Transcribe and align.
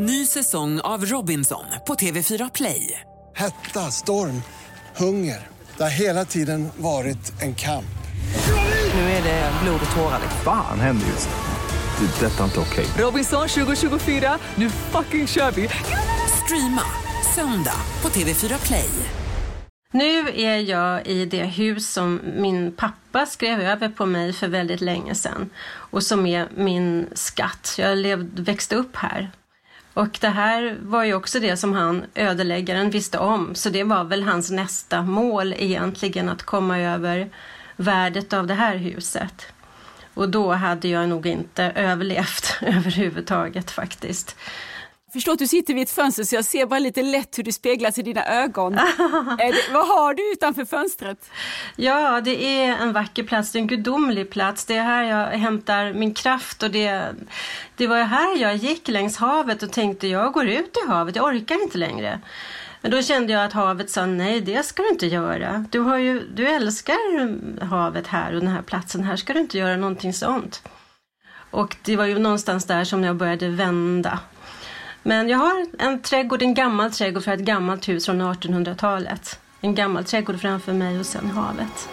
Ny 0.00 0.26
säsong 0.26 0.80
av 0.80 1.04
Robinson 1.04 1.64
på 1.86 1.94
TV4 1.94 2.50
Play. 2.54 3.00
Hetta, 3.36 3.80
storm, 3.80 4.42
hunger. 4.96 5.46
Det 5.76 5.82
har 5.82 5.90
hela 5.90 6.24
tiden 6.24 6.68
varit 6.76 7.42
en 7.42 7.54
kamp. 7.54 7.98
Nu 8.94 9.00
är 9.00 9.22
det 9.22 9.52
blod 9.62 9.80
och 9.90 9.96
tårar. 9.96 10.20
Fan 10.44 10.80
händer 10.80 11.06
just 11.06 11.28
nu. 11.28 12.06
Det. 12.06 12.26
är 12.26 12.30
Detta 12.30 12.40
är 12.40 12.44
inte 12.44 12.60
okej. 12.60 12.86
Robinson 12.98 13.48
2024, 13.48 14.38
nu 14.54 14.70
fucking 14.70 15.26
kör 15.26 15.50
vi! 15.50 15.68
Streama 16.44 16.82
söndag 17.34 17.80
på 18.00 18.08
TV4 18.08 18.66
Play. 18.66 18.90
Nu 19.92 20.28
är 20.28 20.58
jag 20.58 21.06
i 21.06 21.24
det 21.24 21.44
hus 21.44 21.92
som 21.92 22.20
min 22.36 22.72
pappa 22.72 23.26
skrev 23.26 23.60
över 23.60 23.88
på 23.88 24.06
mig 24.06 24.32
för 24.32 24.48
väldigt 24.48 24.80
länge 24.80 25.14
sedan 25.14 25.50
och 25.68 26.02
som 26.02 26.26
är 26.26 26.48
min 26.56 27.06
skatt. 27.14 27.74
Jag 27.78 27.98
levde, 27.98 28.42
växte 28.42 28.76
upp 28.76 28.96
här. 28.96 29.30
Och 29.98 30.18
det 30.20 30.28
här 30.28 30.76
var 30.82 31.04
ju 31.04 31.14
också 31.14 31.40
det 31.40 31.56
som 31.56 31.72
han, 31.72 32.04
ödeläggaren, 32.14 32.90
visste 32.90 33.18
om. 33.18 33.54
Så 33.54 33.70
det 33.70 33.84
var 33.84 34.04
väl 34.04 34.22
hans 34.22 34.50
nästa 34.50 35.02
mål 35.02 35.54
egentligen, 35.58 36.28
att 36.28 36.42
komma 36.42 36.78
över 36.78 37.30
värdet 37.76 38.32
av 38.32 38.46
det 38.46 38.54
här 38.54 38.76
huset. 38.76 39.46
Och 40.14 40.28
då 40.28 40.52
hade 40.52 40.88
jag 40.88 41.08
nog 41.08 41.26
inte 41.26 41.64
överlevt 41.64 42.58
överhuvudtaget 42.62 43.70
faktiskt. 43.70 44.36
Förstår 45.12 45.32
att 45.32 45.38
du 45.38 45.46
sitter 45.46 45.74
vid 45.74 45.82
ett 45.82 45.90
fönster 45.90 46.24
så 46.24 46.34
jag 46.34 46.44
ser 46.44 46.66
bara 46.66 46.78
lite 46.78 47.02
lätt 47.02 47.38
hur 47.38 47.42
det 47.42 47.52
speglas 47.52 47.98
i 47.98 48.02
dina 48.02 48.26
ögon. 48.26 48.72
det, 49.38 49.54
vad 49.72 49.86
har 49.86 50.14
du 50.14 50.32
utanför 50.32 50.64
fönstret? 50.64 51.30
Ja, 51.76 52.20
det 52.20 52.44
är 52.44 52.76
en 52.76 52.92
vacker 52.92 53.22
plats, 53.22 53.52
det 53.52 53.58
är 53.58 53.60
en 53.60 53.66
gudomlig 53.66 54.30
plats. 54.30 54.64
Det 54.64 54.76
är 54.76 54.82
här 54.82 55.02
jag 55.02 55.26
hämtar 55.26 55.92
min 55.92 56.14
kraft 56.14 56.62
och 56.62 56.70
det, 56.70 57.14
det 57.76 57.86
var 57.86 58.02
här 58.02 58.36
jag 58.36 58.56
gick 58.56 58.88
längs 58.88 59.16
havet 59.16 59.62
och 59.62 59.72
tänkte 59.72 60.08
jag 60.08 60.32
går 60.32 60.48
ut 60.48 60.76
i 60.84 60.88
havet, 60.88 61.16
jag 61.16 61.24
orkar 61.24 61.62
inte 61.62 61.78
längre. 61.78 62.20
Men 62.80 62.90
då 62.90 63.02
kände 63.02 63.32
jag 63.32 63.44
att 63.44 63.52
havet 63.52 63.90
sa 63.90 64.06
nej, 64.06 64.40
det 64.40 64.62
ska 64.62 64.82
du 64.82 64.88
inte 64.88 65.06
göra. 65.06 65.64
Du, 65.70 65.80
har 65.80 65.96
ju, 65.98 66.20
du 66.34 66.48
älskar 66.48 67.64
havet 67.64 68.06
här 68.06 68.34
och 68.34 68.40
den 68.40 68.50
här 68.50 68.62
platsen, 68.62 69.04
här 69.04 69.16
ska 69.16 69.32
du 69.32 69.40
inte 69.40 69.58
göra 69.58 69.76
någonting 69.76 70.12
sånt. 70.12 70.62
Och 71.50 71.76
det 71.84 71.96
var 71.96 72.04
ju 72.04 72.18
någonstans 72.18 72.64
där 72.64 72.84
som 72.84 73.04
jag 73.04 73.16
började 73.16 73.48
vända. 73.48 74.18
Men 75.08 75.28
jag 75.28 75.38
har 75.38 75.66
en 75.78 76.02
trädgård, 76.02 76.42
en 76.42 76.54
gammal 76.54 76.90
trädgård 76.92 77.22
för 77.22 77.32
ett 77.32 77.40
gammalt 77.40 77.88
hus 77.88 78.06
från 78.06 78.22
1800-talet. 78.22 79.40
En 79.60 79.74
gammal 79.74 80.04
trädgård 80.04 80.40
framför 80.40 80.72
mig 80.72 80.98
och 80.98 81.06
sen 81.06 81.30
havet. 81.30 81.88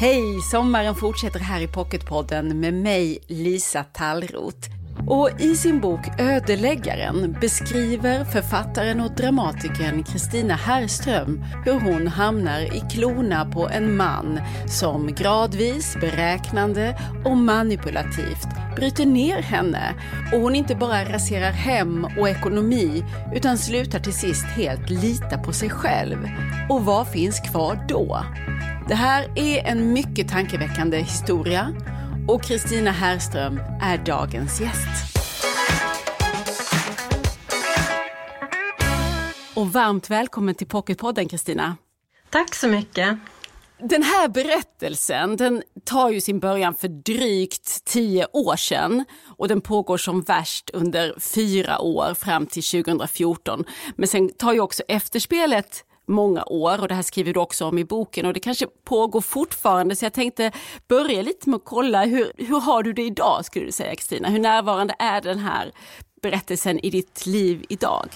Hej! 0.00 0.42
Sommaren 0.42 0.94
fortsätter 0.94 1.40
här 1.40 1.60
i 1.60 1.68
Pocketpodden 1.68 2.60
med 2.60 2.74
mig, 2.74 3.18
Lisa 3.26 3.84
Tallroth. 3.84 4.73
Och 5.06 5.30
i 5.40 5.56
sin 5.56 5.80
bok 5.80 6.20
Ödeläggaren 6.20 7.36
beskriver 7.40 8.24
författaren 8.24 9.00
och 9.00 9.10
dramatikern 9.10 10.04
Kristina 10.04 10.54
Herrström 10.54 11.44
hur 11.64 11.80
hon 11.80 12.06
hamnar 12.06 12.60
i 12.60 12.82
klona 12.90 13.44
på 13.44 13.68
en 13.68 13.96
man 13.96 14.40
som 14.66 15.06
gradvis, 15.06 15.96
beräknande 16.00 16.98
och 17.24 17.36
manipulativt 17.36 18.48
bryter 18.76 19.06
ner 19.06 19.42
henne 19.42 19.94
och 20.32 20.40
hon 20.40 20.54
inte 20.54 20.74
bara 20.74 21.04
raserar 21.04 21.52
hem 21.52 22.06
och 22.18 22.28
ekonomi 22.28 23.04
utan 23.34 23.58
slutar 23.58 23.98
till 23.98 24.12
sist 24.12 24.44
helt 24.44 24.90
lita 24.90 25.38
på 25.38 25.52
sig 25.52 25.70
själv. 25.70 26.28
Och 26.68 26.84
vad 26.84 27.08
finns 27.08 27.40
kvar 27.40 27.84
då? 27.88 28.24
Det 28.88 28.94
här 28.94 29.24
är 29.34 29.66
en 29.66 29.92
mycket 29.92 30.28
tankeväckande 30.28 30.98
historia 30.98 31.74
och 32.28 32.42
Kristina 32.42 32.90
Herrström 32.90 33.60
är 33.82 33.98
dagens 33.98 34.60
gäst. 34.60 35.18
Och 39.54 39.72
varmt 39.72 40.10
välkommen 40.10 40.54
till 40.54 40.66
Pocketpodden 40.66 41.28
Kristina. 41.28 41.76
Tack 42.30 42.54
så 42.54 42.68
mycket. 42.68 43.18
Den 43.78 44.02
här 44.02 44.28
berättelsen 44.28 45.36
den 45.36 45.62
tar 45.84 46.10
ju 46.10 46.20
sin 46.20 46.40
början 46.40 46.74
för 46.74 46.88
drygt 46.88 47.84
tio 47.84 48.26
år 48.32 48.56
sedan 48.56 49.04
och 49.36 49.48
den 49.48 49.60
pågår 49.60 49.96
som 49.96 50.22
värst 50.22 50.70
under 50.70 51.20
fyra 51.20 51.78
år 51.78 52.14
fram 52.14 52.46
till 52.46 52.62
2014. 52.62 53.64
Men 53.96 54.08
sen 54.08 54.28
tar 54.28 54.52
ju 54.52 54.60
också 54.60 54.82
efterspelet 54.88 55.84
många 56.06 56.44
år 56.44 56.80
och 56.80 56.88
det 56.88 56.94
här 56.94 57.02
skriver 57.02 57.32
du 57.32 57.40
också 57.40 57.64
om 57.64 57.78
i 57.78 57.84
boken 57.84 58.26
och 58.26 58.32
det 58.32 58.40
kanske 58.40 58.66
pågår 58.84 59.20
fortfarande 59.20 59.96
så 59.96 60.04
jag 60.04 60.12
tänkte 60.12 60.52
börja 60.88 61.22
lite 61.22 61.50
med 61.50 61.56
att 61.56 61.64
kolla 61.64 62.04
hur, 62.04 62.32
hur 62.36 62.60
har 62.60 62.82
du 62.82 62.92
det 62.92 63.02
idag 63.02 63.44
skulle 63.44 63.66
du 63.66 63.72
säga 63.72 63.94
Kristina? 63.94 64.28
Hur 64.28 64.38
närvarande 64.38 64.94
är 64.98 65.20
den 65.20 65.38
här 65.38 65.72
berättelsen 66.22 66.78
i 66.78 66.90
ditt 66.90 67.26
liv 67.26 67.64
idag? 67.68 68.08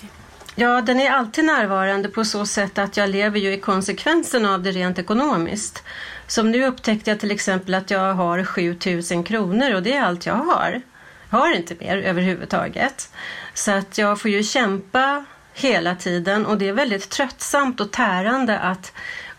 Ja, 0.55 0.81
den 0.81 1.01
är 1.01 1.11
alltid 1.11 1.45
närvarande 1.45 2.09
på 2.09 2.25
så 2.25 2.47
sätt 2.47 2.79
att 2.79 2.97
jag 2.97 3.11
lever 3.11 3.39
ju 3.39 3.53
i 3.53 3.61
konsekvensen 3.61 4.47
av 4.47 4.63
det 4.63 4.71
rent 4.71 4.99
ekonomiskt. 4.99 5.83
Som 6.27 6.51
nu 6.51 6.67
upptäckte 6.67 7.11
jag 7.11 7.21
till 7.21 7.31
exempel 7.31 7.75
att 7.75 7.91
jag 7.91 8.15
har 8.15 8.45
7000 8.45 9.25
kronor 9.25 9.75
och 9.75 9.83
det 9.83 9.93
är 9.93 10.03
allt 10.03 10.27
jag 10.27 10.35
har. 10.35 10.83
Jag 11.31 11.39
har 11.39 11.57
inte 11.57 11.75
mer 11.81 11.97
överhuvudtaget. 11.97 13.11
Så 13.55 13.71
att 13.71 13.99
jag 13.99 14.21
får 14.21 14.31
ju 14.31 14.43
kämpa 14.43 15.25
hela 15.59 15.95
tiden. 15.95 16.47
Och 16.47 16.59
det 16.59 16.69
är 16.69 16.73
väldigt 16.73 17.11
tröttsamt 17.11 17.81
och 17.81 17.91
tärande 17.91 18.59
att 18.59 18.93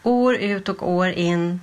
år 0.03 0.35
ut 0.35 0.69
och 0.69 0.89
år 0.89 1.07
in 1.07 1.61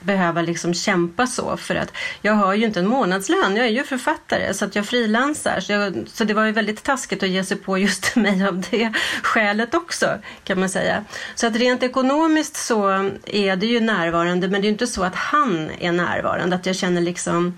behöva 0.00 0.42
liksom 0.42 0.74
kämpa 0.74 1.26
så. 1.26 1.56
För 1.56 1.74
att 1.74 1.92
jag 2.22 2.32
har 2.32 2.54
ju 2.54 2.64
inte 2.64 2.80
en 2.80 2.86
månadslön, 2.86 3.56
jag 3.56 3.66
är 3.66 3.70
ju 3.70 3.84
författare 3.84 4.54
så 4.54 4.64
att 4.64 4.76
jag 4.76 4.86
frilansar. 4.86 5.60
Så, 5.60 5.72
jag, 5.72 6.04
så 6.06 6.24
det 6.24 6.34
var 6.34 6.44
ju 6.44 6.52
väldigt 6.52 6.82
taskigt 6.82 7.22
att 7.22 7.28
ge 7.28 7.44
sig 7.44 7.56
på 7.56 7.78
just 7.78 8.16
mig 8.16 8.46
av 8.46 8.64
det 8.70 8.92
skälet 9.22 9.74
också 9.74 10.18
kan 10.44 10.60
man 10.60 10.68
säga. 10.68 11.04
Så 11.34 11.46
att 11.46 11.56
rent 11.56 11.82
ekonomiskt 11.82 12.56
så 12.56 13.10
är 13.26 13.56
det 13.56 13.66
ju 13.66 13.80
närvarande. 13.80 14.48
Men 14.48 14.60
det 14.60 14.64
är 14.64 14.68
ju 14.68 14.72
inte 14.72 14.86
så 14.86 15.02
att 15.02 15.14
han 15.14 15.70
är 15.80 15.92
närvarande, 15.92 16.56
att 16.56 16.66
jag 16.66 16.76
känner 16.76 17.00
liksom 17.00 17.56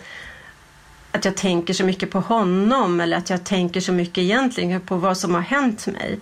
att 1.12 1.24
jag 1.24 1.36
tänker 1.36 1.74
så 1.74 1.84
mycket 1.84 2.10
på 2.10 2.20
honom 2.20 3.00
eller 3.00 3.16
att 3.16 3.30
jag 3.30 3.44
tänker 3.44 3.80
så 3.80 3.92
mycket 3.92 4.18
egentligen 4.18 4.80
på 4.80 4.96
vad 4.96 5.18
som 5.18 5.34
har 5.34 5.40
hänt 5.40 5.86
mig. 5.86 6.18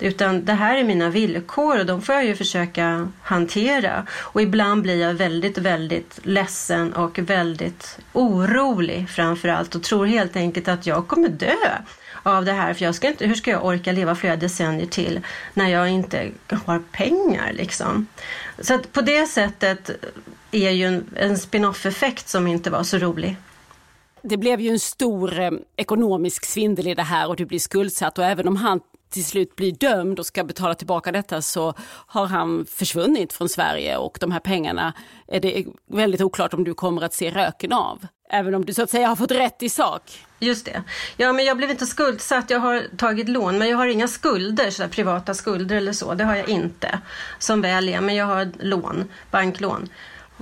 Utan 0.00 0.44
det 0.44 0.52
här 0.52 0.76
är 0.76 0.84
mina 0.84 1.10
villkor 1.10 1.78
och 1.78 1.86
de 1.86 2.02
får 2.02 2.14
jag 2.14 2.24
ju 2.24 2.34
försöka 2.34 3.08
hantera. 3.22 4.06
Och 4.12 4.42
ibland 4.42 4.82
blir 4.82 5.00
jag 5.00 5.14
väldigt, 5.14 5.58
väldigt 5.58 6.20
ledsen 6.22 6.92
och 6.92 7.18
väldigt 7.18 7.98
orolig 8.12 9.08
framför 9.10 9.48
allt 9.48 9.74
och 9.74 9.82
tror 9.82 10.06
helt 10.06 10.36
enkelt 10.36 10.68
att 10.68 10.86
jag 10.86 11.08
kommer 11.08 11.28
dö 11.28 11.54
av 12.22 12.44
det 12.44 12.52
här. 12.52 12.74
För 12.74 12.84
jag 12.84 12.94
ska 12.94 13.08
inte, 13.08 13.26
hur 13.26 13.34
ska 13.34 13.50
jag 13.50 13.64
orka 13.64 13.92
leva 13.92 14.14
flera 14.14 14.36
decennier 14.36 14.86
till 14.86 15.20
när 15.54 15.68
jag 15.68 15.88
inte 15.88 16.30
har 16.64 16.82
pengar 16.92 17.52
liksom? 17.52 18.06
Så 18.58 18.74
att 18.74 18.92
på 18.92 19.00
det 19.00 19.26
sättet 19.26 19.90
är 20.50 20.70
ju 20.70 20.84
en, 20.84 21.06
en 21.16 21.38
spin-off 21.38 21.86
effekt 21.86 22.28
som 22.28 22.46
inte 22.46 22.70
var 22.70 22.82
så 22.82 22.98
rolig. 22.98 23.36
Det 24.22 24.36
blev 24.36 24.60
ju 24.60 24.70
en 24.70 24.78
stor 24.78 25.40
eh, 25.40 25.50
ekonomisk 25.76 26.44
svindel 26.44 26.86
i 26.86 26.94
det 26.94 27.02
här 27.02 27.28
och 27.28 27.36
du 27.36 27.46
blir 27.46 27.58
skuldsatt 27.58 28.18
och 28.18 28.24
även 28.24 28.48
om 28.48 28.56
han 28.56 28.80
till 29.10 29.24
slut 29.24 29.56
blir 29.56 29.72
dömd 29.72 30.18
och 30.18 30.26
ska 30.26 30.44
betala 30.44 30.74
tillbaka 30.74 31.12
detta 31.12 31.42
så 31.42 31.74
har 32.06 32.26
han 32.26 32.66
försvunnit 32.70 33.32
från 33.32 33.48
Sverige 33.48 33.96
och 33.96 34.18
de 34.20 34.32
här 34.32 34.40
pengarna 34.40 34.92
är 35.26 35.40
det 35.40 35.64
väldigt 35.90 36.20
oklart 36.20 36.54
om 36.54 36.64
du 36.64 36.74
kommer 36.74 37.02
att 37.02 37.14
se 37.14 37.30
röken 37.30 37.72
av. 37.72 38.06
Även 38.30 38.54
om 38.54 38.64
du 38.64 38.74
så 38.74 38.82
att 38.82 38.90
säga 38.90 39.08
har 39.08 39.16
fått 39.16 39.30
rätt 39.30 39.62
i 39.62 39.68
sak. 39.68 40.02
Just 40.38 40.64
det. 40.64 40.82
Ja, 41.16 41.32
men 41.32 41.44
jag 41.44 41.56
blev 41.56 41.70
inte 41.70 41.86
skuldsatt. 41.86 42.50
Jag 42.50 42.60
har 42.60 42.82
tagit 42.96 43.28
lån, 43.28 43.58
men 43.58 43.68
jag 43.68 43.76
har 43.76 43.86
inga 43.86 44.08
skulder, 44.08 44.70
så 44.70 44.88
privata 44.88 45.34
skulder 45.34 45.76
eller 45.76 45.92
så. 45.92 46.14
Det 46.14 46.24
har 46.24 46.36
jag 46.36 46.48
inte, 46.48 46.98
som 47.38 47.60
väl 47.60 47.88
är. 47.88 48.00
Men 48.00 48.14
jag 48.14 48.26
har 48.26 48.48
lån, 48.58 49.08
banklån 49.30 49.88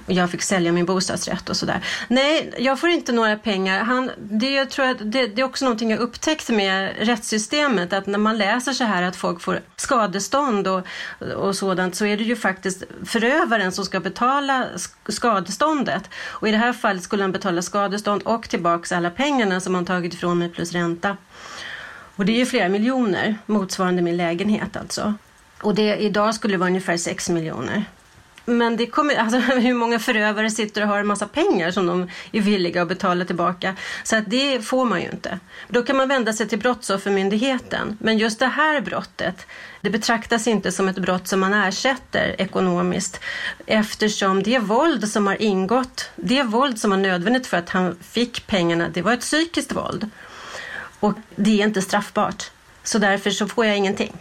jag 0.07 0.31
fick 0.31 0.43
sälja 0.43 0.73
min 0.73 0.87
bostadsrätt 0.87 1.49
och 1.49 1.57
sådär. 1.57 1.85
Nej, 2.09 2.55
jag 2.59 2.81
får 2.81 2.89
inte 2.89 3.13
några 3.13 3.37
pengar. 3.37 3.85
Han, 3.85 4.11
det, 4.19 4.51
jag 4.51 4.71
tror 4.71 4.87
att 4.87 4.99
det, 4.99 5.27
det, 5.27 5.41
är 5.41 5.45
också 5.45 5.65
någonting 5.65 5.91
jag 5.91 6.01
upptäckt 6.01 6.49
med 6.49 6.95
rättssystemet 6.99 7.93
att 7.93 8.07
när 8.07 8.19
man 8.19 8.39
läser 8.39 8.73
så 8.73 8.85
här 8.85 9.03
att 9.03 9.17
folk 9.17 9.41
får 9.41 9.61
skadestånd 9.77 10.69
och, 10.69 10.87
och 11.37 11.57
sådant 11.57 11.95
så 11.95 12.07
är 12.07 12.17
det 12.17 12.25
ju 12.25 12.37
faktiskt 12.37 12.83
förövaren 13.05 13.73
som 13.73 13.85
ska 13.85 14.01
betala 14.01 14.67
skadeståndet. 15.09 16.11
Och 16.15 16.49
i 16.49 16.51
det 16.51 16.59
här 16.59 16.73
fallet 16.73 17.03
skulle 17.03 17.23
han 17.23 17.33
betala 17.33 17.63
skadestånd 17.63 18.23
och 18.23 18.49
tillbaks 18.49 18.93
alla 18.93 19.11
pengarna 19.11 19.61
som 19.61 19.75
han 19.75 19.85
tagit 19.85 20.15
ifrån 20.15 20.39
mig 20.39 20.49
plus 20.49 20.73
ränta. 20.73 21.17
Och 22.17 22.27
det 22.27 22.33
är 22.33 22.39
ju 22.39 22.47
flera 22.47 22.69
miljoner 22.69 23.39
motsvarande 23.47 24.03
min 24.03 24.17
lägenhet 24.17 24.77
alltså. 24.77 25.15
Och 25.63 25.75
det, 25.75 25.97
idag 25.97 26.35
skulle 26.35 26.55
det 26.55 26.59
vara 26.59 26.69
ungefär 26.69 26.97
6 26.97 27.31
miljoner. 27.31 27.85
Men 28.47 28.77
det 28.77 28.87
kommer, 28.87 29.15
alltså, 29.17 29.39
hur 29.39 29.75
många 29.75 29.99
förövare 29.99 30.51
sitter 30.51 30.83
och 30.83 30.89
har 30.89 30.99
en 30.99 31.07
massa 31.07 31.27
pengar 31.27 31.71
som 31.71 31.87
de 31.87 32.11
är 32.33 32.41
villiga 32.41 32.83
att 32.83 32.89
betala 32.89 33.25
tillbaka? 33.25 33.77
Så 34.05 34.17
att 34.17 34.25
det 34.27 34.67
får 34.67 34.85
man 34.85 35.01
ju 35.01 35.09
inte. 35.09 35.39
Då 35.69 35.83
kan 35.83 35.97
man 35.97 36.09
vända 36.09 36.33
sig 36.33 36.49
till 36.49 36.59
Brottsoffermyndigheten. 36.59 37.97
Men 38.01 38.19
just 38.19 38.39
det 38.39 38.47
här 38.47 38.81
brottet, 38.81 39.47
det 39.81 39.91
betraktas 39.91 40.47
inte 40.47 40.73
som 40.73 40.89
ett 40.89 40.99
brott 40.99 41.29
som 41.29 41.41
man 41.41 41.55
ersätter 41.55 42.41
ekonomiskt 42.41 43.21
eftersom 43.67 44.43
det 44.43 44.59
våld 44.59 45.09
som 45.09 45.27
har 45.27 45.43
ingått, 45.43 46.11
det 46.17 46.43
våld 46.43 46.79
som 46.79 46.91
var 46.91 46.99
nödvändigt 46.99 47.47
för 47.47 47.57
att 47.57 47.71
han 47.71 47.97
fick 48.01 48.47
pengarna, 48.47 48.89
det 48.89 49.03
var 49.03 49.13
ett 49.13 49.21
psykiskt 49.21 49.73
våld. 49.73 50.11
Och 51.01 51.15
det 51.37 51.61
är 51.61 51.65
inte 51.65 51.83
straffbart. 51.83 52.51
Så 52.83 52.99
därför 52.99 53.31
så 53.31 53.49
får 53.49 53.67
jag 53.67 53.77
ingenting. 53.77 54.13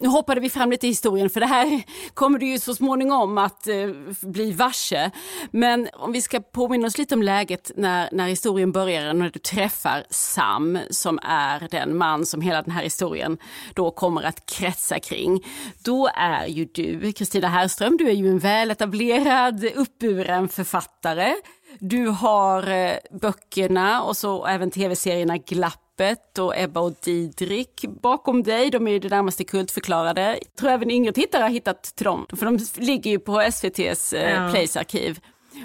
Nu 0.00 0.08
hoppade 0.08 0.40
vi 0.40 0.50
fram 0.50 0.70
lite 0.70 0.86
i 0.86 0.90
historien 0.90 1.30
för 1.30 1.40
det 1.40 1.46
här 1.46 1.82
kommer 2.14 2.38
du 2.38 2.46
ju 2.46 2.58
så 2.58 2.74
småningom 2.74 3.38
att 3.38 3.66
eh, 3.66 3.88
bli 4.22 4.52
varse. 4.52 5.10
Men 5.50 5.88
om 5.92 6.12
vi 6.12 6.22
ska 6.22 6.40
påminna 6.40 6.86
oss 6.86 6.98
lite 6.98 7.14
om 7.14 7.22
läget 7.22 7.70
när, 7.76 8.08
när 8.12 8.28
historien 8.28 8.72
börjar, 8.72 9.14
när 9.14 9.30
du 9.30 9.38
träffar 9.38 10.04
Sam 10.10 10.78
som 10.90 11.18
är 11.22 11.68
den 11.70 11.96
man 11.96 12.26
som 12.26 12.40
hela 12.40 12.62
den 12.62 12.70
här 12.70 12.82
historien 12.82 13.38
då 13.74 13.90
kommer 13.90 14.22
att 14.22 14.46
kretsa 14.46 14.98
kring. 14.98 15.44
Då 15.84 16.08
är 16.14 16.46
ju 16.46 16.64
du, 16.64 17.12
Kristina 17.12 17.48
Härström, 17.48 17.96
du 17.96 18.08
är 18.08 18.12
ju 18.14 18.28
en 18.28 18.38
väletablerad, 18.38 19.64
uppburen 19.64 20.48
författare. 20.48 21.34
Du 21.78 22.06
har 22.06 22.70
eh, 22.70 22.92
böckerna 23.10 24.02
och 24.02 24.16
så 24.16 24.46
även 24.46 24.70
tv-serierna 24.70 25.36
Glapp 25.36 25.87
Öppet 25.98 26.38
och 26.38 26.58
Ebba 26.58 26.80
och 26.80 26.94
Didrik 27.04 27.84
bakom 28.02 28.42
dig. 28.42 28.70
De 28.70 28.88
är 28.88 28.92
ju 28.92 28.98
det 28.98 29.08
närmaste 29.08 29.44
kultförklarade. 29.44 30.38
Jag 30.42 30.56
tror 30.58 30.70
även 30.70 30.90
yngre 30.90 31.12
tittare 31.12 31.42
har 31.42 31.50
hittat 31.50 31.82
till 31.82 32.04
dem, 32.04 32.26
för 32.36 32.46
de 32.46 32.58
ligger 32.84 33.10
ju 33.10 33.18
på 33.18 33.40
SVTs 33.40 34.12
eh, 34.12 34.30
ja. 34.30 34.50
Plays-arkiv. 34.52 35.20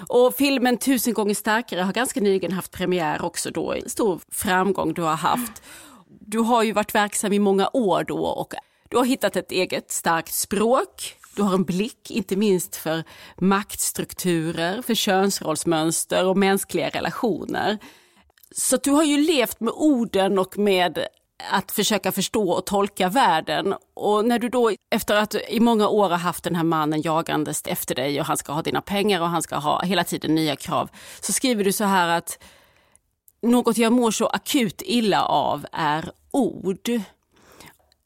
Och 0.08 0.34
filmen 0.34 0.76
Tusen 0.76 1.14
gånger 1.14 1.34
starkare 1.34 1.80
har 1.80 1.92
ganska 1.92 2.20
nyligen 2.20 2.52
haft 2.52 2.72
premiär 2.72 3.24
också 3.24 3.50
då. 3.50 3.76
Stor 3.86 4.20
framgång 4.32 4.94
du 4.94 5.02
har 5.02 5.16
haft. 5.16 5.62
Du 6.20 6.38
har 6.38 6.62
ju 6.62 6.72
varit 6.72 6.94
verksam 6.94 7.32
i 7.32 7.38
många 7.38 7.70
år 7.72 8.04
då 8.04 8.26
och 8.26 8.54
du 8.88 8.96
har 8.96 9.04
hittat 9.04 9.36
ett 9.36 9.52
eget 9.52 9.90
starkt 9.90 10.34
språk. 10.34 11.16
Du 11.36 11.42
har 11.42 11.54
en 11.54 11.64
blick, 11.64 12.10
inte 12.10 12.36
minst 12.36 12.76
för 12.76 13.04
maktstrukturer, 13.38 14.82
för 14.82 14.94
könsrollsmönster 14.94 16.26
och 16.26 16.36
mänskliga 16.36 16.88
relationer. 16.88 17.78
Så 18.56 18.76
du 18.76 18.90
har 18.90 19.04
ju 19.04 19.16
levt 19.16 19.60
med 19.60 19.72
orden 19.76 20.38
och 20.38 20.58
med 20.58 21.06
att 21.50 21.72
försöka 21.72 22.12
förstå 22.12 22.50
och 22.50 22.66
tolka 22.66 23.08
världen. 23.08 23.74
Och 23.94 24.24
när 24.24 24.38
du 24.38 24.48
då 24.48 24.72
efter 24.90 25.16
att 25.16 25.34
i 25.48 25.60
många 25.60 25.88
år 25.88 26.08
har 26.10 26.16
haft 26.16 26.44
den 26.44 26.54
här 26.54 26.64
mannen 26.64 27.02
jagandes 27.02 27.62
efter 27.66 27.94
dig 27.94 28.20
och 28.20 28.26
han 28.26 28.36
ska 28.36 28.52
ha 28.52 28.62
dina 28.62 28.80
pengar 28.80 29.20
och 29.20 29.28
han 29.28 29.42
ska 29.42 29.56
ha 29.56 29.82
hela 29.82 30.04
tiden 30.04 30.34
nya 30.34 30.56
krav. 30.56 30.90
Så 31.20 31.32
skriver 31.32 31.64
du 31.64 31.72
så 31.72 31.84
här 31.84 32.08
att 32.08 32.42
något 33.42 33.78
jag 33.78 33.92
mår 33.92 34.10
så 34.10 34.26
akut 34.26 34.82
illa 34.84 35.24
av 35.24 35.66
är 35.72 36.10
ord. 36.30 36.88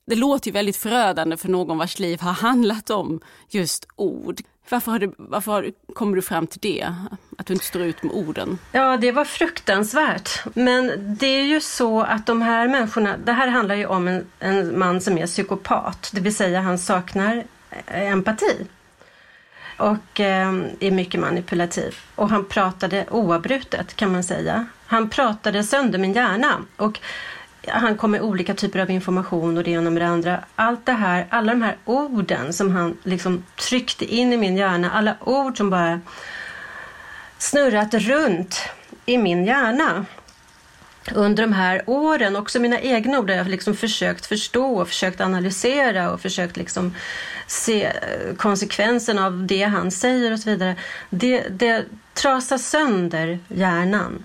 Det 0.09 0.17
låter 0.17 0.49
ju 0.49 0.53
väldigt 0.53 0.77
förödande 0.77 1.37
för 1.37 1.49
någon 1.49 1.79
vars 1.79 1.99
liv 1.99 2.21
har 2.21 2.33
handlat 2.33 2.91
om 2.91 3.21
just 3.49 3.89
ord. 3.97 4.41
Varför, 4.71 4.93
har 4.93 4.99
du, 4.99 5.13
varför 5.17 5.53
har, 5.53 5.71
kommer 5.95 6.17
du 6.17 6.23
fram 6.23 6.47
till 6.47 6.61
det? 6.61 6.95
Att 7.39 7.47
du 7.47 7.53
inte 7.53 7.67
står 7.67 7.83
ut 7.83 8.03
med 8.03 8.13
orden? 8.13 8.59
Ja, 8.73 8.97
det 8.97 9.13
var 9.13 9.25
fruktansvärt. 9.25 10.31
Men 10.55 11.17
det 11.21 11.27
är 11.27 11.45
ju 11.45 11.61
så 11.61 12.03
att 12.03 12.27
de 12.27 12.43
här 12.43 12.69
människorna, 12.69 13.17
det 13.17 13.33
här 13.33 13.49
handlar 13.49 13.75
ju 13.75 13.87
om 13.87 14.09
en, 14.09 14.27
en 14.39 14.79
man 14.79 15.01
som 15.01 15.19
är 15.19 15.27
psykopat, 15.27 16.11
det 16.15 16.21
vill 16.21 16.37
säga 16.37 16.61
han 16.61 16.79
saknar 16.79 17.45
eh, 17.87 18.13
empati 18.13 18.67
och 19.77 20.21
eh, 20.21 20.49
är 20.81 20.91
mycket 20.91 21.21
manipulativ. 21.21 21.97
Och 22.15 22.31
han 22.31 22.45
pratade 22.45 23.07
oavbrutet 23.11 23.95
kan 23.97 24.13
man 24.13 24.25
säga. 24.25 24.67
Han 24.87 25.11
pratade 25.11 25.65
sönder 25.65 25.99
min 25.99 26.13
hjärna. 26.13 26.65
Och 26.77 27.01
han 27.73 27.97
kom 27.97 28.11
med 28.11 28.23
olika 28.23 28.55
typer 28.55 28.79
av 28.79 28.91
information 28.91 29.57
och 29.57 29.65
det 29.65 29.71
ena 29.71 29.91
med 29.91 30.03
det 30.03 30.09
andra. 30.09 30.45
Allt 30.55 30.87
det 30.87 30.93
här, 30.93 31.27
alla 31.31 31.53
de 31.53 31.63
här 31.63 31.77
orden 31.85 32.53
som 32.53 32.71
han 32.71 32.99
liksom 33.05 33.45
tryckte 33.57 34.15
in 34.15 34.33
i 34.33 34.37
min 34.37 34.57
hjärna, 34.57 34.91
alla 34.91 35.17
ord 35.21 35.57
som 35.57 35.71
bara 35.71 36.01
snurrat 37.39 37.95
runt 37.95 38.61
i 39.07 39.19
min 39.19 39.45
hjärna 39.45 40.07
under 41.15 41.43
de 41.43 41.53
här 41.53 41.83
åren, 41.87 42.37
också 42.37 42.61
mina 42.61 42.81
egna 42.81 43.19
ord, 43.19 43.27
där 43.27 43.37
jag 43.37 43.49
liksom 43.49 43.77
försökt 43.77 44.27
förstå 44.27 44.81
och 44.81 44.89
försökt 44.89 45.21
analysera 45.21 46.11
och 46.11 46.21
försökt 46.21 46.57
liksom 46.57 46.95
se 47.47 47.85
eh, 47.85 48.35
konsekvenserna 48.37 49.27
av 49.27 49.47
det 49.47 49.63
han 49.63 49.91
säger 49.91 50.33
och 50.33 50.39
så 50.39 50.51
vidare. 50.51 50.77
Det, 51.11 51.49
det 51.49 51.85
trasar 52.15 52.59
sönder 52.59 53.39
hjärnan. 53.49 54.25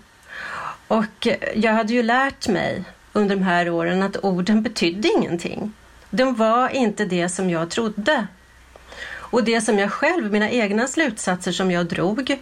Och 0.87 1.27
eh, 1.27 1.37
jag 1.55 1.73
hade 1.73 1.93
ju 1.93 2.03
lärt 2.03 2.47
mig 2.47 2.83
under 3.13 3.35
de 3.35 3.43
här 3.43 3.69
åren 3.69 4.03
att 4.03 4.23
orden 4.23 4.61
betydde 4.61 5.07
ingenting. 5.07 5.73
De 6.09 6.35
var 6.35 6.69
inte 6.69 7.05
det 7.05 7.29
som 7.29 7.49
jag 7.49 7.69
trodde. 7.69 8.27
Och 9.33 9.43
det 9.43 9.61
som 9.61 9.79
jag 9.79 9.91
själv, 9.91 10.31
mina 10.31 10.49
egna 10.49 10.87
slutsatser 10.87 11.51
som 11.51 11.71
jag 11.71 11.85
drog 11.85 12.39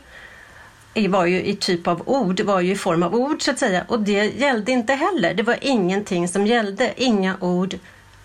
var 1.10 1.26
ju 1.26 1.44
i 1.44 1.56
typ 1.56 1.88
av 1.88 2.10
ord, 2.10 2.42
var 2.42 2.62
ju 2.62 2.72
i 2.72 2.76
form 2.76 3.04
av 3.04 3.16
ord 3.16 3.42
så 3.42 3.52
att 3.52 3.60
säga. 3.60 3.86
Och 3.88 4.00
det 4.00 4.40
gällde 4.40 4.72
inte 4.72 4.94
heller. 4.94 5.34
Det 5.34 5.44
var 5.44 5.58
ingenting 5.62 6.28
som 6.28 6.48
gällde. 6.48 6.94
Inga 6.98 7.38
ord 7.40 7.76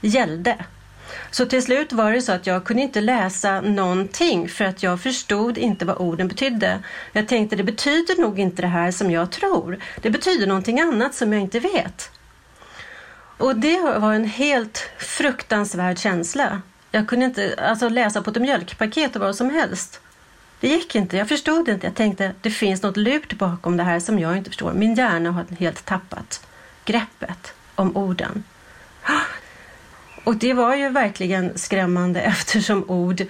gällde. 0.00 0.64
Så 1.30 1.46
till 1.46 1.62
slut 1.62 1.92
var 1.92 2.12
det 2.12 2.22
så 2.22 2.32
att 2.32 2.46
jag 2.46 2.64
kunde 2.64 2.82
inte 2.82 3.00
läsa 3.00 3.60
någonting 3.60 4.48
för 4.48 4.64
att 4.64 4.82
jag 4.82 5.00
förstod 5.00 5.58
inte 5.58 5.84
vad 5.84 5.96
orden 5.96 6.28
betydde. 6.28 6.78
Jag 7.12 7.28
tänkte 7.28 7.56
det 7.56 7.62
betyder 7.62 8.20
nog 8.20 8.38
inte 8.38 8.62
det 8.62 8.68
här 8.68 8.90
som 8.90 9.10
jag 9.10 9.30
tror. 9.30 9.78
Det 10.02 10.10
betyder 10.10 10.46
någonting 10.46 10.80
annat 10.80 11.14
som 11.14 11.32
jag 11.32 11.42
inte 11.42 11.60
vet. 11.60 12.10
Och 13.38 13.56
det 13.56 13.80
var 13.80 14.12
en 14.12 14.24
helt 14.24 14.90
fruktansvärd 14.98 15.98
känsla. 15.98 16.62
Jag 16.90 17.08
kunde 17.08 17.24
inte 17.24 17.54
alltså, 17.58 17.88
läsa 17.88 18.22
på 18.22 18.30
ett 18.30 18.42
mjölkpaket 18.42 19.16
och 19.16 19.22
vad 19.22 19.36
som 19.36 19.50
helst. 19.50 20.00
Det 20.60 20.68
gick 20.68 20.94
inte, 20.94 21.16
jag 21.16 21.28
förstod 21.28 21.68
inte. 21.68 21.86
Jag 21.86 21.94
tänkte 21.94 22.32
det 22.40 22.50
finns 22.50 22.82
något 22.82 22.96
lurt 22.96 23.32
bakom 23.32 23.76
det 23.76 23.82
här 23.82 24.00
som 24.00 24.18
jag 24.18 24.36
inte 24.36 24.50
förstår. 24.50 24.72
Min 24.72 24.94
hjärna 24.94 25.30
har 25.30 25.44
helt 25.58 25.84
tappat 25.84 26.46
greppet 26.84 27.52
om 27.74 27.96
orden. 27.96 28.44
Och 30.24 30.36
det 30.36 30.52
var 30.52 30.74
ju 30.74 30.88
verkligen 30.88 31.58
skrämmande 31.58 32.20
eftersom 32.20 32.90
ord 32.90 33.22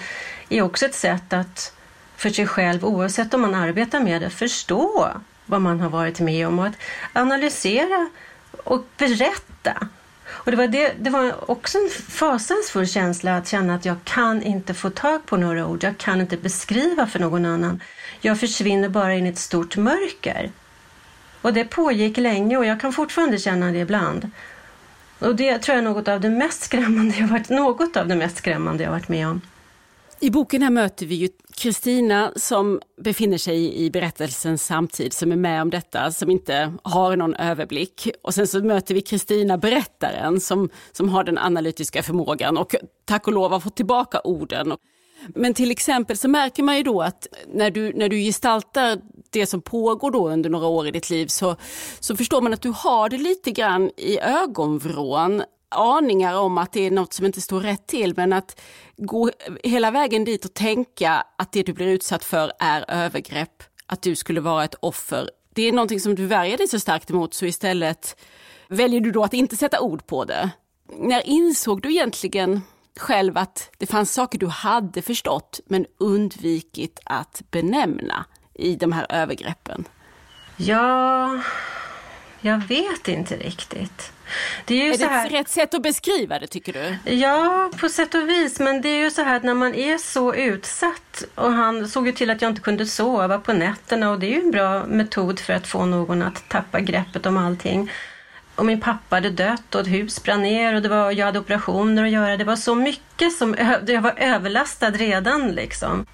är 0.48 0.62
också 0.62 0.86
ett 0.86 0.94
sätt 0.94 1.32
att 1.32 1.72
för 2.16 2.30
sig 2.30 2.46
själv, 2.46 2.84
oavsett 2.84 3.34
om 3.34 3.40
man 3.40 3.54
arbetar 3.54 4.00
med 4.00 4.22
det, 4.22 4.30
förstå 4.30 5.08
vad 5.46 5.60
man 5.60 5.80
har 5.80 5.88
varit 5.88 6.20
med 6.20 6.46
om 6.46 6.58
och 6.58 6.66
att 6.66 6.74
analysera 7.12 8.08
och 8.64 8.86
berätta. 8.96 9.55
Och 10.28 10.50
det, 10.50 10.56
var 10.56 10.66
det, 10.66 10.92
det 11.00 11.10
var 11.10 11.50
också 11.50 11.78
en 11.78 11.90
fasansfull 12.08 12.86
känsla 12.86 13.36
att 13.36 13.48
känna 13.48 13.74
att 13.74 13.84
jag 13.84 13.96
kan 14.04 14.42
inte 14.42 14.74
få 14.74 14.90
tag 14.90 15.26
på 15.26 15.36
några 15.36 15.66
ord. 15.66 15.84
Jag 15.84 15.98
kan 15.98 16.20
inte 16.20 16.36
beskriva 16.36 17.06
för 17.06 17.18
någon 17.18 17.44
annan. 17.44 17.80
Jag 18.20 18.40
försvinner 18.40 18.88
bara 18.88 19.14
in 19.14 19.26
i 19.26 19.28
ett 19.28 19.38
stort 19.38 19.76
mörker. 19.76 20.50
Och 21.42 21.52
det 21.52 21.64
pågick 21.64 22.16
länge 22.16 22.56
och 22.56 22.66
jag 22.66 22.80
kan 22.80 22.92
fortfarande 22.92 23.38
känna 23.38 23.72
det 23.72 23.78
ibland. 23.78 24.30
Och 25.18 25.36
det 25.36 25.58
tror 25.58 25.76
jag 25.76 25.84
är 25.84 25.88
något 25.88 26.08
av 26.08 26.20
det 26.20 26.30
mest 26.30 26.62
skrämmande 26.62 27.16
jag 27.16 27.28
varit, 27.28 27.48
något 27.48 27.96
av 27.96 28.08
det 28.08 28.16
mest 28.16 28.36
skrämmande 28.36 28.84
jag 28.84 28.90
varit 28.90 29.08
med 29.08 29.28
om. 29.28 29.40
I 30.20 30.30
boken 30.30 30.62
här 30.62 30.70
möter 30.70 31.06
vi 31.06 31.14
ju 31.14 31.28
Kristina 31.56 32.32
som 32.36 32.80
befinner 33.00 33.38
sig 33.38 33.84
i 33.84 33.90
berättelsens 33.90 34.66
samtid, 34.66 35.12
som 35.12 35.32
är 35.32 35.36
med 35.36 35.62
om 35.62 35.70
detta, 35.70 36.12
som 36.12 36.30
inte 36.30 36.72
har 36.82 37.16
någon 37.16 37.34
överblick. 37.34 38.08
Och 38.22 38.34
sen 38.34 38.46
så 38.46 38.64
möter 38.64 38.94
vi 38.94 39.00
Kristina, 39.00 39.58
berättaren, 39.58 40.40
som, 40.40 40.68
som 40.92 41.08
har 41.08 41.24
den 41.24 41.38
analytiska 41.38 42.02
förmågan 42.02 42.56
och 42.56 42.74
tack 43.04 43.26
och 43.26 43.32
lov 43.32 43.50
har 43.50 43.60
fått 43.60 43.76
tillbaka 43.76 44.20
orden. 44.24 44.76
Men 45.28 45.54
till 45.54 45.70
exempel 45.70 46.16
så 46.16 46.28
märker 46.28 46.62
man 46.62 46.76
ju 46.76 46.82
då 46.82 47.02
att 47.02 47.26
när 47.54 47.70
du, 47.70 47.92
när 47.92 48.08
du 48.08 48.16
gestaltar 48.16 48.98
det 49.30 49.46
som 49.46 49.60
pågår 49.62 50.10
då 50.10 50.28
under 50.28 50.50
några 50.50 50.66
år 50.66 50.86
i 50.86 50.90
ditt 50.90 51.10
liv 51.10 51.26
så, 51.26 51.56
så 52.00 52.16
förstår 52.16 52.40
man 52.40 52.52
att 52.52 52.62
du 52.62 52.72
har 52.76 53.08
det 53.08 53.18
lite 53.18 53.50
grann 53.50 53.90
i 53.96 54.18
ögonvrån 54.20 55.42
aningar 55.76 56.34
om 56.34 56.58
att 56.58 56.72
det 56.72 56.86
är 56.86 56.90
något 56.90 57.12
som 57.12 57.26
inte 57.26 57.40
står 57.40 57.60
rätt 57.60 57.86
till 57.86 58.14
men 58.16 58.32
att 58.32 58.60
gå 58.96 59.30
hela 59.64 59.90
vägen 59.90 60.24
dit 60.24 60.44
och 60.44 60.54
tänka 60.54 61.24
att 61.38 61.52
det 61.52 61.62
du 61.62 61.72
blir 61.72 61.86
utsatt 61.86 62.24
för 62.24 62.52
är 62.58 62.84
övergrepp, 62.88 63.62
att 63.86 64.02
du 64.02 64.16
skulle 64.16 64.40
vara 64.40 64.64
ett 64.64 64.74
offer. 64.80 65.30
Det 65.54 65.62
är 65.62 65.72
någonting 65.72 66.00
som 66.00 66.14
du 66.14 66.26
värjer 66.26 66.56
dig 66.56 66.68
så 66.68 66.80
starkt 66.80 67.10
emot 67.10 67.34
så 67.34 67.46
istället 67.46 68.16
väljer 68.68 69.00
du 69.00 69.10
då 69.10 69.24
att 69.24 69.34
inte 69.34 69.56
sätta 69.56 69.80
ord 69.80 70.06
på 70.06 70.24
det. 70.24 70.50
När 70.98 71.26
insåg 71.26 71.82
du 71.82 71.90
egentligen 71.90 72.60
själv 72.98 73.38
att 73.38 73.70
det 73.78 73.86
fanns 73.86 74.12
saker 74.12 74.38
du 74.38 74.46
hade 74.46 75.02
förstått 75.02 75.60
men 75.66 75.86
undvikit 75.98 77.00
att 77.04 77.42
benämna 77.50 78.24
i 78.54 78.76
de 78.76 78.92
här 78.92 79.06
övergreppen? 79.08 79.84
Ja, 80.56 81.30
jag 82.40 82.58
vet 82.58 83.08
inte 83.08 83.36
riktigt. 83.36 84.12
Det 84.64 84.74
är 84.74 84.84
ju 84.84 84.92
är 84.92 84.98
så 84.98 85.06
här... 85.06 85.22
det 85.22 85.26
ett 85.26 85.40
rätt 85.40 85.48
sätt 85.48 85.74
att 85.74 85.82
beskriva 85.82 86.38
det 86.38 86.46
tycker 86.46 86.72
du? 86.72 87.12
Ja, 87.12 87.70
på 87.80 87.88
sätt 87.88 88.14
och 88.14 88.28
vis. 88.28 88.60
Men 88.60 88.80
det 88.80 88.88
är 88.88 89.04
ju 89.04 89.10
så 89.10 89.22
här 89.22 89.36
att 89.36 89.42
när 89.42 89.54
man 89.54 89.74
är 89.74 89.98
så 89.98 90.34
utsatt 90.34 91.24
och 91.34 91.52
han 91.52 91.88
såg 91.88 92.06
ju 92.06 92.12
till 92.12 92.30
att 92.30 92.42
jag 92.42 92.50
inte 92.50 92.62
kunde 92.62 92.86
sova 92.86 93.38
på 93.38 93.52
nätterna 93.52 94.10
och 94.10 94.20
det 94.20 94.26
är 94.26 94.30
ju 94.30 94.40
en 94.40 94.50
bra 94.50 94.86
metod 94.86 95.40
för 95.40 95.52
att 95.52 95.66
få 95.66 95.84
någon 95.84 96.22
att 96.22 96.48
tappa 96.48 96.80
greppet 96.80 97.26
om 97.26 97.36
allting. 97.36 97.90
Och 98.54 98.66
min 98.66 98.80
pappa 98.80 99.16
hade 99.16 99.30
dött 99.30 99.74
och 99.74 99.80
ett 99.80 99.86
hus 99.86 100.22
brann 100.22 100.42
ner 100.42 100.74
och 100.74 100.82
det 100.82 100.88
var, 100.88 101.10
jag 101.10 101.26
hade 101.26 101.38
operationer 101.38 102.04
att 102.04 102.10
göra. 102.10 102.36
Det 102.36 102.44
var 102.44 102.56
så 102.56 102.74
mycket 102.74 103.32
som, 103.32 103.56
jag 103.86 104.02
var 104.02 104.14
överlastad 104.16 104.90
redan 104.90 105.48
liksom. 105.48 106.06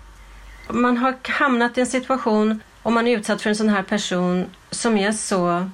Man 0.68 0.96
har 0.96 1.14
hamnat 1.22 1.78
i 1.78 1.80
en 1.80 1.86
situation 1.86 2.60
om 2.82 2.94
man 2.94 3.06
är 3.06 3.18
utsatt 3.18 3.42
för 3.42 3.50
en 3.50 3.56
sån 3.56 3.68
här 3.68 3.82
person 3.82 4.46
som 4.70 4.98
är 4.98 5.12
så 5.12 5.70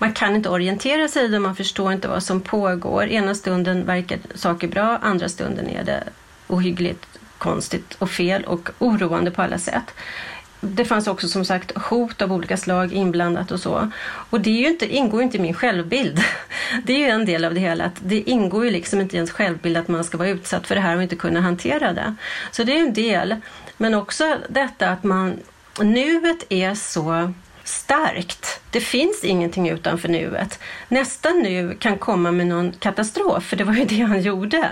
man 0.00 0.12
kan 0.12 0.36
inte 0.36 0.48
orientera 0.48 1.08
sig 1.08 1.24
i 1.24 1.28
det, 1.28 1.38
man 1.38 1.56
förstår 1.56 1.92
inte 1.92 2.08
vad 2.08 2.22
som 2.22 2.40
pågår. 2.40 3.04
Ena 3.06 3.34
stunden 3.34 3.86
verkar 3.86 4.18
saker 4.34 4.68
bra, 4.68 4.98
andra 5.02 5.28
stunden 5.28 5.68
är 5.68 5.84
det 5.84 6.04
ohyggligt 6.46 7.06
konstigt 7.38 7.94
och 7.98 8.10
fel 8.10 8.44
och 8.44 8.70
oroande 8.78 9.30
på 9.30 9.42
alla 9.42 9.58
sätt. 9.58 9.94
Det 10.60 10.84
fanns 10.84 11.06
också 11.06 11.28
som 11.28 11.44
sagt 11.44 11.78
hot 11.78 12.22
av 12.22 12.32
olika 12.32 12.56
slag 12.56 12.92
inblandat 12.92 13.50
och 13.50 13.60
så. 13.60 13.90
Och 14.30 14.40
det 14.40 14.50
är 14.50 14.60
ju 14.60 14.68
inte, 14.68 14.94
ingår 14.94 15.20
ju 15.20 15.24
inte 15.24 15.36
i 15.36 15.40
min 15.40 15.54
självbild. 15.54 16.20
Det 16.84 16.92
är 16.92 16.98
ju 16.98 17.04
en 17.04 17.26
del 17.26 17.44
av 17.44 17.54
det 17.54 17.60
hela, 17.60 17.84
att 17.84 17.96
det 18.00 18.20
ingår 18.20 18.64
ju 18.64 18.70
liksom 18.70 19.00
inte 19.00 19.16
i 19.16 19.18
ens 19.18 19.30
självbild 19.30 19.76
att 19.76 19.88
man 19.88 20.04
ska 20.04 20.18
vara 20.18 20.28
utsatt 20.28 20.66
för 20.66 20.74
det 20.74 20.80
här 20.80 20.96
och 20.96 21.02
inte 21.02 21.16
kunna 21.16 21.40
hantera 21.40 21.92
det. 21.92 22.14
Så 22.50 22.64
det 22.64 22.72
är 22.72 22.80
en 22.80 22.92
del. 22.92 23.36
Men 23.76 23.94
också 23.94 24.36
detta 24.48 24.88
att 24.88 25.04
man, 25.04 25.38
nuet 25.78 26.44
är 26.48 26.74
så 26.74 27.32
starkt. 27.70 28.60
Det 28.70 28.80
finns 28.80 29.24
ingenting 29.24 29.68
utanför 29.68 30.08
nuet. 30.08 30.58
Nästa 30.88 31.30
nu 31.30 31.76
kan 31.80 31.98
komma 31.98 32.30
med 32.30 32.46
någon 32.46 32.72
katastrof, 32.72 33.44
för 33.44 33.56
det 33.56 33.64
var 33.64 33.74
ju 33.74 33.84
det 33.84 34.00
han 34.00 34.22
gjorde. 34.22 34.70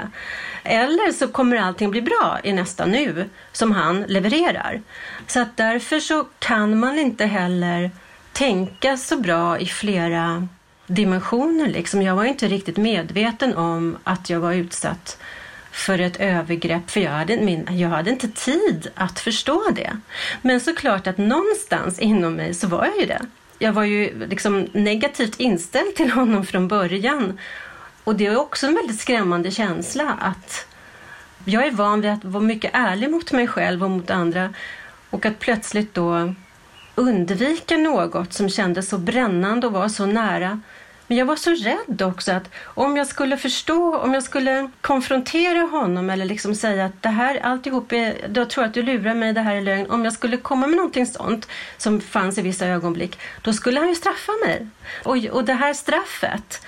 Eller 0.64 1.12
så 1.12 1.28
kommer 1.28 1.57
allting 1.57 1.90
bli 1.90 2.02
bra 2.02 2.38
i 2.45 2.52
nästa 2.52 2.87
nu 2.87 3.28
som 3.52 3.73
han 3.73 4.02
levererar. 4.02 4.83
Så 5.26 5.40
att 5.40 5.57
därför 5.57 6.00
så 6.00 6.25
kan 6.38 6.78
man 6.78 6.99
inte 6.99 7.26
heller 7.26 7.90
tänka 8.33 8.97
så 8.97 9.17
bra 9.17 9.59
i 9.59 9.67
flera 9.67 10.49
dimensioner. 10.87 11.67
Liksom. 11.67 12.02
Jag 12.02 12.17
var 12.17 12.25
inte 12.25 12.49
riktigt 12.49 12.76
medveten 12.76 13.57
om 13.57 13.99
att 14.05 14.31
jag 14.31 14.40
var 14.40 14.52
utsatt 14.52 15.19
för 15.79 15.99
ett 15.99 16.17
övergrepp, 16.17 16.91
för 16.91 17.01
jag 17.01 17.11
hade, 17.11 17.37
min, 17.37 17.69
jag 17.71 17.89
hade 17.89 18.11
inte 18.11 18.29
tid 18.29 18.91
att 18.95 19.21
förstå 19.21 19.71
det. 19.71 19.97
Men 20.43 20.61
såklart 20.61 21.07
att 21.07 21.19
någonstans 21.19 21.99
inom 21.99 22.35
mig 22.35 22.55
så 22.55 22.67
var 22.67 22.85
jag 22.87 22.99
ju 22.99 23.07
det. 23.07 23.27
Jag 23.59 23.73
var 23.73 23.85
ju 23.85 24.27
liksom 24.29 24.69
negativt 24.73 25.41
inställd 25.41 25.95
till 25.95 26.11
honom 26.11 26.47
från 26.47 26.69
början. 26.69 27.39
Och 28.05 28.17
det 28.17 28.27
är 28.27 28.37
också 28.37 28.67
en 28.67 28.75
väldigt 28.75 29.01
skrämmande 29.01 29.51
känsla 29.51 30.19
att 30.21 30.67
jag 31.45 31.67
är 31.67 31.71
van 31.71 32.01
vid 32.01 32.11
att 32.11 32.25
vara 32.25 32.43
mycket 32.43 32.71
ärlig 32.75 33.11
mot 33.11 33.33
mig 33.33 33.47
själv 33.47 33.85
och 33.85 33.91
mot 33.91 34.11
andra 34.11 34.55
och 35.11 35.27
att 35.27 35.39
plötsligt 35.39 35.95
då 35.95 36.35
undvika 36.95 37.77
något 37.77 38.33
som 38.33 38.49
kändes 38.49 38.89
så 38.89 38.99
brännande 38.99 39.67
och 39.67 39.73
var 39.73 39.89
så 39.89 40.07
nära 40.07 40.61
men 41.09 41.19
jag 41.19 41.27
var 41.27 41.37
så 41.37 41.50
rädd 41.50 42.03
också 42.03 42.33
att 42.33 42.50
om 42.65 42.97
jag 42.97 43.07
skulle 43.07 43.37
förstå, 43.37 43.97
om 43.97 44.15
jag 44.15 44.23
skulle 44.23 44.71
konfrontera 44.81 45.61
honom 45.61 46.11
eller 46.11 46.25
liksom 46.25 46.55
säga 46.55 46.85
att 46.85 47.03
det 47.03 47.09
här 47.09 47.41
alltihop 47.41 47.93
är, 47.93 48.31
jag 48.35 48.50
tror 48.50 48.65
att 48.65 48.75
du 48.75 48.83
lurar 48.83 49.15
mig, 49.15 49.33
det 49.33 49.41
här 49.41 49.57
är 49.57 49.61
lögn. 49.61 49.91
Om 49.91 50.05
jag 50.05 50.12
skulle 50.12 50.37
komma 50.37 50.67
med 50.67 50.77
någonting 50.77 51.07
sånt 51.07 51.49
som 51.77 52.00
fanns 52.00 52.38
i 52.38 52.43
vissa 52.43 52.67
ögonblick, 52.67 53.19
då 53.43 53.53
skulle 53.53 53.81
han 53.81 53.88
ju 53.88 53.95
straffa 53.95 54.33
mig. 54.47 54.67
Och, 55.05 55.17
och 55.17 55.45
det 55.45 55.53
här 55.53 55.75
straffet 55.75 56.62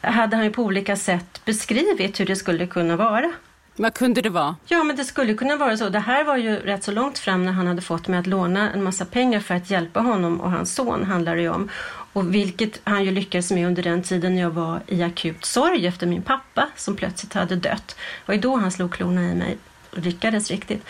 hade 0.00 0.36
han 0.36 0.44
ju 0.44 0.50
på 0.50 0.62
olika 0.62 0.96
sätt 0.96 1.40
beskrivit 1.44 2.20
hur 2.20 2.26
det 2.26 2.36
skulle 2.36 2.66
kunna 2.66 2.96
vara. 2.96 3.32
Vad 3.76 3.94
kunde 3.94 4.20
det 4.20 4.30
vara? 4.30 4.56
Ja, 4.66 4.84
men 4.84 4.96
det 4.96 5.04
skulle 5.04 5.34
kunna 5.34 5.56
vara 5.56 5.76
så. 5.76 5.88
Det 5.88 5.98
här 5.98 6.24
var 6.24 6.36
ju 6.36 6.56
rätt 6.56 6.84
så 6.84 6.92
långt 6.92 7.18
fram 7.18 7.44
när 7.44 7.52
han 7.52 7.66
hade 7.66 7.82
fått 7.82 8.08
mig 8.08 8.18
att 8.18 8.26
låna 8.26 8.72
en 8.72 8.82
massa 8.82 9.04
pengar 9.04 9.40
för 9.40 9.54
att 9.54 9.70
hjälpa 9.70 10.00
honom 10.00 10.40
och 10.40 10.50
hans 10.50 10.74
son 10.74 11.04
handlar 11.04 11.36
det 11.36 11.42
ju 11.42 11.48
om. 11.48 11.70
Och 12.14 12.34
vilket 12.34 12.80
han 12.84 13.04
ju 13.04 13.10
lyckades 13.10 13.50
med 13.50 13.66
under 13.66 13.82
den 13.82 14.02
tiden 14.02 14.38
jag 14.38 14.50
var 14.50 14.80
i 14.86 15.02
akut 15.02 15.44
sorg 15.44 15.86
efter 15.86 16.06
min 16.06 16.22
pappa 16.22 16.68
som 16.76 16.96
plötsligt 16.96 17.34
hade 17.34 17.56
dött. 17.56 17.96
Det 18.26 18.32
var 18.32 18.36
då 18.36 18.56
han 18.56 18.72
slog 18.72 18.92
klorna 18.92 19.22
i 19.22 19.34
mig 19.34 19.58
och 19.90 19.98
lyckades 19.98 20.50
riktigt. 20.50 20.84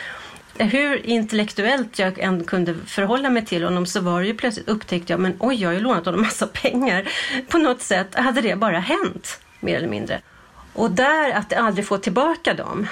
Hur 0.58 1.06
intellektuellt 1.06 1.98
jag 1.98 2.18
än 2.18 2.44
kunde 2.44 2.74
förhålla 2.86 3.30
mig 3.30 3.44
till 3.44 3.64
honom 3.64 3.86
så 3.86 4.00
var 4.00 4.20
det 4.20 4.26
ju 4.26 4.34
plötsligt 4.34 4.68
upptäckte 4.68 5.12
jag, 5.12 5.20
men 5.20 5.36
oj, 5.38 5.62
jag 5.62 5.68
har 5.68 5.74
ju 5.74 5.80
lånat 5.80 6.04
honom 6.04 6.20
massa 6.20 6.46
pengar. 6.46 7.08
På 7.48 7.58
något 7.58 7.82
sätt 7.82 8.14
hade 8.14 8.40
det 8.40 8.56
bara 8.56 8.78
hänt, 8.78 9.40
mer 9.60 9.76
eller 9.76 9.88
mindre. 9.88 10.20
Och 10.72 10.90
där, 10.90 11.32
att 11.32 11.52
aldrig 11.52 11.86
få 11.86 11.98
tillbaka 11.98 12.54
dem, 12.54 12.86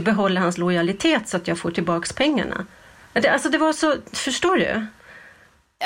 behålla 0.00 0.40
hans 0.40 0.58
lojalitet 0.58 1.28
så 1.28 1.36
att 1.36 1.48
jag 1.48 1.58
får 1.58 1.70
tillbaka 1.70 2.12
pengarna. 2.16 2.66
Alltså 3.30 3.48
det 3.48 3.58
var 3.58 3.72
så, 3.72 3.96
förstår 4.12 4.56
du? 4.56 4.86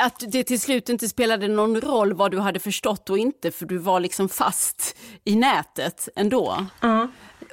Att 0.01 0.23
det 0.29 0.45
till 0.45 0.61
slut 0.61 0.89
inte 0.89 1.09
spelade 1.09 1.49
någon 1.49 1.81
roll 1.81 2.13
vad 2.13 2.31
du 2.31 2.39
hade 2.39 2.61
förstått 2.61 3.11
och 3.11 3.19
inte 3.19 3.51
för 3.51 3.67
du 3.67 3.79
var 3.79 4.01
liksom 4.01 4.29
fast 4.29 4.97
i 5.25 5.37
nätet 5.37 6.09
ändå. 6.17 6.67
Uh. 6.85 7.05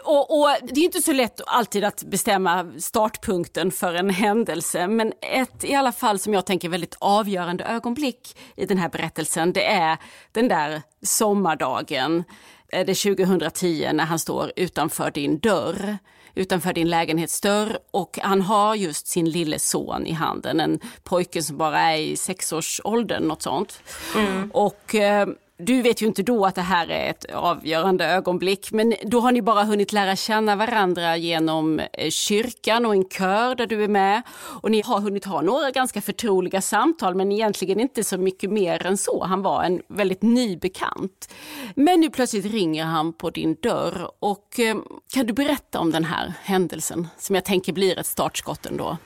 Och, 0.04 0.40
och, 0.40 0.50
Det 0.62 0.80
är 0.80 0.86
inte 0.86 1.02
så 1.02 1.14
lätt 1.14 1.42
alltid 1.48 1.84
att 1.84 2.04
bestämma 2.04 2.72
startpunkten 2.78 3.72
för 3.72 3.94
en 3.94 4.10
händelse 4.10 4.88
men 4.88 5.14
ett 5.22 5.64
i 5.64 5.76
alla 5.76 5.92
fall 5.92 6.20
som 6.20 6.34
jag 6.34 6.46
tänker 6.46 6.70
väldigt 6.70 6.98
avgörande 7.00 7.64
ögonblick 7.64 8.38
i 8.56 8.66
den 8.66 8.78
här 8.78 8.90
berättelsen 8.90 9.54
det 9.54 9.66
är 9.66 9.98
den 10.32 10.48
där 10.48 10.82
sommardagen, 11.02 12.24
eh, 12.72 12.86
det 12.86 12.96
2010 12.96 13.90
när 13.94 14.06
han 14.06 14.20
står 14.20 14.52
utanför 14.56 15.12
din 15.12 15.40
dörr 15.40 15.98
utanför 16.36 16.74
din 16.74 16.90
lägenhetsdörr 16.90 17.78
och 17.92 18.20
han 18.22 18.42
har 18.42 18.76
just 18.76 19.08
sin 19.08 19.30
lille 19.30 19.60
son 19.60 20.06
i 20.06 20.12
handen, 20.12 20.60
en 20.60 20.80
pojke 21.04 21.44
som 21.44 21.58
bara 21.58 21.80
är 21.80 21.98
i 21.98 22.18
sexårsåldern, 22.18 23.24
något 23.24 23.42
sånt. 23.42 23.82
Mm. 24.16 24.52
Och 24.52 24.96
eh, 24.96 25.28
du 25.58 25.82
vet 25.82 26.02
ju 26.02 26.06
inte 26.06 26.24
då 26.24 26.46
att 26.46 26.56
det 26.56 26.62
här 26.62 26.92
är 26.92 27.10
ett 27.10 27.26
avgörande 27.34 28.06
ögonblick, 28.06 28.72
men 28.72 28.94
då 29.04 29.20
har 29.20 29.32
ni 29.32 29.42
bara 29.42 29.64
hunnit 29.64 29.94
lära 29.94 30.16
känna 30.16 30.56
varandra 30.56 31.18
genom 31.18 31.80
eh, 31.80 32.10
kyrkan 32.10 32.86
och 32.86 32.96
en 32.96 33.10
kör 33.10 33.56
där 33.56 33.68
du 33.68 33.84
är 33.84 33.88
med. 33.88 34.22
Och 34.62 34.72
ni 34.72 34.82
har 34.82 35.00
hunnit 35.00 35.26
ha 35.26 35.42
några 35.42 35.72
ganska 35.72 36.02
förtroliga 36.02 36.62
samtal, 36.62 37.16
men 37.16 37.32
egentligen 37.32 37.80
inte 37.80 38.04
så 38.04 38.18
mycket 38.18 38.50
mer 38.50 38.86
än 38.86 38.98
så. 38.98 39.24
Han 39.24 39.42
var 39.42 39.64
en 39.64 39.82
väldigt 39.88 40.22
ny 40.22 40.58
bekant. 40.58 41.34
Men 41.76 42.00
nu 42.00 42.10
plötsligt 42.10 42.46
ringer 42.46 42.86
han 42.86 43.14
på 43.14 43.30
din 43.30 43.56
dörr 43.62 44.12
och 44.20 44.60
eh, 44.60 44.76
kan 45.14 45.26
du 45.26 45.34
berätta 45.34 45.80
om 45.80 45.92
den 45.92 46.06
här 46.06 46.34
händelsen 46.44 47.08
som 47.18 47.36
jag 47.36 47.46
tänker 47.46 47.74
blir 47.74 48.00
ett 48.00 48.06
startskott 48.06 48.66
ändå? 48.66 48.98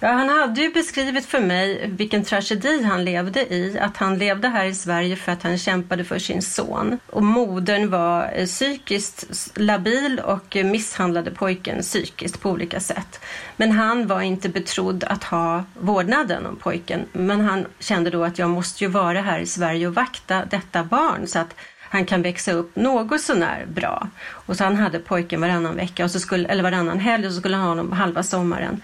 Ja, 0.00 0.08
han 0.08 0.28
hade 0.28 0.60
ju 0.60 0.72
beskrivit 0.72 1.26
för 1.26 1.40
mig 1.40 1.88
vilken 1.88 2.24
tragedi 2.24 2.82
han 2.82 3.04
levde 3.04 3.54
i. 3.54 3.78
Att 3.78 3.96
han 3.96 4.18
levde 4.18 4.48
här 4.48 4.64
i 4.64 4.74
Sverige 4.74 5.16
för 5.16 5.32
att 5.32 5.42
han 5.42 5.58
kämpade 5.58 6.04
för 6.04 6.18
sin 6.18 6.42
son. 6.42 6.98
Och 7.06 7.22
modern 7.22 7.90
var 7.90 8.30
eh, 8.34 8.46
psykiskt 8.46 9.50
labil 9.58 10.20
och 10.20 10.56
misshandlade 10.64 11.30
pojken 11.30 11.82
psykiskt 11.82 12.40
på 12.40 12.50
olika 12.50 12.80
sätt. 12.80 13.20
Men 13.56 13.72
han 13.72 14.06
var 14.06 14.20
inte 14.20 14.48
betrodd 14.48 15.04
att 15.04 15.24
ha 15.24 15.64
vårdnaden 15.80 16.46
om 16.46 16.56
pojken. 16.56 17.04
Men 17.12 17.40
han 17.40 17.66
kände 17.78 18.10
då 18.10 18.24
att 18.24 18.38
jag 18.38 18.50
måste 18.50 18.84
ju 18.84 18.90
vara 18.90 19.20
här 19.20 19.38
i 19.38 19.46
Sverige 19.46 19.86
och 19.86 19.94
vakta 19.94 20.44
detta 20.44 20.84
barn 20.84 21.26
så 21.26 21.38
att 21.38 21.54
han 21.80 22.06
kan 22.06 22.22
växa 22.22 22.52
upp 22.52 22.76
något 22.76 23.20
sånär 23.20 23.66
bra. 23.68 24.08
Och 24.26 24.56
så 24.56 24.64
han 24.64 24.76
hade 24.76 24.98
pojken 24.98 25.40
varannan 25.40 25.76
vecka, 25.76 26.04
och 26.04 26.10
så 26.10 26.20
skulle, 26.20 26.48
eller 26.48 26.62
varannan 26.62 26.98
helg 26.98 27.26
och 27.26 27.32
så 27.32 27.40
skulle 27.40 27.56
han 27.56 27.64
ha 27.64 27.70
honom 27.70 27.92
halva 27.92 28.22
sommaren. 28.22 28.80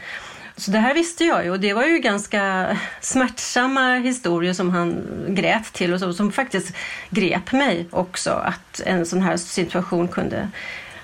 Så 0.56 0.70
det 0.70 0.78
här 0.78 0.94
visste 0.94 1.24
jag 1.24 1.44
ju 1.44 1.50
och 1.50 1.60
det 1.60 1.74
var 1.74 1.84
ju 1.84 1.98
ganska 1.98 2.76
smärtsamma 3.00 3.94
historier 3.94 4.52
som 4.52 4.70
han 4.70 5.04
grät 5.28 5.72
till 5.72 5.92
och 5.94 6.00
så, 6.00 6.12
som 6.12 6.32
faktiskt 6.32 6.76
grep 7.10 7.52
mig 7.52 7.86
också 7.90 8.30
att 8.30 8.80
en 8.80 9.06
sån 9.06 9.22
här 9.22 9.36
situation 9.36 10.08
kunde 10.08 10.48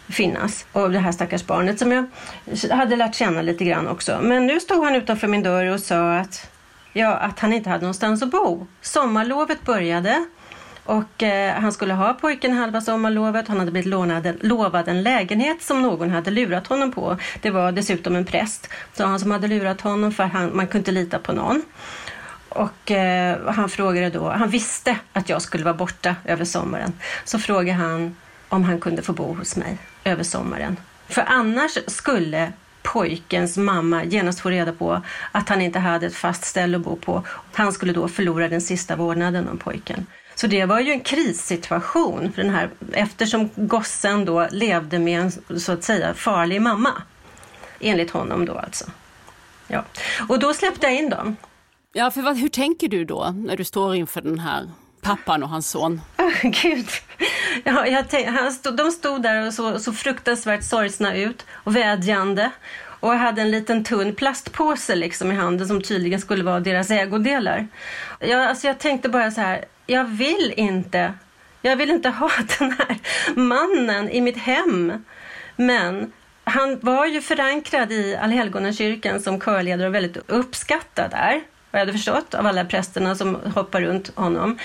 finnas. 0.08 0.66
Och 0.72 0.90
det 0.90 0.98
här 0.98 1.12
stackars 1.12 1.46
barnet 1.46 1.78
som 1.78 1.92
jag 1.92 2.06
hade 2.70 2.96
lärt 2.96 3.14
känna 3.14 3.42
lite 3.42 3.64
grann 3.64 3.88
också. 3.88 4.18
Men 4.22 4.46
nu 4.46 4.60
stod 4.60 4.84
han 4.84 4.94
utanför 4.94 5.28
min 5.28 5.42
dörr 5.42 5.66
och 5.66 5.80
sa 5.80 6.16
att, 6.16 6.50
ja, 6.92 7.14
att 7.16 7.38
han 7.38 7.52
inte 7.52 7.70
hade 7.70 7.82
någonstans 7.82 8.22
att 8.22 8.30
bo. 8.30 8.66
Sommarlovet 8.80 9.62
började 9.62 10.24
och 10.84 11.22
eh, 11.22 11.54
han 11.54 11.72
skulle 11.72 11.94
ha 11.94 12.14
pojken 12.14 12.52
halva 12.52 12.80
sommarlovet. 12.80 13.48
Han 13.48 13.58
hade 13.58 13.70
blivit 13.70 13.88
lånad, 13.90 14.36
lovad 14.40 14.88
en 14.88 15.02
lägenhet 15.02 15.62
som 15.62 15.82
någon 15.82 16.10
hade 16.10 16.30
lurat 16.30 16.66
honom 16.66 16.92
på. 16.92 17.16
Det 17.42 17.50
var 17.50 17.72
dessutom 17.72 18.16
en 18.16 18.24
präst 18.24 18.68
så 18.92 19.04
han 19.04 19.20
som 19.20 19.30
hade 19.30 19.48
lurat 19.48 19.80
honom 19.80 20.12
för 20.12 20.24
han, 20.24 20.56
man 20.56 20.66
kunde 20.66 20.78
inte 20.78 20.92
lita 20.92 21.18
på 21.18 21.32
någon. 21.32 21.62
Och 22.48 22.90
eh, 22.90 23.38
han 23.46 23.68
frågade 23.68 24.10
då, 24.10 24.30
han 24.30 24.48
visste 24.48 24.96
att 25.12 25.28
jag 25.28 25.42
skulle 25.42 25.64
vara 25.64 25.74
borta 25.74 26.16
över 26.24 26.44
sommaren. 26.44 26.92
Så 27.24 27.38
frågade 27.38 27.78
han 27.78 28.16
om 28.48 28.64
han 28.64 28.80
kunde 28.80 29.02
få 29.02 29.12
bo 29.12 29.34
hos 29.34 29.56
mig 29.56 29.78
över 30.04 30.22
sommaren. 30.22 30.76
För 31.08 31.24
annars 31.26 31.78
skulle 31.86 32.52
pojkens 32.82 33.56
mamma 33.56 34.04
genast 34.04 34.40
få 34.40 34.50
reda 34.50 34.72
på 34.72 35.02
att 35.32 35.48
han 35.48 35.60
inte 35.60 35.78
hade 35.78 36.06
ett 36.06 36.14
fast 36.14 36.44
ställe 36.44 36.76
att 36.76 36.82
bo 36.82 36.96
på. 36.96 37.22
Han 37.52 37.72
skulle 37.72 37.92
då 37.92 38.08
förlora 38.08 38.48
den 38.48 38.60
sista 38.60 38.96
vårdnaden 38.96 39.48
om 39.48 39.58
pojken. 39.58 40.06
Så 40.40 40.46
det 40.46 40.64
var 40.64 40.80
ju 40.80 40.92
en 40.92 41.00
krissituation 41.00 42.32
för 42.32 42.42
den 42.42 42.54
här, 42.54 42.70
eftersom 42.92 43.50
gossen 43.56 44.24
då 44.24 44.48
levde 44.50 44.98
med 44.98 45.20
en 45.20 45.60
så 45.60 45.72
att 45.72 45.84
säga 45.84 46.14
farlig 46.14 46.62
mamma. 46.62 47.02
Enligt 47.80 48.10
honom 48.10 48.46
då 48.46 48.58
alltså. 48.58 48.84
Ja. 49.66 49.84
Och 50.28 50.38
då 50.38 50.54
släppte 50.54 50.86
jag 50.86 50.96
in 50.96 51.10
dem. 51.10 51.36
Ja, 51.92 52.10
för 52.10 52.22
vad, 52.22 52.36
hur 52.36 52.48
tänker 52.48 52.88
du 52.88 53.04
då 53.04 53.34
när 53.36 53.56
du 53.56 53.64
står 53.64 53.94
inför 53.94 54.20
den 54.22 54.38
här 54.38 54.70
pappan 55.00 55.42
och 55.42 55.48
hans 55.48 55.70
son? 55.70 56.00
Oh, 56.18 56.50
Gud. 56.62 56.88
Ja, 57.64 57.86
jag 57.86 58.24
han 58.24 58.52
stod, 58.52 58.76
de 58.76 58.90
stod 58.90 59.22
där 59.22 59.46
och 59.46 59.54
så, 59.54 59.78
så 59.78 59.92
fruktansvärt 59.92 60.64
sorgsna 60.64 61.16
ut 61.16 61.46
och 61.50 61.76
vädjande 61.76 62.50
och 63.00 63.12
hade 63.12 63.42
en 63.42 63.50
liten 63.50 63.84
tunn 63.84 64.14
plastpåse 64.14 64.94
liksom 64.94 65.32
i 65.32 65.34
handen 65.34 65.68
som 65.68 65.82
tydligen 65.82 66.20
skulle 66.20 66.44
vara 66.44 66.60
deras 66.60 66.90
ägodelar. 66.90 67.68
Jag, 68.18 68.48
alltså 68.48 68.66
jag 68.66 68.78
tänkte 68.78 69.08
bara 69.08 69.30
så 69.30 69.40
här, 69.40 69.64
jag 69.90 70.04
vill 70.04 70.54
inte, 70.56 71.12
jag 71.62 71.76
vill 71.76 71.90
inte 71.90 72.08
ha 72.08 72.30
den 72.58 72.72
här 72.72 72.98
mannen 73.34 74.10
i 74.10 74.20
mitt 74.20 74.38
hem. 74.38 75.04
Men 75.56 76.12
han 76.44 76.78
var 76.82 77.06
ju 77.06 77.20
förankrad 77.20 77.92
i 77.92 78.16
Allhelgonakyrkan 78.16 79.20
som 79.20 79.40
körledare 79.40 79.88
och 79.88 79.94
väldigt 79.94 80.30
uppskattad 80.30 81.10
där, 81.10 81.42
vad 81.70 81.80
jag 81.80 81.86
hade 81.86 81.92
förstått, 81.92 82.34
av 82.34 82.46
alla 82.46 82.64
prästerna 82.64 83.14
som 83.14 83.38
hoppar 83.54 83.80
runt 83.80 84.16
honom. 84.16 84.58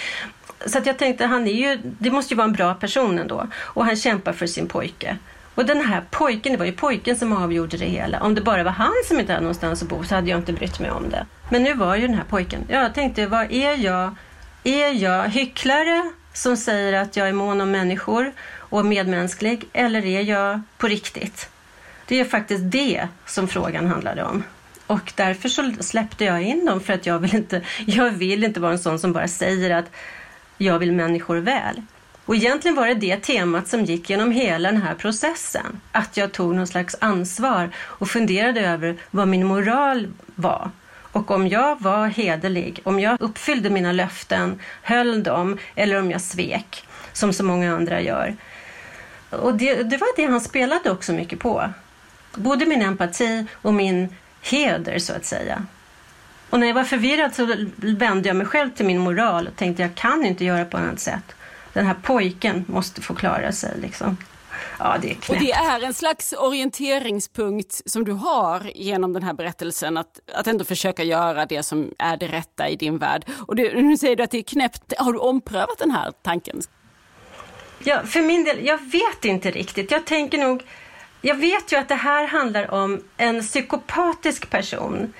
Så 0.65 0.77
att 0.77 0.85
jag 0.85 0.97
tänkte, 0.97 1.25
han 1.25 1.47
är 1.47 1.53
ju, 1.53 1.79
det 1.83 2.11
måste 2.11 2.33
ju 2.33 2.37
vara 2.37 2.47
en 2.47 2.53
bra 2.53 2.73
person 2.73 3.19
ändå. 3.19 3.47
Och 3.57 3.85
han 3.85 3.95
kämpar 3.95 4.33
för 4.33 4.47
sin 4.47 4.67
pojke. 4.67 5.17
Och 5.55 5.65
den 5.65 5.81
här 5.81 6.03
pojken, 6.11 6.51
det 6.51 6.57
var 6.57 6.65
ju 6.65 6.71
pojken 6.71 7.15
som 7.15 7.33
avgjorde 7.33 7.77
det 7.77 7.85
hela. 7.85 8.21
Om 8.21 8.35
det 8.35 8.41
bara 8.41 8.63
var 8.63 8.71
han 8.71 8.93
som 9.07 9.19
inte 9.19 9.33
hade 9.33 9.43
någonstans 9.43 9.81
att 9.81 9.89
bo 9.89 10.03
så 10.03 10.15
hade 10.15 10.29
jag 10.29 10.39
inte 10.39 10.53
brytt 10.53 10.79
mig 10.79 10.91
om 10.91 11.09
det. 11.09 11.25
Men 11.49 11.63
nu 11.63 11.73
var 11.73 11.95
ju 11.95 12.07
den 12.07 12.15
här 12.15 12.23
pojken. 12.23 12.61
Jag 12.67 12.93
tänkte, 12.93 13.27
vad 13.27 13.51
är 13.51 13.77
jag? 13.77 14.15
Är 14.67 14.93
jag 14.93 15.29
hycklare 15.29 16.11
som 16.33 16.57
säger 16.57 16.93
att 16.93 17.17
jag 17.17 17.29
är 17.29 17.33
mån 17.33 17.61
om 17.61 17.71
människor 17.71 18.33
och 18.57 18.85
medmänsklig? 18.85 19.65
Eller 19.73 20.05
är 20.05 20.21
jag 20.21 20.61
på 20.77 20.87
riktigt? 20.87 21.49
Det 22.05 22.19
är 22.19 22.25
faktiskt 22.25 22.63
det 22.65 23.07
som 23.25 23.47
frågan 23.47 23.87
handlade 23.87 24.23
om. 24.23 24.43
Och 24.87 25.13
därför 25.15 25.49
så 25.49 25.73
släppte 25.79 26.25
jag 26.25 26.41
in 26.41 26.65
dem 26.65 26.81
för 26.81 26.93
att 26.93 27.05
jag 27.05 27.19
vill 27.19 27.35
inte, 27.35 27.61
jag 27.85 28.11
vill 28.11 28.43
inte 28.43 28.59
vara 28.59 28.71
en 28.71 28.79
sån 28.79 28.99
som 28.99 29.13
bara 29.13 29.27
säger 29.27 29.71
att 29.71 29.91
jag 30.57 30.79
vill 30.79 30.91
människor 30.91 31.37
väl. 31.37 31.81
Och 32.25 32.35
egentligen 32.35 32.75
var 32.75 32.87
det 32.87 32.93
det 32.93 33.17
temat 33.17 33.67
som 33.67 33.85
gick 33.85 34.09
genom 34.09 34.31
hela 34.31 34.71
den 34.71 34.81
här 34.81 34.95
processen. 34.95 35.81
Att 35.91 36.17
jag 36.17 36.31
tog 36.31 36.55
någon 36.55 36.67
slags 36.67 36.95
ansvar 37.01 37.69
och 37.77 38.09
funderade 38.09 38.61
över 38.61 38.97
vad 39.11 39.27
min 39.27 39.45
moral 39.45 40.07
var. 40.35 40.71
Och 41.15 41.31
om 41.31 41.47
jag 41.47 41.81
var 41.81 42.07
hederlig, 42.07 42.79
om 42.83 42.99
jag 42.99 43.21
uppfyllde 43.21 43.69
mina 43.69 43.91
löften, 43.91 44.59
höll 44.81 45.23
dem 45.23 45.57
eller 45.75 45.99
om 45.99 46.11
jag 46.11 46.21
svek, 46.21 46.87
som 47.13 47.33
så 47.33 47.43
många 47.43 47.75
andra 47.75 48.01
gör. 48.01 48.35
Och 49.29 49.55
det, 49.55 49.83
det 49.83 49.97
var 49.97 50.15
det 50.15 50.25
han 50.25 50.41
spelade 50.41 50.91
också 50.91 51.13
mycket 51.13 51.39
på. 51.39 51.69
Både 52.35 52.65
min 52.65 52.81
empati 52.81 53.45
och 53.61 53.73
min 53.73 54.15
heder, 54.41 54.99
så 54.99 55.13
att 55.13 55.25
säga. 55.25 55.65
Och 56.49 56.59
när 56.59 56.67
jag 56.67 56.73
var 56.73 56.83
förvirrad 56.83 57.35
så 57.35 57.55
vände 57.75 58.27
jag 58.29 58.35
mig 58.35 58.47
själv 58.47 58.69
till 58.69 58.85
min 58.85 58.99
moral 58.99 59.47
och 59.47 59.55
tänkte 59.55 59.81
jag 59.81 59.95
kan 59.95 60.25
inte 60.25 60.45
göra 60.45 60.65
på 60.65 60.77
annat 60.77 60.99
sätt. 60.99 61.35
Den 61.73 61.85
här 61.85 61.95
pojken 62.01 62.65
måste 62.67 63.01
få 63.01 63.13
klara 63.13 63.51
sig. 63.51 63.71
Liksom. 63.81 64.17
Ja, 64.79 64.97
det 65.01 65.11
är 65.11 65.13
knäppt. 65.13 65.29
Och 65.29 65.39
det 65.39 65.51
är 65.51 65.83
en 65.83 65.93
slags 65.93 66.33
orienteringspunkt 66.33 67.81
som 67.85 68.03
du 68.03 68.11
har 68.11 68.71
genom 68.75 69.13
den 69.13 69.23
här 69.23 69.33
berättelsen, 69.33 69.97
att, 69.97 70.19
att 70.33 70.47
ändå 70.47 70.65
försöka 70.65 71.03
göra 71.03 71.45
det 71.45 71.63
som 71.63 71.91
är 71.99 72.17
det 72.17 72.27
rätta 72.27 72.69
i 72.69 72.75
din 72.75 72.97
värld. 72.97 73.25
Och 73.47 73.55
det, 73.55 73.73
nu 73.73 73.97
säger 73.97 74.15
du 74.15 74.23
att 74.23 74.31
det 74.31 74.37
är 74.37 74.43
knäppt. 74.43 74.93
Har 74.97 75.13
du 75.13 75.19
omprövat 75.19 75.77
den 75.77 75.91
här 75.91 76.11
tanken? 76.21 76.61
Ja, 77.83 78.01
för 78.05 78.21
min 78.21 78.43
del, 78.43 78.65
jag 78.65 78.77
vet 78.77 79.25
inte 79.25 79.51
riktigt. 79.51 79.91
Jag 79.91 80.05
tänker 80.05 80.37
nog, 80.37 80.63
jag 81.21 81.35
vet 81.35 81.71
ju 81.71 81.77
att 81.77 81.87
det 81.87 81.95
här 81.95 82.27
handlar 82.27 82.71
om 82.71 83.03
en 83.17 83.41
psykopatisk 83.41 84.49
person 84.49 85.13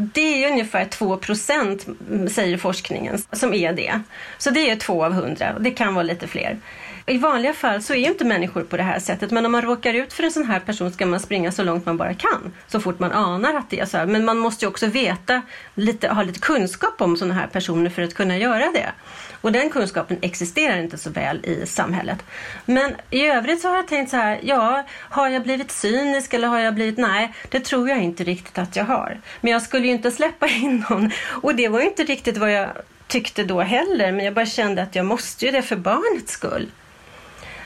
det 0.00 0.44
är 0.44 0.50
ungefär 0.50 0.84
2 0.84 1.16
procent, 1.16 1.86
mm, 2.10 2.28
säger 2.28 2.56
forskningen, 2.56 3.18
som 3.32 3.54
är 3.54 3.72
det. 3.72 4.00
Så 4.38 4.50
det 4.50 4.70
är 4.70 4.76
två 4.76 5.04
av 5.04 5.12
hundra. 5.12 5.58
Det 5.58 5.70
kan 5.70 5.94
vara 5.94 6.02
lite 6.02 6.26
fler. 6.26 6.58
I 7.06 7.18
vanliga 7.18 7.52
fall 7.52 7.82
så 7.82 7.92
är 7.92 7.98
ju 7.98 8.06
inte 8.06 8.24
människor 8.24 8.62
på 8.62 8.76
det 8.76 8.82
här 8.82 8.98
sättet 8.98 9.30
men 9.30 9.46
om 9.46 9.52
man 9.52 9.62
råkar 9.62 9.94
ut 9.94 10.12
för 10.12 10.22
en 10.22 10.30
sån 10.30 10.44
här 10.44 10.60
person 10.60 10.92
ska 10.92 11.06
man 11.06 11.20
springa 11.20 11.52
så 11.52 11.62
långt 11.62 11.86
man 11.86 11.96
bara 11.96 12.14
kan. 12.14 12.52
Så 12.66 12.80
fort 12.80 12.98
man 12.98 13.12
anar 13.12 13.54
att 13.54 13.70
det 13.70 13.80
är 13.80 13.86
så 13.86 13.96
här. 13.96 14.06
Men 14.06 14.24
man 14.24 14.38
måste 14.38 14.64
ju 14.64 14.68
också 14.68 14.86
veta, 14.86 15.42
lite, 15.74 16.08
ha 16.08 16.22
lite 16.22 16.38
kunskap 16.40 17.00
om 17.00 17.16
såna 17.16 17.34
här 17.34 17.46
personer 17.46 17.90
för 17.90 18.02
att 18.02 18.14
kunna 18.14 18.38
göra 18.38 18.70
det. 18.70 18.92
Och 19.40 19.52
den 19.52 19.70
kunskapen 19.70 20.18
existerar 20.22 20.78
inte 20.78 20.98
så 20.98 21.10
väl 21.10 21.46
i 21.46 21.66
samhället. 21.66 22.18
Men 22.64 22.96
i 23.10 23.26
övrigt 23.26 23.60
så 23.60 23.68
har 23.68 23.76
jag 23.76 23.88
tänkt 23.88 24.10
så 24.10 24.16
här, 24.16 24.40
ja, 24.42 24.84
har 24.90 25.28
jag 25.28 25.42
blivit 25.42 25.70
cynisk 25.70 26.34
eller 26.34 26.48
har 26.48 26.58
jag 26.58 26.74
blivit, 26.74 26.98
nej, 26.98 27.32
det 27.48 27.60
tror 27.60 27.88
jag 27.88 28.02
inte 28.02 28.24
riktigt 28.24 28.58
att 28.58 28.76
jag 28.76 28.84
har. 28.84 29.20
Men 29.40 29.52
jag 29.52 29.62
skulle 29.62 29.86
ju 29.86 29.92
inte 29.92 30.10
släppa 30.10 30.48
in 30.48 30.84
någon 30.90 31.10
och 31.42 31.54
det 31.54 31.68
var 31.68 31.80
ju 31.80 31.86
inte 31.86 32.04
riktigt 32.04 32.36
vad 32.36 32.52
jag 32.52 32.68
tyckte 33.06 33.44
då 33.44 33.60
heller, 33.60 34.12
men 34.12 34.24
jag 34.24 34.34
bara 34.34 34.46
kände 34.46 34.82
att 34.82 34.94
jag 34.94 35.06
måste 35.06 35.46
ju 35.46 35.52
det 35.52 35.62
för 35.62 35.76
barnets 35.76 36.32
skull. 36.32 36.70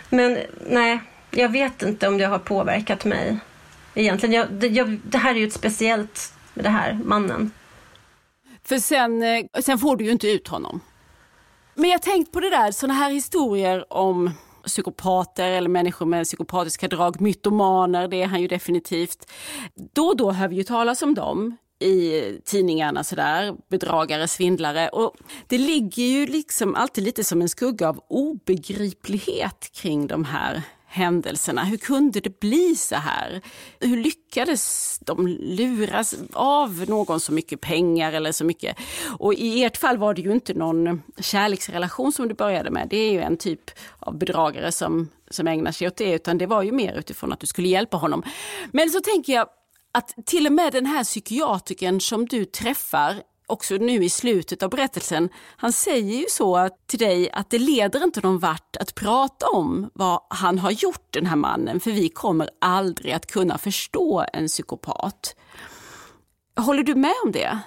Men 0.08 0.38
nej, 0.68 1.00
jag 1.30 1.48
vet 1.48 1.82
inte 1.82 2.08
om 2.08 2.18
det 2.18 2.24
har 2.24 2.38
påverkat 2.38 3.04
mig 3.04 3.38
egentligen. 3.94 4.35
Jag, 4.35 4.52
det, 4.52 4.66
jag, 4.66 5.00
det 5.04 5.18
här 5.18 5.35
är 5.35 5.38
ju 5.38 5.46
ett 5.46 5.52
speciellt 5.52 6.32
med 6.54 6.64
det 6.64 6.70
här, 6.70 6.98
mannen. 7.04 7.50
För 8.64 8.78
sen, 8.78 9.22
eh, 9.22 9.44
sen 9.62 9.78
får 9.78 9.96
du 9.96 10.04
ju 10.04 10.11
inte 10.11 10.30
ut 10.30 10.48
honom. 10.48 10.80
Men 11.74 11.90
jag 11.90 11.98
har 11.98 12.02
tänkt 12.02 12.32
på 12.32 12.40
det 12.40 12.50
där, 12.50 12.72
sådana 12.72 12.94
här 12.94 13.11
historier 13.11 13.92
om 13.92 14.30
psykopater 14.66 15.50
eller 15.50 15.68
människor 15.68 16.06
med 16.06 16.24
psykopatiska 16.24 16.88
drag, 16.88 17.20
mytomaner, 17.20 18.08
det 18.08 18.22
är 18.22 18.26
han 18.26 18.40
ju 18.42 18.48
definitivt. 18.48 19.30
Då 19.94 20.06
och 20.06 20.16
då 20.16 20.30
hör 20.30 20.48
vi 20.48 20.56
ju 20.56 20.64
talas 20.64 21.02
om 21.02 21.14
dem 21.14 21.56
i 21.82 22.22
tidningarna 22.44 23.04
sådär, 23.04 23.54
bedragare, 23.70 24.28
svindlare. 24.28 24.88
Och 24.88 25.16
det 25.46 25.58
ligger 25.58 26.02
ju 26.02 26.26
liksom 26.26 26.74
alltid 26.74 27.04
lite 27.04 27.24
som 27.24 27.42
en 27.42 27.48
skugga 27.48 27.88
av 27.88 28.00
obegriplighet 28.08 29.70
kring 29.72 30.06
de 30.06 30.24
här 30.24 30.62
händelserna. 30.92 31.64
Hur 31.64 31.76
kunde 31.76 32.20
det 32.20 32.40
bli 32.40 32.76
så 32.76 32.94
här? 32.94 33.40
Hur 33.81 33.96
lyckades 33.96 34.98
de 34.98 35.26
luras 35.40 36.14
av 36.33 36.85
någon 36.88 37.20
så 37.20 37.33
mycket 37.33 37.61
pengar 37.61 38.12
eller 38.12 38.33
så 38.33 38.44
mycket? 38.44 38.76
Och 39.18 39.35
i 39.35 39.64
ert 39.64 39.76
fall 39.76 39.98
var 39.98 40.14
det 40.14 40.22
ju 40.22 40.33
inte 40.33 40.55
någon 40.55 41.02
kärleksrelation 41.18 42.12
som 42.12 42.28
du 42.28 42.35
började 42.35 42.70
med. 42.70 42.88
Det 42.88 42.96
är 42.96 43.12
ju 43.12 43.20
en 43.20 43.37
typ 43.37 43.70
av 43.98 44.18
bedragare 44.18 44.72
som, 44.72 45.09
som 45.31 45.48
ägnar 45.48 45.72
sig 45.72 45.87
åt 45.87 45.96
det, 45.96 46.12
utan 46.12 46.38
det 46.38 46.46
var 46.46 46.62
ju 46.62 46.72
mer 46.72 46.94
utifrån 46.94 47.33
att 47.33 47.40
du 47.40 47.46
skulle 47.46 47.68
hjälpa 47.68 47.96
honom. 47.96 48.22
Men 48.72 48.90
så 48.90 49.00
tänker 49.00 49.33
jag, 49.33 49.46
att 49.94 50.26
till 50.26 50.46
och 50.46 50.52
med 50.52 50.72
den 50.72 50.87
här 50.87 51.05
psykiatriken 51.05 52.00
som 52.00 52.26
du 52.26 52.44
träffar 52.44 53.22
också 53.52 53.74
nu 53.74 54.04
i 54.04 54.08
slutet 54.08 54.62
av 54.62 54.70
berättelsen, 54.70 55.28
han 55.56 55.72
säger 55.72 56.18
ju 56.18 56.26
så 56.28 56.68
till 56.86 56.98
dig 56.98 57.30
att 57.30 57.50
det 57.50 57.58
leder 57.58 58.04
inte 58.04 58.20
någon 58.20 58.38
vart 58.38 58.76
att 58.76 58.94
prata 58.94 59.46
om 59.46 59.90
vad 59.94 60.20
han 60.30 60.58
har 60.58 60.70
gjort 60.70 61.06
den 61.10 61.26
här 61.26 61.36
mannen, 61.36 61.80
för 61.80 61.90
vi 61.90 62.08
kommer 62.08 62.50
aldrig 62.60 63.12
att 63.12 63.32
kunna 63.32 63.58
förstå 63.58 64.24
en 64.32 64.46
psykopat. 64.46 65.36
Håller 66.56 66.82
du 66.82 66.94
med 66.94 67.14
om 67.24 67.32
det? 67.32 67.58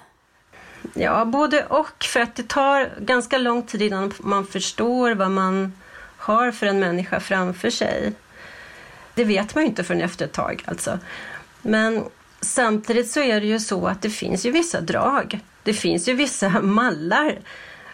Ja, 0.94 1.24
både 1.24 1.64
och. 1.66 2.04
För 2.04 2.20
att 2.20 2.36
det 2.36 2.48
tar 2.48 3.00
ganska 3.00 3.38
lång 3.38 3.62
tid 3.62 3.82
innan 3.82 4.12
man 4.18 4.46
förstår 4.46 5.14
vad 5.14 5.30
man 5.30 5.72
har 6.16 6.52
för 6.52 6.66
en 6.66 6.80
människa 6.80 7.20
framför 7.20 7.70
sig. 7.70 8.12
Det 9.14 9.24
vet 9.24 9.54
man 9.54 9.64
ju 9.64 9.70
inte 9.70 9.84
förrän 9.84 10.00
efter 10.00 10.24
ett 10.24 10.32
tag 10.32 10.64
alltså. 10.66 10.98
Men 11.62 12.04
samtidigt 12.40 13.10
så 13.10 13.20
är 13.20 13.40
det 13.40 13.46
ju 13.46 13.60
så 13.60 13.86
att 13.86 14.02
det 14.02 14.10
finns 14.10 14.46
ju 14.46 14.50
vissa 14.50 14.80
drag. 14.80 15.40
Det 15.66 15.72
finns 15.72 16.08
ju 16.08 16.14
vissa 16.14 16.48
mallar 16.62 17.38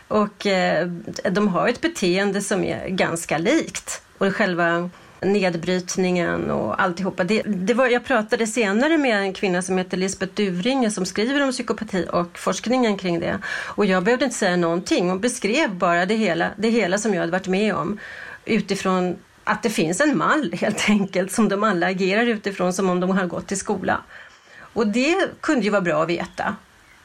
och 0.09 0.47
eh, 0.47 0.87
de 1.31 1.49
har 1.49 1.69
ett 1.69 1.81
beteende 1.81 2.41
som 2.41 2.65
är 2.65 2.89
ganska 2.89 3.39
likt. 3.39 4.03
Och 4.19 4.37
själva 4.37 4.91
nedbrytningen 5.21 6.51
och 6.51 6.83
alltihopa. 6.83 7.25
Det, 7.25 7.43
det 7.43 7.75
var, 7.75 7.89
jag 7.89 8.05
pratade 8.05 8.47
senare 8.47 8.99
med 8.99 9.17
en 9.17 9.33
kvinna 9.33 9.63
som 9.63 9.79
heter 9.79 9.97
Lisbeth 9.97 10.35
Duvringe 10.35 10.91
som 10.91 11.07
skriver 11.07 11.43
om 11.43 11.53
psykopati 11.53 12.07
och 12.13 12.39
forskningen 12.39 12.97
kring 12.97 13.21
det. 13.21 13.39
Och 13.47 13.87
jag 13.87 14.03
behövde 14.03 14.25
inte 14.25 14.37
säga 14.37 14.57
någonting. 14.57 15.09
Hon 15.09 15.21
beskrev 15.21 15.75
bara 15.75 16.07
det 16.07 16.15
hela, 16.15 16.51
det 16.57 16.71
hela 16.71 16.99
som 16.99 17.15
jag 17.15 17.21
hade 17.21 17.33
varit 17.33 17.49
med 17.49 17.75
om 17.75 17.99
utifrån 18.45 19.17
att 19.45 19.63
det 19.63 19.71
finns 19.71 20.01
en 20.01 20.19
mall 20.19 20.53
helt 20.53 20.89
enkelt 20.89 21.33
som 21.33 21.49
de 21.49 21.63
alla 21.63 21.87
agerar 21.87 22.27
utifrån 22.27 22.73
som 22.73 22.91
om 22.91 23.01
de 23.01 23.11
har 23.11 23.27
gått 23.27 23.53
i 23.53 23.57
skola. 23.57 24.01
Och 24.73 24.87
det 24.87 25.17
kunde 25.41 25.65
ju 25.65 25.71
vara 25.71 25.83
bra 25.83 26.03
att 26.03 26.09
veta. 26.09 26.57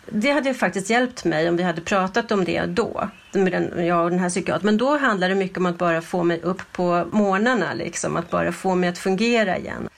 Det 0.10 0.32
hade 0.32 0.54
faktiskt 0.54 0.90
hjälpt 0.90 1.26
mig 1.26 1.50
om 1.50 1.58
vi 1.58 1.64
hade 1.64 1.82
pratat 1.82 2.32
om 2.32 2.46
det 2.46 2.66
då, 2.66 3.10
med 3.32 3.52
den, 3.52 3.86
jag 3.86 4.04
och 4.04 4.10
den 4.10 4.20
här 4.20 4.30
psykiatern. 4.30 4.66
Men 4.66 4.78
då 4.78 4.98
handlade 4.98 5.34
det 5.34 5.40
mycket 5.40 5.58
om 5.58 5.66
att 5.66 5.78
bara 5.78 6.02
få 6.02 6.24
mig 6.24 6.42
upp 6.42 6.62
på 6.72 7.08
morgnarna, 7.12 7.74
liksom, 7.74 8.16
att 8.16 8.30
bara 8.30 8.52
få 8.52 8.76
mig 8.76 8.90
att 8.90 8.98
fungera 8.98 9.58
igen. 9.58 9.90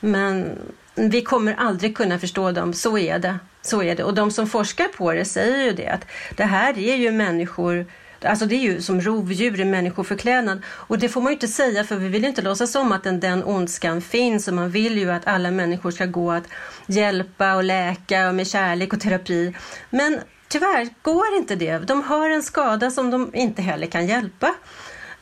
Men 0.00 0.58
vi 0.94 1.22
kommer 1.22 1.54
aldrig 1.54 1.96
kunna 1.96 2.18
förstå 2.18 2.52
dem, 2.52 2.72
så 2.72 2.98
är 2.98 3.18
det. 3.18 3.38
Så 3.62 3.82
är 3.82 3.96
det. 3.96 4.04
Och 4.04 4.14
de 4.14 4.30
som 4.30 4.46
forskar 4.46 4.88
på 4.88 5.12
det 5.12 5.24
säger 5.24 5.64
ju 5.64 5.72
det, 5.72 5.88
att 5.88 6.06
det 6.36 6.44
här 6.44 6.78
är 6.78 6.96
ju 6.96 7.10
människor 7.10 7.86
Alltså 8.24 8.46
det 8.46 8.54
är 8.54 8.60
ju 8.60 8.82
som 8.82 9.00
rovdjur 9.00 9.60
i 9.60 9.64
människoförklädnad. 9.64 10.62
Och 10.66 10.98
det 10.98 11.08
får 11.08 11.20
man 11.20 11.32
ju 11.32 11.34
inte 11.34 11.48
säga 11.48 11.84
för 11.84 11.96
vi 11.96 12.08
vill 12.08 12.24
inte 12.24 12.42
låtsas 12.42 12.74
om 12.74 12.92
att 12.92 13.04
den, 13.04 13.20
den 13.20 13.44
ondskan 13.44 14.00
finns 14.00 14.48
och 14.48 14.54
man 14.54 14.70
vill 14.70 14.98
ju 14.98 15.10
att 15.10 15.26
alla 15.26 15.50
människor 15.50 15.90
ska 15.90 16.06
gå 16.06 16.32
att 16.32 16.44
hjälpa 16.86 17.54
och 17.54 17.64
läka 17.64 18.28
och 18.28 18.34
med 18.34 18.46
kärlek 18.46 18.92
och 18.92 19.00
terapi. 19.00 19.54
Men 19.90 20.20
tyvärr 20.48 20.88
går 21.02 21.36
inte 21.36 21.56
det. 21.56 21.78
De 21.78 22.02
har 22.02 22.30
en 22.30 22.42
skada 22.42 22.90
som 22.90 23.10
de 23.10 23.34
inte 23.34 23.62
heller 23.62 23.86
kan 23.86 24.06
hjälpa. 24.06 24.54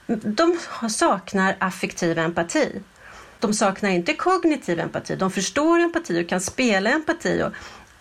De 0.06 0.58
saknar 0.88 1.56
affektiv 1.58 2.18
empati. 2.18 2.82
De 3.38 3.54
saknar 3.54 3.90
inte 3.90 4.14
kognitiv 4.14 4.80
empati. 4.80 5.16
De 5.16 5.30
förstår 5.30 5.78
empati 5.78 6.22
och 6.22 6.28
kan 6.28 6.40
spela 6.40 6.90
empati 6.90 7.42
och 7.42 7.52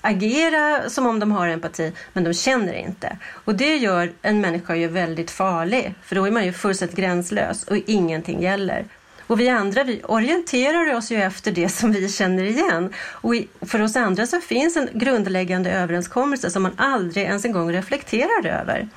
agera 0.04 0.90
som 0.90 1.06
om 1.06 1.20
de 1.20 1.32
har 1.32 1.48
empati, 1.48 1.92
men 2.14 2.24
de 2.24 2.34
känner 2.34 2.74
inte. 2.74 3.18
Och 3.46 3.56
det 3.56 3.76
gör 3.78 4.12
en 4.22 4.42
människa 4.42 4.76
ju 4.76 4.88
väldigt 4.88 5.32
farlig, 5.32 5.94
för 6.04 6.16
då 6.16 6.26
är 6.26 6.32
man 6.32 6.46
ju 6.46 6.54
fullständigt 6.54 6.98
gränslös 6.98 7.64
och 7.64 7.78
ingenting 7.86 8.42
gäller. 8.42 8.86
Och 9.28 9.40
vi 9.40 9.50
andra 9.50 9.84
vi 9.84 10.02
orienterar 10.04 10.96
oss 10.96 11.12
ju 11.12 11.22
efter 11.22 11.52
det 11.52 11.70
som 11.70 11.92
vi 11.92 12.10
känner 12.10 12.44
igen. 12.44 12.94
Och 12.98 13.34
för 13.62 13.82
oss 13.82 13.96
andra 13.96 14.28
så 14.28 14.42
finns 14.42 14.78
en 14.78 14.90
grundläggande 14.94 15.72
överenskommelse 15.72 16.50
som 16.50 16.64
man 16.64 16.74
aldrig 16.78 17.26
ens 17.26 17.46
en 17.46 17.52
gång 17.52 17.72
reflekterar 17.72 18.46
över. 18.46 18.88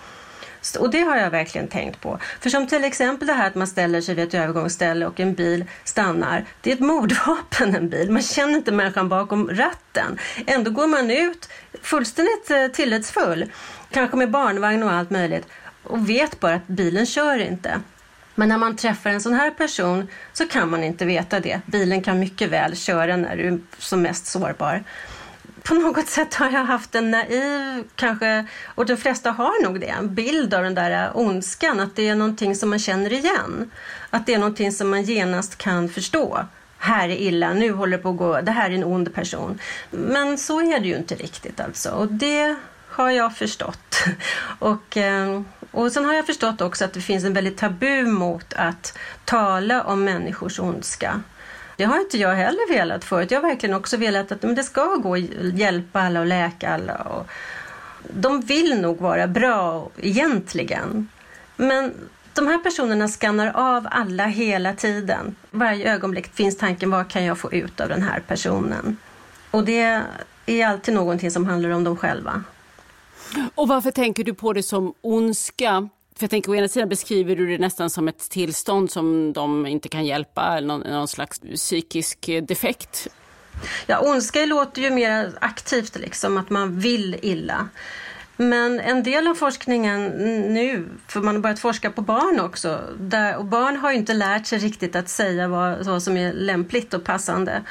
Och 0.75 0.91
det 0.91 1.01
har 1.01 1.17
jag 1.17 1.31
verkligen 1.31 1.69
tänkt 1.69 2.01
på. 2.01 2.19
För 2.41 2.51
som 2.51 2.67
till 2.67 2.85
exempel 2.85 3.29
det 3.29 3.35
här 3.35 3.47
att 3.47 3.55
man 3.55 3.67
ställer 3.67 4.01
sig 4.01 4.15
vid 4.15 4.29
ett 4.29 4.35
övergångsställe 4.35 5.07
och 5.07 5.21
en 5.21 5.35
bil 5.35 5.65
stannar. 5.85 6.45
Det 6.61 6.71
är 6.71 6.75
ett 6.75 6.81
mordvapen 6.81 7.75
en 7.75 7.89
bil. 7.89 8.11
Man 8.11 8.23
känner 8.23 8.57
inte 8.57 8.73
människan 8.73 9.09
bakom 9.09 9.51
ratten. 9.51 10.19
Ändå 10.47 10.71
går 10.71 10.87
man 10.87 11.11
ut 11.11 11.49
fullständigt 11.83 12.51
eh, 12.51 12.67
tillitsfull. 12.67 13.53
Kanske 13.91 14.17
med 14.17 14.31
barnvagn 14.31 14.83
och 14.83 14.93
allt 14.93 15.11
möjligt. 15.11 15.47
Och 15.83 16.11
vet 16.11 16.41
bara 16.41 16.55
att 16.55 16.67
bilen 16.67 17.07
kör 17.07 17.39
inte. 17.39 17.81
Men 18.35 18.49
när 18.49 18.59
man 18.59 18.77
träffar 18.77 19.11
en 19.11 19.21
sån 19.21 19.35
här 19.35 19.51
person 19.51 20.09
så 20.33 20.49
kan 20.49 20.71
man 20.71 20.85
inte 20.85 21.05
veta 21.05 21.41
det. 21.41 21.61
Bilen 21.67 22.03
kan 22.03 22.19
mycket 22.19 22.51
väl 22.51 22.77
köra 22.77 23.17
när 23.17 23.37
du 23.37 23.47
är 23.47 23.59
som 23.79 24.03
mest 24.03 24.27
sårbar 24.27 24.85
på 25.67 25.75
något 25.75 26.09
sätt 26.09 26.35
har 26.35 26.51
jag 26.51 26.65
haft 26.65 26.95
en 26.95 27.11
naiv, 27.11 27.85
kanske, 27.95 28.47
och 28.67 28.87
de 28.87 28.97
flesta 28.97 29.31
har 29.31 29.65
nog 29.65 29.81
det, 29.81 29.87
en 29.87 30.15
bild 30.15 30.55
av 30.55 30.63
den 30.63 30.75
där 30.75 31.11
ondskan, 31.15 31.81
att 31.81 31.97
det 31.97 32.09
är 32.09 32.15
någonting 32.15 32.57
som 32.57 32.71
man 32.71 32.79
känner 32.79 33.13
igen. 33.13 33.71
Att 34.11 34.27
det 34.27 34.35
är 34.35 34.39
någonting 34.39 34.73
som 34.73 34.91
man 34.91 35.03
genast 35.03 35.59
kan 35.59 35.89
förstå. 35.89 36.45
Här 36.79 37.09
är 37.09 37.17
illa, 37.17 37.53
nu 37.53 37.73
håller 37.73 37.97
det 37.97 38.03
på 38.03 38.09
att 38.09 38.17
gå, 38.17 38.41
det 38.41 38.53
här 38.53 38.71
är 38.71 38.75
en 38.75 38.85
ond 38.85 39.15
person. 39.15 39.59
Men 39.91 40.39
så 40.39 40.61
är 40.61 40.81
det 40.81 40.89
ju 40.89 40.97
inte 40.97 41.15
riktigt 41.15 41.61
alltså. 41.61 41.91
Och 41.91 42.09
det 42.09 42.57
har 42.89 43.11
jag 43.11 43.37
förstått. 43.37 44.05
Och, 44.59 44.97
ehm, 44.97 45.45
och 45.71 45.93
sen 45.93 46.05
har 46.05 46.15
jag 46.15 46.27
förstått 46.27 46.61
också 46.61 46.85
att 46.85 46.93
det 46.93 47.01
finns 47.01 47.25
en 47.25 47.33
väldigt 47.33 47.59
tabu 47.59 48.07
mot 48.07 48.53
att 48.53 48.99
tala 49.25 49.83
om 49.83 50.05
människors 50.05 50.61
ondska. 50.61 51.21
Det 51.77 51.85
har 51.85 52.01
inte 52.01 52.19
jag 52.19 52.35
heller 52.35 52.69
velat 52.69 53.05
förut. 53.05 53.31
Jag 53.31 53.41
har 53.41 53.49
verkligen 53.49 53.77
också 53.77 53.97
velat 53.97 54.33
att 54.33 54.43
men 54.43 54.55
det 54.55 54.63
ska 54.63 54.97
gå 54.97 55.15
att 55.15 55.21
hjälpa 55.55 56.01
alla 56.01 56.21
och 56.21 56.27
läka 56.27 56.71
alla. 56.71 56.95
Och 56.95 57.27
de 58.15 58.41
vill 58.41 58.81
nog 58.81 58.99
vara 58.99 59.27
bra 59.27 59.91
egentligen. 59.97 61.09
Men 61.57 61.95
de 62.35 62.47
här 62.47 62.59
personerna 62.59 63.09
skannar 63.09 63.53
av 63.55 63.89
alla 63.91 64.27
hela 64.27 64.73
tiden. 64.73 65.37
Varje 65.51 65.93
ögonblick 65.93 66.35
finns 66.35 66.57
tanken 66.57 66.91
vad 66.91 67.09
kan 67.09 67.25
jag 67.25 67.39
få 67.39 67.53
ut 67.53 67.81
av 67.81 67.89
den 67.89 68.03
här 68.03 68.21
personen? 68.21 68.97
Och 69.51 69.65
det 69.65 70.03
är 70.47 70.67
alltid 70.67 70.95
någonting 70.95 71.31
som 71.31 71.47
handlar 71.47 71.71
om 71.71 71.85
dem 71.85 71.97
själva. 71.97 72.43
Och 73.55 73.69
varför 73.69 73.91
tänker 73.91 74.25
du 74.25 74.35
på 74.35 74.53
det 74.53 74.63
som 74.63 74.95
ondska? 75.01 75.89
För 76.17 76.25
jag 76.25 76.31
tänker, 76.31 76.53
å 76.53 76.55
ena 76.55 76.69
sidan 76.69 76.89
beskriver 76.89 77.37
du 77.37 77.47
det 77.47 77.59
nästan 77.59 77.91
som 77.91 78.09
ett 78.09 78.31
tillstånd 78.31 78.91
som 78.91 79.33
de 79.33 79.67
inte 79.67 79.89
kan 79.89 80.07
hjälpa, 80.07 80.57
eller 80.57 80.69
någon, 80.69 80.81
någon 80.81 81.09
slags 81.09 81.41
psykisk 81.41 82.31
defekt. 82.43 83.09
Ja, 83.87 84.01
ondska 84.01 84.47
låter 84.47 84.83
ju 84.83 84.91
mer 84.91 85.33
aktivt, 85.41 85.97
liksom, 85.97 86.39
att 86.39 86.51
man 86.51 86.81
vill 86.81 87.17
illa. 87.23 87.69
Men 88.37 88.81
en 88.81 89.03
del 89.03 89.29
av 89.29 89.35
forskningen 89.35 90.07
nu, 90.55 90.89
för 91.07 91.21
man 91.21 91.35
har 91.35 91.43
börjat 91.43 91.59
forska 91.59 91.91
på 91.91 92.03
barn 92.03 92.41
också, 92.41 92.81
där, 92.99 93.37
och 93.37 93.45
barn 93.45 93.77
har 93.77 93.91
ju 93.91 93.97
inte 93.97 94.15
lärt 94.15 94.47
sig 94.47 94.59
riktigt 94.59 94.97
att 94.97 95.09
säga 95.09 95.49
vad, 95.49 95.87
vad 95.87 96.03
som 96.03 96.17
är 96.17 96.33
lämpligt 96.33 96.95
och 96.95 97.05
passande. 97.05 97.63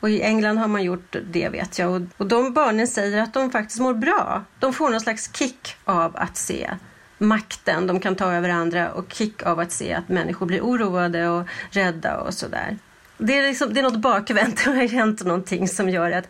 Och 0.00 0.10
i 0.10 0.22
England 0.22 0.58
har 0.58 0.68
man 0.68 0.84
gjort 0.84 1.16
det 1.32 1.48
vet 1.48 1.78
jag. 1.78 1.90
Och, 1.90 2.00
och 2.16 2.26
de 2.26 2.52
barnen 2.52 2.88
säger 2.88 3.22
att 3.22 3.34
de 3.34 3.50
faktiskt 3.50 3.80
mår 3.80 3.94
bra. 3.94 4.44
De 4.58 4.72
får 4.72 4.90
någon 4.90 5.00
slags 5.00 5.36
kick 5.36 5.76
av 5.84 6.16
att 6.16 6.36
se 6.36 6.70
makten 7.18 7.86
de 7.86 8.00
kan 8.00 8.16
ta 8.16 8.32
över 8.32 8.48
andra 8.48 8.92
och 8.92 9.12
kick 9.12 9.42
av 9.42 9.60
att 9.60 9.72
se 9.72 9.94
att 9.94 10.08
människor 10.08 10.46
blir 10.46 10.60
oroade 10.60 11.28
och 11.28 11.46
rädda 11.70 12.20
och 12.20 12.34
sådär. 12.34 12.78
Det 13.18 13.38
är, 13.38 13.42
liksom, 13.42 13.74
det 13.74 13.80
är 13.80 13.84
något 13.84 13.96
bakvänt, 13.96 14.56
det 14.64 14.70
har 14.70 14.88
hänt 14.88 15.24
någonting 15.24 15.68
som 15.68 15.88
gör 15.88 16.12
att, 16.12 16.28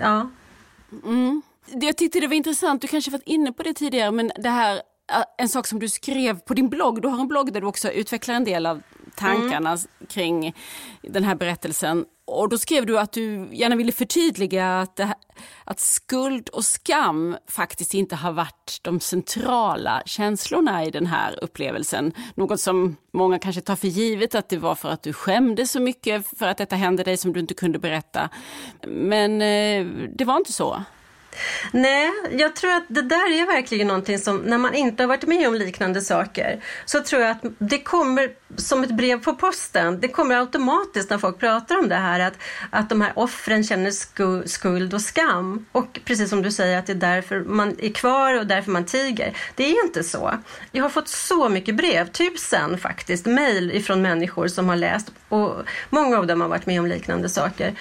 ja. 0.00 0.30
Mm. 1.04 1.42
Jag 1.66 1.96
tyckte 1.96 2.20
det 2.20 2.26
var 2.26 2.34
intressant, 2.34 2.82
du 2.82 2.88
kanske 2.88 3.10
varit 3.10 3.26
inne 3.26 3.52
på 3.52 3.62
det 3.62 3.74
tidigare, 3.74 4.10
men 4.10 4.32
det 4.36 4.50
här 4.50 4.80
en 5.38 5.48
sak 5.48 5.66
som 5.66 5.78
du 5.78 5.88
skrev 5.88 6.40
på 6.40 6.54
din 6.54 6.68
blogg, 6.68 7.02
du 7.02 7.08
har 7.08 7.20
en 7.20 7.28
blogg 7.28 7.52
där 7.52 7.60
du 7.60 7.66
också 7.66 7.90
utvecklar 7.90 8.34
en 8.34 8.44
del 8.44 8.66
av 8.66 8.82
tankarna 9.14 9.70
mm. 9.70 9.86
kring 10.08 10.54
den 11.02 11.24
här 11.24 11.34
berättelsen. 11.34 12.04
Och 12.26 12.48
då 12.48 12.58
skrev 12.58 12.86
du 12.86 12.98
att 12.98 13.12
du 13.12 13.48
gärna 13.52 13.76
ville 13.76 13.92
förtydliga 13.92 14.80
att, 14.80 14.98
här, 14.98 15.14
att 15.64 15.80
skuld 15.80 16.48
och 16.48 16.64
skam 16.64 17.36
faktiskt 17.48 17.94
inte 17.94 18.16
har 18.16 18.32
varit 18.32 18.78
de 18.82 19.00
centrala 19.00 20.02
känslorna 20.06 20.84
i 20.84 20.90
den 20.90 21.06
här 21.06 21.44
upplevelsen. 21.44 22.12
Något 22.34 22.60
som 22.60 22.96
många 23.12 23.38
kanske 23.38 23.60
tar 23.60 23.76
för 23.76 23.88
givet 23.88 24.34
att 24.34 24.48
det 24.48 24.58
var 24.58 24.74
för 24.74 24.88
att 24.88 25.02
du 25.02 25.12
skämdes 25.12 25.72
så 25.72 25.80
mycket 25.80 26.38
för 26.38 26.46
att 26.46 26.58
detta 26.58 26.76
hände 26.76 27.02
dig 27.02 27.16
som 27.16 27.32
du 27.32 27.40
inte 27.40 27.54
kunde 27.54 27.78
berätta. 27.78 28.28
Men 28.86 29.42
eh, 29.42 29.86
det 30.14 30.24
var 30.24 30.36
inte 30.36 30.52
så. 30.52 30.82
Nej, 31.72 32.10
jag 32.30 32.56
tror 32.56 32.70
att 32.72 32.84
det 32.88 33.02
där 33.02 33.40
är 33.42 33.46
verkligen 33.46 33.86
någonting 33.86 34.18
som, 34.18 34.36
när 34.36 34.58
man 34.58 34.74
inte 34.74 35.02
har 35.02 35.08
varit 35.08 35.26
med 35.26 35.48
om 35.48 35.54
liknande 35.54 36.00
saker, 36.00 36.60
så 36.84 37.02
tror 37.02 37.22
jag 37.22 37.30
att 37.30 37.44
det 37.58 37.78
kommer 37.78 38.30
som 38.56 38.84
ett 38.84 38.90
brev 38.90 39.24
på 39.24 39.34
posten. 39.34 40.00
Det 40.00 40.08
kommer 40.08 40.36
automatiskt 40.36 41.10
när 41.10 41.18
folk 41.18 41.38
pratar 41.38 41.78
om 41.78 41.88
det 41.88 41.94
här, 41.94 42.20
att, 42.20 42.34
att 42.70 42.88
de 42.88 43.00
här 43.00 43.12
offren 43.16 43.64
känner 43.64 43.90
skuld 44.48 44.94
och 44.94 45.00
skam. 45.02 45.66
Och 45.72 46.00
precis 46.04 46.30
som 46.30 46.42
du 46.42 46.50
säger, 46.50 46.78
att 46.78 46.86
det 46.86 46.92
är 46.92 46.94
därför 46.94 47.40
man 47.40 47.76
är 47.78 47.92
kvar 47.92 48.38
och 48.38 48.46
därför 48.46 48.70
man 48.70 48.84
tiger. 48.84 49.36
Det 49.54 49.64
är 49.64 49.84
inte 49.84 50.04
så. 50.04 50.38
Jag 50.72 50.82
har 50.82 50.90
fått 50.90 51.08
så 51.08 51.48
mycket 51.48 51.76
brev, 51.76 52.06
tusen 52.06 52.78
faktiskt, 52.78 53.26
mejl 53.26 53.72
ifrån 53.72 54.02
människor 54.02 54.48
som 54.48 54.68
har 54.68 54.76
läst 54.76 55.12
och 55.28 55.54
många 55.90 56.18
av 56.18 56.26
dem 56.26 56.40
har 56.40 56.48
varit 56.48 56.66
med 56.66 56.80
om 56.80 56.86
liknande 56.86 57.28
saker 57.28 57.74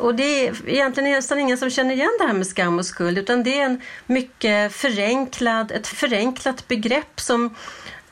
och 0.00 0.14
det 0.14 0.46
är 0.46 0.68
egentligen 0.68 1.10
nästan 1.10 1.38
ingen 1.38 1.58
som 1.58 1.70
känner 1.70 1.94
igen 1.94 2.16
det 2.18 2.26
här 2.26 2.32
med 2.32 2.46
skam 2.46 2.78
och 2.78 2.86
skuld 2.86 3.18
utan 3.18 3.42
det 3.42 3.60
är 3.60 3.64
en 3.64 3.80
mycket 4.06 4.72
förenklad, 4.72 5.72
ett 5.72 5.86
förenklat 5.86 6.68
begrepp 6.68 7.20
som, 7.20 7.54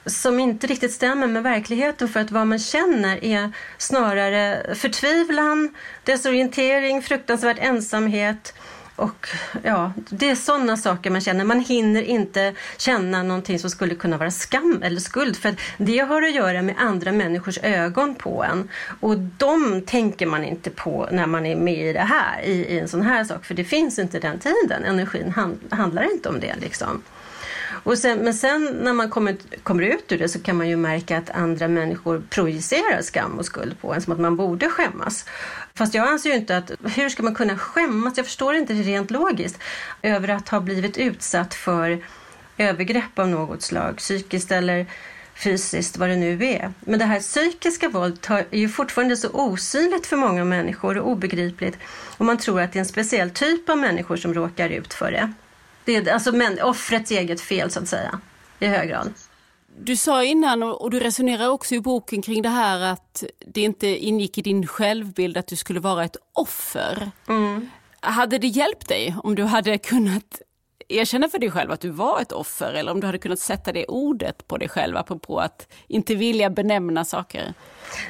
som 0.06 0.40
inte 0.40 0.66
riktigt 0.66 0.92
stämmer 0.92 1.26
med 1.26 1.42
verkligheten 1.42 2.08
för 2.08 2.20
att 2.20 2.30
vad 2.30 2.46
man 2.46 2.58
känner 2.58 3.24
är 3.24 3.52
snarare 3.78 4.74
förtvivlan, 4.74 5.74
desorientering, 6.04 7.02
fruktansvärd 7.02 7.58
ensamhet 7.60 8.54
och 8.98 9.28
ja, 9.62 9.92
det 10.10 10.30
är 10.30 10.34
sådana 10.34 10.76
saker 10.76 11.10
man 11.10 11.20
känner. 11.20 11.44
Man 11.44 11.60
hinner 11.60 12.02
inte 12.02 12.54
känna 12.76 13.22
någonting 13.22 13.58
som 13.58 13.70
skulle 13.70 13.94
kunna 13.94 14.16
vara 14.16 14.30
skam 14.30 14.82
eller 14.82 15.00
skuld. 15.00 15.36
För 15.36 15.54
det 15.76 15.98
har 15.98 16.22
att 16.22 16.34
göra 16.34 16.62
med 16.62 16.74
andra 16.78 17.12
människors 17.12 17.58
ögon 17.62 18.14
på 18.14 18.44
en. 18.44 18.68
Och 19.00 19.18
de 19.18 19.82
tänker 19.86 20.26
man 20.26 20.44
inte 20.44 20.70
på 20.70 21.08
när 21.12 21.26
man 21.26 21.46
är 21.46 21.56
med 21.56 21.86
i 21.88 21.92
det 21.92 22.00
här, 22.00 22.42
i, 22.42 22.52
i 22.52 22.78
en 22.78 22.88
sån 22.88 23.02
här 23.02 23.24
sak. 23.24 23.44
För 23.44 23.54
det 23.54 23.64
finns 23.64 23.98
inte 23.98 24.18
den 24.18 24.38
tiden. 24.38 24.84
Energin 24.84 25.30
hand, 25.30 25.58
handlar 25.70 26.12
inte 26.12 26.28
om 26.28 26.40
det 26.40 26.54
liksom. 26.60 27.02
Och 27.88 27.98
sen, 27.98 28.18
men 28.18 28.34
sen 28.34 28.78
när 28.82 28.92
man 28.92 29.10
kommer, 29.10 29.36
kommer 29.62 29.82
ut 29.82 30.12
ur 30.12 30.18
det 30.18 30.28
så 30.28 30.38
kan 30.38 30.56
man 30.56 30.68
ju 30.68 30.76
märka 30.76 31.18
att 31.18 31.30
andra 31.30 31.68
människor 31.68 32.22
projicerar 32.30 33.02
skam 33.02 33.38
och 33.38 33.46
skuld 33.46 33.80
på 33.80 33.94
en 33.94 34.00
som 34.00 34.12
att 34.12 34.20
man 34.20 34.36
borde 34.36 34.68
skämmas. 34.68 35.24
Fast 35.74 35.94
jag 35.94 36.08
anser 36.08 36.30
ju 36.30 36.36
inte 36.36 36.56
att, 36.56 36.70
hur 36.96 37.08
ska 37.08 37.22
man 37.22 37.34
kunna 37.34 37.58
skämmas? 37.58 38.16
Jag 38.16 38.26
förstår 38.26 38.54
inte 38.54 38.72
det 38.72 38.82
rent 38.82 39.10
logiskt 39.10 39.58
över 40.02 40.28
att 40.28 40.48
ha 40.48 40.60
blivit 40.60 40.98
utsatt 40.98 41.54
för 41.54 42.04
övergrepp 42.58 43.18
av 43.18 43.28
något 43.28 43.62
slag, 43.62 43.96
psykiskt 43.96 44.52
eller 44.52 44.86
fysiskt, 45.34 45.96
vad 45.96 46.08
det 46.08 46.16
nu 46.16 46.44
är. 46.44 46.72
Men 46.80 46.98
det 46.98 47.04
här 47.04 47.20
psykiska 47.20 47.88
våldet 47.88 48.30
är 48.30 48.58
ju 48.58 48.68
fortfarande 48.68 49.16
så 49.16 49.28
osynligt 49.32 50.06
för 50.06 50.16
många 50.16 50.44
människor 50.44 50.98
och 50.98 51.10
obegripligt 51.10 51.78
och 52.16 52.24
man 52.24 52.38
tror 52.38 52.60
att 52.60 52.72
det 52.72 52.78
är 52.78 52.80
en 52.80 52.86
speciell 52.86 53.30
typ 53.30 53.68
av 53.68 53.78
människor 53.78 54.16
som 54.16 54.34
råkar 54.34 54.68
ut 54.68 54.94
för 54.94 55.10
det. 55.10 55.32
Det 55.88 55.96
är 55.96 56.12
alltså 56.12 56.32
men, 56.32 56.62
offrets 56.62 57.10
eget 57.10 57.40
fel 57.40 57.70
så 57.70 57.80
att 57.80 57.88
säga, 57.88 58.20
i 58.58 58.66
hög 58.66 58.88
grad. 58.88 59.12
Du 59.78 59.96
sa 59.96 60.24
innan, 60.24 60.62
och 60.62 60.90
du 60.90 61.00
resonerar 61.00 61.48
också 61.48 61.74
i 61.74 61.80
boken 61.80 62.22
kring 62.22 62.42
det 62.42 62.48
här 62.48 62.80
att 62.80 63.24
det 63.46 63.60
inte 63.60 63.86
ingick 63.86 64.38
i 64.38 64.42
din 64.42 64.66
självbild 64.66 65.36
att 65.36 65.46
du 65.46 65.56
skulle 65.56 65.80
vara 65.80 66.04
ett 66.04 66.16
offer. 66.32 67.10
Mm. 67.28 67.70
Hade 68.00 68.38
det 68.38 68.46
hjälpt 68.46 68.88
dig 68.88 69.16
om 69.22 69.34
du 69.34 69.44
hade 69.44 69.78
kunnat 69.78 70.42
erkänna 70.88 71.28
för 71.28 71.38
dig 71.38 71.50
själv 71.50 71.70
att 71.70 71.80
du 71.80 71.90
var 71.90 72.20
ett 72.20 72.32
offer 72.32 72.72
eller 72.72 72.92
om 72.92 73.00
du 73.00 73.06
hade 73.06 73.18
kunnat 73.18 73.38
sätta 73.38 73.72
det 73.72 73.86
ordet 73.86 74.48
på 74.48 74.56
dig 74.56 74.68
själv 74.68 74.96
apropå 74.96 75.40
att 75.40 75.72
inte 75.86 76.14
vilja 76.14 76.50
benämna 76.50 77.04
saker. 77.04 77.54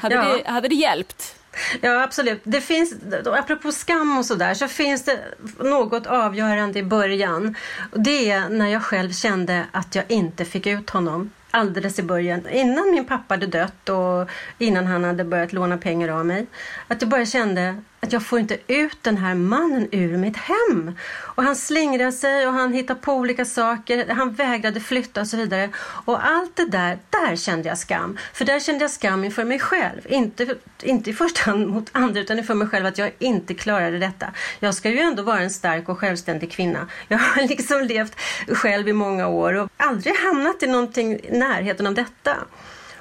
Hade, 0.01 0.15
ja. 0.15 0.23
det, 0.23 0.51
hade 0.51 0.69
det 0.69 0.75
hjälpt? 0.75 1.38
Ja, 1.81 2.03
absolut. 2.03 2.41
Det 2.45 2.61
finns, 2.61 2.95
apropå 3.25 3.73
skam 3.73 4.19
och 4.19 4.25
sådär, 4.25 4.55
så 4.55 4.69
finns 4.69 5.05
det 5.05 5.19
något 5.59 6.07
avgörande 6.07 6.79
i 6.79 6.83
början. 6.83 7.55
Det 7.93 8.31
är 8.31 8.49
när 8.49 8.69
jag 8.69 8.83
själv 8.83 9.13
kände 9.13 9.65
att 9.73 9.95
jag 9.95 10.05
inte 10.09 10.45
fick 10.45 10.67
ut 10.67 10.91
honom 10.91 11.31
alldeles 11.51 11.99
i 11.99 12.03
början, 12.03 12.49
innan 12.49 12.91
min 12.91 13.05
pappa 13.05 13.35
hade 13.35 13.47
dött 13.47 13.89
och 13.89 14.31
innan 14.59 14.87
han 14.87 15.05
hade 15.05 15.25
börjat 15.25 15.53
låna 15.53 15.79
pengar 15.79 16.09
av 16.09 16.27
mig. 16.27 16.47
Att 16.89 17.03
jag 17.03 17.11
bara 17.11 17.27
kände 17.27 17.83
att 18.01 18.13
jag 18.13 18.23
får 18.23 18.39
inte 18.39 18.59
ut 18.67 18.99
den 19.03 19.17
här 19.17 19.35
mannen 19.35 19.89
ur 19.93 20.17
mitt 20.17 20.37
hem. 20.37 20.97
Och 21.09 21.43
han 21.43 21.57
slingrade 21.57 22.13
sig 22.13 22.47
och 22.47 22.53
han 22.53 22.73
hittade 22.73 23.01
på 23.01 23.13
olika 23.13 23.45
saker. 23.45 24.07
Han 24.09 24.33
vägrade 24.33 24.81
flytta 24.81 25.21
och 25.21 25.27
så 25.27 25.37
vidare. 25.37 25.71
Och 26.05 26.27
allt 26.27 26.57
det 26.57 26.65
där, 26.65 26.99
där 27.11 27.37
kände 27.37 27.69
jag 27.69 27.79
skam. 27.79 28.19
För 28.33 28.45
där 28.45 28.61
kände 28.61 28.85
jag 28.85 28.91
skam 28.91 29.25
inför 29.25 29.45
mig 29.45 29.59
själv. 29.59 30.01
Inte, 30.05 30.55
inte 30.83 31.11
i 31.11 31.13
första 31.13 31.51
hand 31.51 31.69
mot 31.69 31.91
andra 31.93 32.21
utan 32.21 32.39
inför 32.39 32.55
mig 32.55 32.69
själv 32.69 32.87
att 32.87 32.99
jag 32.99 33.11
inte 33.19 33.55
klarade 33.55 33.99
detta. 33.99 34.27
Jag 34.61 34.75
ska 34.75 34.91
ju 34.91 34.99
ändå 34.99 35.23
vara 35.23 35.41
en 35.41 35.51
stark 35.51 35.89
och 35.89 35.99
självständig 35.99 36.53
kvinna. 36.53 36.89
Jag 37.09 37.19
har 37.19 37.43
liksom 37.49 37.81
levt 37.83 38.17
själv 38.49 38.89
i 38.89 38.93
många 38.93 39.29
år 39.29 39.55
och 39.55 39.71
aldrig 39.77 40.15
hamnat 40.15 40.63
i 40.63 40.67
någonting 40.67 41.13
i 41.13 41.39
närheten 41.39 41.87
av 41.87 41.95
detta. 41.95 42.37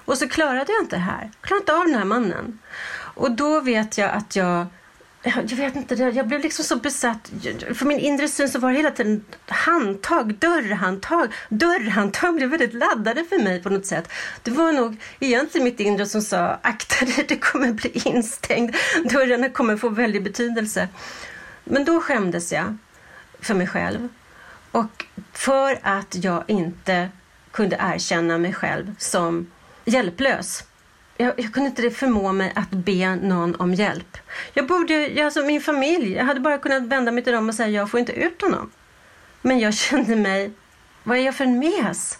Och 0.05 0.17
så 0.17 0.27
klarade 0.27 0.71
jag 0.73 0.83
inte 0.83 0.95
det 0.95 0.99
här. 0.99 1.21
Jag 1.21 1.41
klarade 1.41 1.61
inte 1.61 1.73
av 1.73 1.85
den 1.85 1.95
här 1.95 2.05
mannen. 2.05 2.59
Och 3.17 3.31
då 3.31 3.61
vet 3.61 3.97
jag 3.97 4.11
att 4.11 4.35
jag 4.35 4.65
jag 5.35 5.57
vet 5.57 5.75
inte, 5.75 5.95
jag 5.95 6.27
blev 6.27 6.41
liksom 6.41 6.65
så 6.65 6.75
besatt. 6.75 7.31
För 7.73 7.85
min 7.85 7.99
inre 7.99 8.27
syn 8.27 8.49
så 8.49 8.59
var 8.59 8.71
det 8.71 8.77
hela 8.77 8.91
tiden 8.91 9.25
handtag, 9.45 10.35
dörrhandtag. 10.35 11.33
Dörrhandtag 11.49 12.35
blev 12.35 12.49
väldigt 12.49 12.73
laddade 12.73 13.23
för 13.23 13.43
mig 13.43 13.63
på 13.63 13.69
något 13.69 13.85
sätt. 13.85 14.11
Det 14.43 14.51
var 14.51 14.71
nog 14.71 14.97
egentligen 15.19 15.65
mitt 15.65 15.79
inre 15.79 16.05
som 16.05 16.21
sa 16.21 16.59
akta 16.61 17.05
dig, 17.05 17.25
du 17.27 17.37
kommer 17.37 17.73
bli 17.73 18.01
instängd. 18.05 18.75
Dörrarna 19.03 19.49
kommer 19.49 19.77
få 19.77 19.89
väldig 19.89 20.23
betydelse. 20.23 20.87
Men 21.63 21.85
då 21.85 22.01
skämdes 22.01 22.51
jag 22.53 22.77
för 23.41 23.53
mig 23.53 23.67
själv. 23.67 24.09
Och 24.71 25.05
för 25.33 25.79
att 25.81 26.15
jag 26.23 26.43
inte 26.47 27.09
kunde 27.51 27.77
erkänna 27.79 28.37
mig 28.37 28.53
själv 28.53 28.95
som 28.97 29.51
hjälplös 29.85 30.63
jag, 31.17 31.33
jag, 31.39 31.53
kunde 31.53 31.69
inte 31.69 31.89
förmå 31.89 32.31
mig 32.31 32.53
att 32.55 32.69
be 32.69 33.15
någon 33.15 33.55
om 33.55 33.73
hjälp. 33.73 34.17
Jag 34.53 34.67
borde, 34.67 34.93
jag, 34.93 35.25
alltså 35.25 35.43
min 35.43 35.61
familj, 35.61 36.13
jag 36.13 36.25
hade 36.25 36.39
bara 36.39 36.57
kunnat 36.57 36.83
vända 36.83 37.11
mig 37.11 37.23
till 37.23 37.33
dem 37.33 37.49
och 37.49 37.55
säga 37.55 37.69
jag 37.69 37.91
får 37.91 37.99
inte 37.99 38.11
ut 38.11 38.41
honom. 38.41 38.71
Men 39.41 39.59
jag 39.59 39.73
kände 39.83 40.15
mig, 40.15 40.51
vad 41.03 41.17
är 41.17 41.21
jag 41.21 41.35
för 41.35 41.43
en 41.43 41.59
mes? 41.59 42.19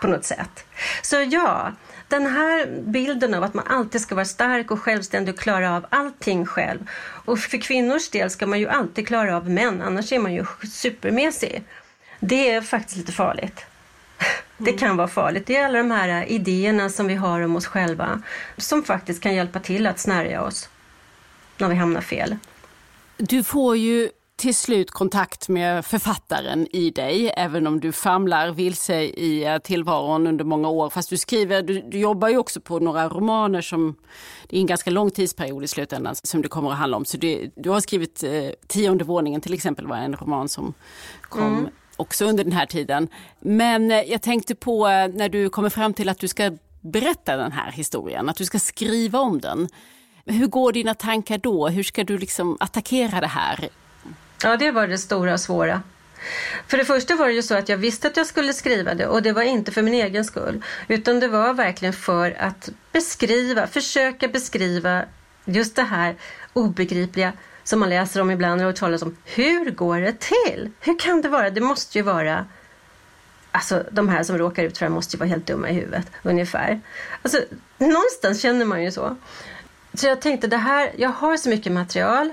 På 0.00 0.06
något 0.06 0.24
sätt. 0.24 0.64
Så 1.02 1.16
ja, 1.30 1.72
den 2.08 2.26
här 2.26 2.82
bilden 2.82 3.34
av 3.34 3.42
att 3.42 3.54
man 3.54 3.66
alltid 3.66 4.00
ska 4.00 4.14
vara 4.14 4.24
stark 4.24 4.70
och 4.70 4.80
självständig 4.80 5.34
och 5.34 5.40
klara 5.40 5.76
av 5.76 5.86
allting 5.90 6.46
själv. 6.46 6.88
Och 7.24 7.38
för 7.38 7.58
kvinnors 7.58 8.10
del 8.10 8.30
ska 8.30 8.46
man 8.46 8.60
ju 8.60 8.68
alltid 8.68 9.06
klara 9.06 9.36
av 9.36 9.50
män, 9.50 9.82
annars 9.82 10.12
är 10.12 10.18
man 10.18 10.34
ju 10.34 10.44
supermesig. 10.72 11.64
Det 12.20 12.50
är 12.50 12.60
faktiskt 12.60 12.96
lite 12.96 13.12
farligt. 13.12 13.66
Det 14.58 14.72
kan 14.72 14.96
vara 14.96 15.08
farligt. 15.08 15.46
Det 15.46 15.56
är 15.56 15.64
alla 15.64 15.78
de 15.78 15.90
här 15.90 16.24
idéerna 16.24 16.88
som 16.88 17.06
vi 17.06 17.14
har 17.14 17.40
om 17.40 17.56
oss 17.56 17.66
själva 17.66 18.22
som 18.56 18.82
faktiskt 18.82 19.22
kan 19.22 19.34
hjälpa 19.34 19.60
till 19.60 19.86
att 19.86 19.98
snärja 19.98 20.42
oss 20.42 20.68
när 21.58 21.68
vi 21.68 21.74
hamnar 21.74 22.00
fel. 22.00 22.36
Du 23.16 23.44
får 23.44 23.76
ju 23.76 24.08
till 24.36 24.54
slut 24.54 24.90
kontakt 24.90 25.48
med 25.48 25.86
författaren 25.86 26.66
i 26.72 26.90
dig, 26.90 27.32
även 27.36 27.66
om 27.66 27.80
du 27.80 27.92
famlar 27.92 28.52
vilse 28.52 29.02
i 29.02 29.44
eh, 29.44 29.58
tillvaron 29.58 30.26
under 30.26 30.44
många 30.44 30.68
år. 30.68 30.90
Fast 30.90 31.10
du 31.10 31.16
skriver, 31.16 31.62
du, 31.62 31.82
du, 31.82 31.98
jobbar 31.98 32.28
ju 32.28 32.38
också 32.38 32.60
på 32.60 32.78
några 32.78 33.08
romaner 33.08 33.60
som, 33.60 33.96
det 34.48 34.56
är 34.56 34.60
en 34.60 34.66
ganska 34.66 34.90
lång 34.90 35.10
tidsperiod 35.10 35.64
i 35.64 35.68
slutändan 35.68 36.14
som 36.14 36.42
det 36.42 36.48
kommer 36.48 36.70
att 36.70 36.78
handla 36.78 36.96
om. 36.96 37.04
Så 37.04 37.16
det, 37.16 37.50
du 37.56 37.70
har 37.70 37.80
skrivit 37.80 38.22
eh, 38.22 38.50
Tionde 38.66 39.04
våningen 39.04 39.40
till 39.40 39.54
exempel 39.54 39.86
var 39.86 39.96
en 39.96 40.16
roman 40.16 40.48
som 40.48 40.74
kom 41.20 41.58
mm 41.58 41.68
också 41.96 42.24
under 42.24 42.44
den 42.44 42.52
här 42.52 42.66
tiden. 42.66 43.08
Men 43.40 43.90
eh, 43.90 44.00
jag 44.00 44.22
tänkte 44.22 44.54
på 44.54 44.88
eh, 44.88 45.08
när 45.08 45.28
du 45.28 45.48
kommer 45.48 45.70
fram 45.70 45.94
till 45.94 46.08
att 46.08 46.18
du 46.18 46.28
ska 46.28 46.50
berätta 46.80 47.36
den 47.36 47.52
här 47.52 47.70
historien, 47.70 48.28
att 48.28 48.36
du 48.36 48.44
ska 48.44 48.58
skriva 48.58 49.18
om 49.18 49.40
den. 49.40 49.68
Hur 50.26 50.46
går 50.46 50.72
dina 50.72 50.94
tankar 50.94 51.38
då? 51.38 51.68
Hur 51.68 51.82
ska 51.82 52.04
du 52.04 52.18
liksom 52.18 52.56
attackera 52.60 53.20
det 53.20 53.26
här? 53.26 53.68
Ja, 54.42 54.56
det 54.56 54.70
var 54.70 54.86
det 54.86 54.98
stora 54.98 55.32
och 55.32 55.40
svåra. 55.40 55.82
För 56.66 56.76
det 56.76 56.84
första 56.84 57.14
var 57.14 57.26
det 57.26 57.32
ju 57.32 57.42
så 57.42 57.54
att 57.54 57.68
jag 57.68 57.76
visste 57.76 58.08
att 58.08 58.16
jag 58.16 58.26
skulle 58.26 58.52
skriva 58.52 58.94
det 58.94 59.06
och 59.06 59.22
det 59.22 59.32
var 59.32 59.42
inte 59.42 59.72
för 59.72 59.82
min 59.82 59.94
egen 59.94 60.24
skull 60.24 60.62
utan 60.88 61.20
det 61.20 61.28
var 61.28 61.54
verkligen 61.54 61.92
för 61.92 62.36
att 62.38 62.68
beskriva, 62.92 63.66
försöka 63.66 64.28
beskriva 64.28 65.04
just 65.44 65.76
det 65.76 65.82
här 65.82 66.16
obegripliga 66.52 67.32
som 67.68 67.80
man 67.80 67.88
läser 67.88 68.20
om 68.20 68.30
ibland 68.30 68.62
och 68.62 68.76
talas 68.76 69.02
om. 69.02 69.16
Hur 69.24 69.70
går 69.70 70.00
det 70.00 70.20
till? 70.20 70.70
Hur 70.80 70.98
kan 70.98 71.22
det 71.22 71.28
vara? 71.28 71.50
Det 71.50 71.60
måste 71.60 71.98
ju 71.98 72.02
vara 72.02 72.46
Alltså 73.50 73.84
de 73.90 74.08
här 74.08 74.22
som 74.22 74.38
råkar 74.38 74.62
ut 74.62 74.78
för 74.78 74.86
det 74.86 74.90
måste 74.90 75.16
ju 75.16 75.18
vara 75.18 75.28
helt 75.28 75.46
dumma 75.46 75.70
i 75.70 75.72
huvudet 75.72 76.06
ungefär. 76.22 76.80
Alltså 77.22 77.40
någonstans 77.78 78.42
känner 78.42 78.64
man 78.64 78.84
ju 78.84 78.90
så. 78.90 79.16
Så 79.94 80.06
jag 80.06 80.20
tänkte 80.20 80.46
det 80.46 80.56
här, 80.56 80.92
jag 80.96 81.08
har 81.08 81.36
så 81.36 81.48
mycket 81.48 81.72
material 81.72 82.30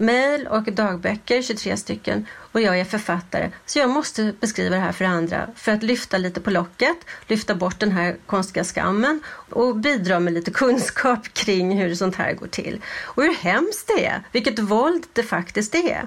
mejl 0.00 0.46
och 0.46 0.62
dagböcker, 0.62 1.42
23 1.42 1.76
stycken. 1.76 2.26
Och 2.52 2.60
jag 2.60 2.80
är 2.80 2.84
författare, 2.84 3.50
så 3.66 3.78
jag 3.78 3.90
måste 3.90 4.34
beskriva 4.40 4.76
det 4.76 4.82
här 4.82 4.92
för 4.92 5.04
andra 5.04 5.48
för 5.56 5.72
att 5.72 5.82
lyfta 5.82 6.18
lite 6.18 6.40
på 6.40 6.50
locket, 6.50 6.96
lyfta 7.26 7.54
bort 7.54 7.80
den 7.80 7.92
här 7.92 8.16
konstiga 8.26 8.64
skammen 8.64 9.20
och 9.50 9.76
bidra 9.76 10.20
med 10.20 10.32
lite 10.32 10.50
kunskap 10.50 11.28
kring 11.32 11.78
hur 11.78 11.94
sånt 11.94 12.16
här 12.16 12.32
går 12.32 12.46
till. 12.46 12.80
Och 13.02 13.22
hur 13.22 13.34
hemskt 13.34 13.90
det 13.96 14.06
är, 14.06 14.22
vilket 14.32 14.58
våld 14.58 15.06
det 15.12 15.22
faktiskt 15.22 15.74
är. 15.74 16.06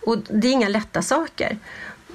Och 0.00 0.18
det 0.18 0.48
är 0.48 0.52
inga 0.52 0.68
lätta 0.68 1.02
saker. 1.02 1.58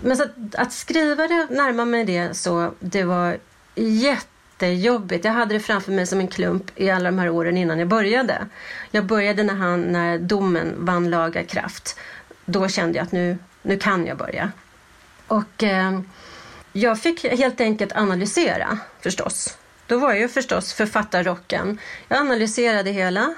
Men 0.01 0.11
att, 0.11 0.55
att, 0.55 0.73
skriva 0.73 1.27
det, 1.27 1.47
närma 1.49 1.85
mig 1.85 2.05
det 2.05 2.37
så, 2.37 2.73
det 2.79 3.03
var 3.03 3.37
jätte 3.75 4.36
jättejobbigt. 4.61 5.25
Jag 5.25 5.31
hade 5.31 5.53
det 5.53 5.59
framför 5.59 5.91
mig 5.91 6.07
som 6.07 6.19
en 6.19 6.27
klump 6.27 6.71
i 6.75 6.89
alla 6.89 7.11
de 7.11 7.19
här 7.19 7.29
åren 7.29 7.57
innan 7.57 7.79
jag 7.79 7.87
började. 7.87 8.47
Jag 8.91 9.05
började 9.05 9.43
när, 9.43 9.55
han, 9.55 9.81
när 9.81 10.19
domen 10.19 10.73
vann 10.77 11.09
laga 11.09 11.43
kraft. 11.43 11.99
Då 12.45 12.67
kände 12.67 12.97
jag 12.97 13.05
att 13.05 13.11
nu, 13.11 13.37
nu 13.61 13.77
kan 13.77 14.05
jag 14.05 14.17
börja. 14.17 14.51
Och 15.27 15.63
eh, 15.63 15.99
jag 16.73 16.99
fick 16.99 17.23
helt 17.23 17.61
enkelt 17.61 17.95
analysera 17.95 18.77
förstås. 19.01 19.57
Då 19.87 19.97
var 19.99 20.09
jag 20.09 20.19
ju 20.19 20.27
förstås 20.27 20.73
författarrocken. 20.73 21.79
Jag 22.07 22.19
analyserade 22.19 22.91
hela 22.91 23.33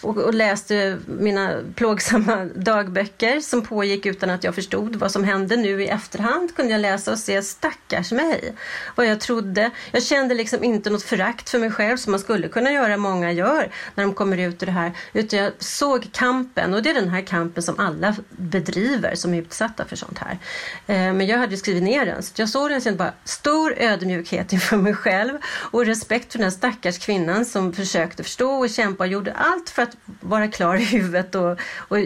och 0.00 0.34
läste 0.34 0.98
mina 1.06 1.60
plågsamma 1.74 2.44
dagböcker 2.54 3.40
som 3.40 3.62
pågick 3.62 4.06
utan 4.06 4.30
att 4.30 4.44
jag 4.44 4.54
förstod 4.54 4.96
vad 4.96 5.12
som 5.12 5.24
hände. 5.24 5.56
Nu 5.56 5.82
i 5.82 5.88
efterhand 5.88 6.56
kunde 6.56 6.72
jag 6.72 6.80
läsa 6.80 7.12
och 7.12 7.18
se 7.18 7.42
stackars 7.42 8.12
mig, 8.12 8.54
vad 8.94 9.06
jag 9.06 9.20
trodde. 9.20 9.70
Jag 9.92 10.02
kände 10.02 10.34
liksom 10.34 10.64
inte 10.64 10.90
något 10.90 11.02
förakt 11.02 11.50
för 11.50 11.58
mig 11.58 11.70
själv 11.70 11.96
som 11.96 12.10
man 12.10 12.20
skulle 12.20 12.48
kunna 12.48 12.72
göra, 12.72 12.96
många 12.96 13.32
gör 13.32 13.70
när 13.94 14.04
de 14.04 14.14
kommer 14.14 14.36
ut 14.36 14.62
ur 14.62 14.66
det 14.66 14.72
här. 14.72 14.92
Utan 15.12 15.38
jag 15.38 15.52
såg 15.58 16.12
kampen 16.12 16.74
och 16.74 16.82
det 16.82 16.90
är 16.90 16.94
den 16.94 17.08
här 17.08 17.22
kampen 17.22 17.62
som 17.62 17.78
alla 17.78 18.16
bedriver 18.30 19.14
som 19.14 19.34
är 19.34 19.42
utsatta 19.42 19.84
för 19.84 19.96
sånt 19.96 20.18
här. 20.18 20.38
Eh, 20.86 21.14
men 21.14 21.26
jag 21.26 21.38
hade 21.38 21.56
skrivit 21.56 21.82
ner 21.82 22.06
den 22.06 22.22
så 22.22 22.32
jag 22.36 22.48
såg 22.48 22.70
den 22.70 22.80
sen 22.80 22.96
bara 22.96 23.12
stor 23.24 23.74
ödmjukhet 23.78 24.52
inför 24.52 24.76
mig 24.76 24.94
själv 24.94 25.38
och 25.44 25.86
respekt 25.86 26.32
för 26.32 26.38
den 26.38 26.52
stackars 26.52 26.98
kvinnan 26.98 27.44
som 27.44 27.72
försökte 27.72 28.22
förstå 28.22 28.50
och 28.50 28.70
kämpa 28.70 29.04
och 29.04 29.10
gjorde 29.10 29.32
allt 29.32 29.67
för 29.70 29.82
att 29.82 29.96
vara 30.20 30.48
klar 30.48 30.76
i 30.76 30.84
huvudet 30.84 31.34
och, 31.34 31.50
och 31.76 31.98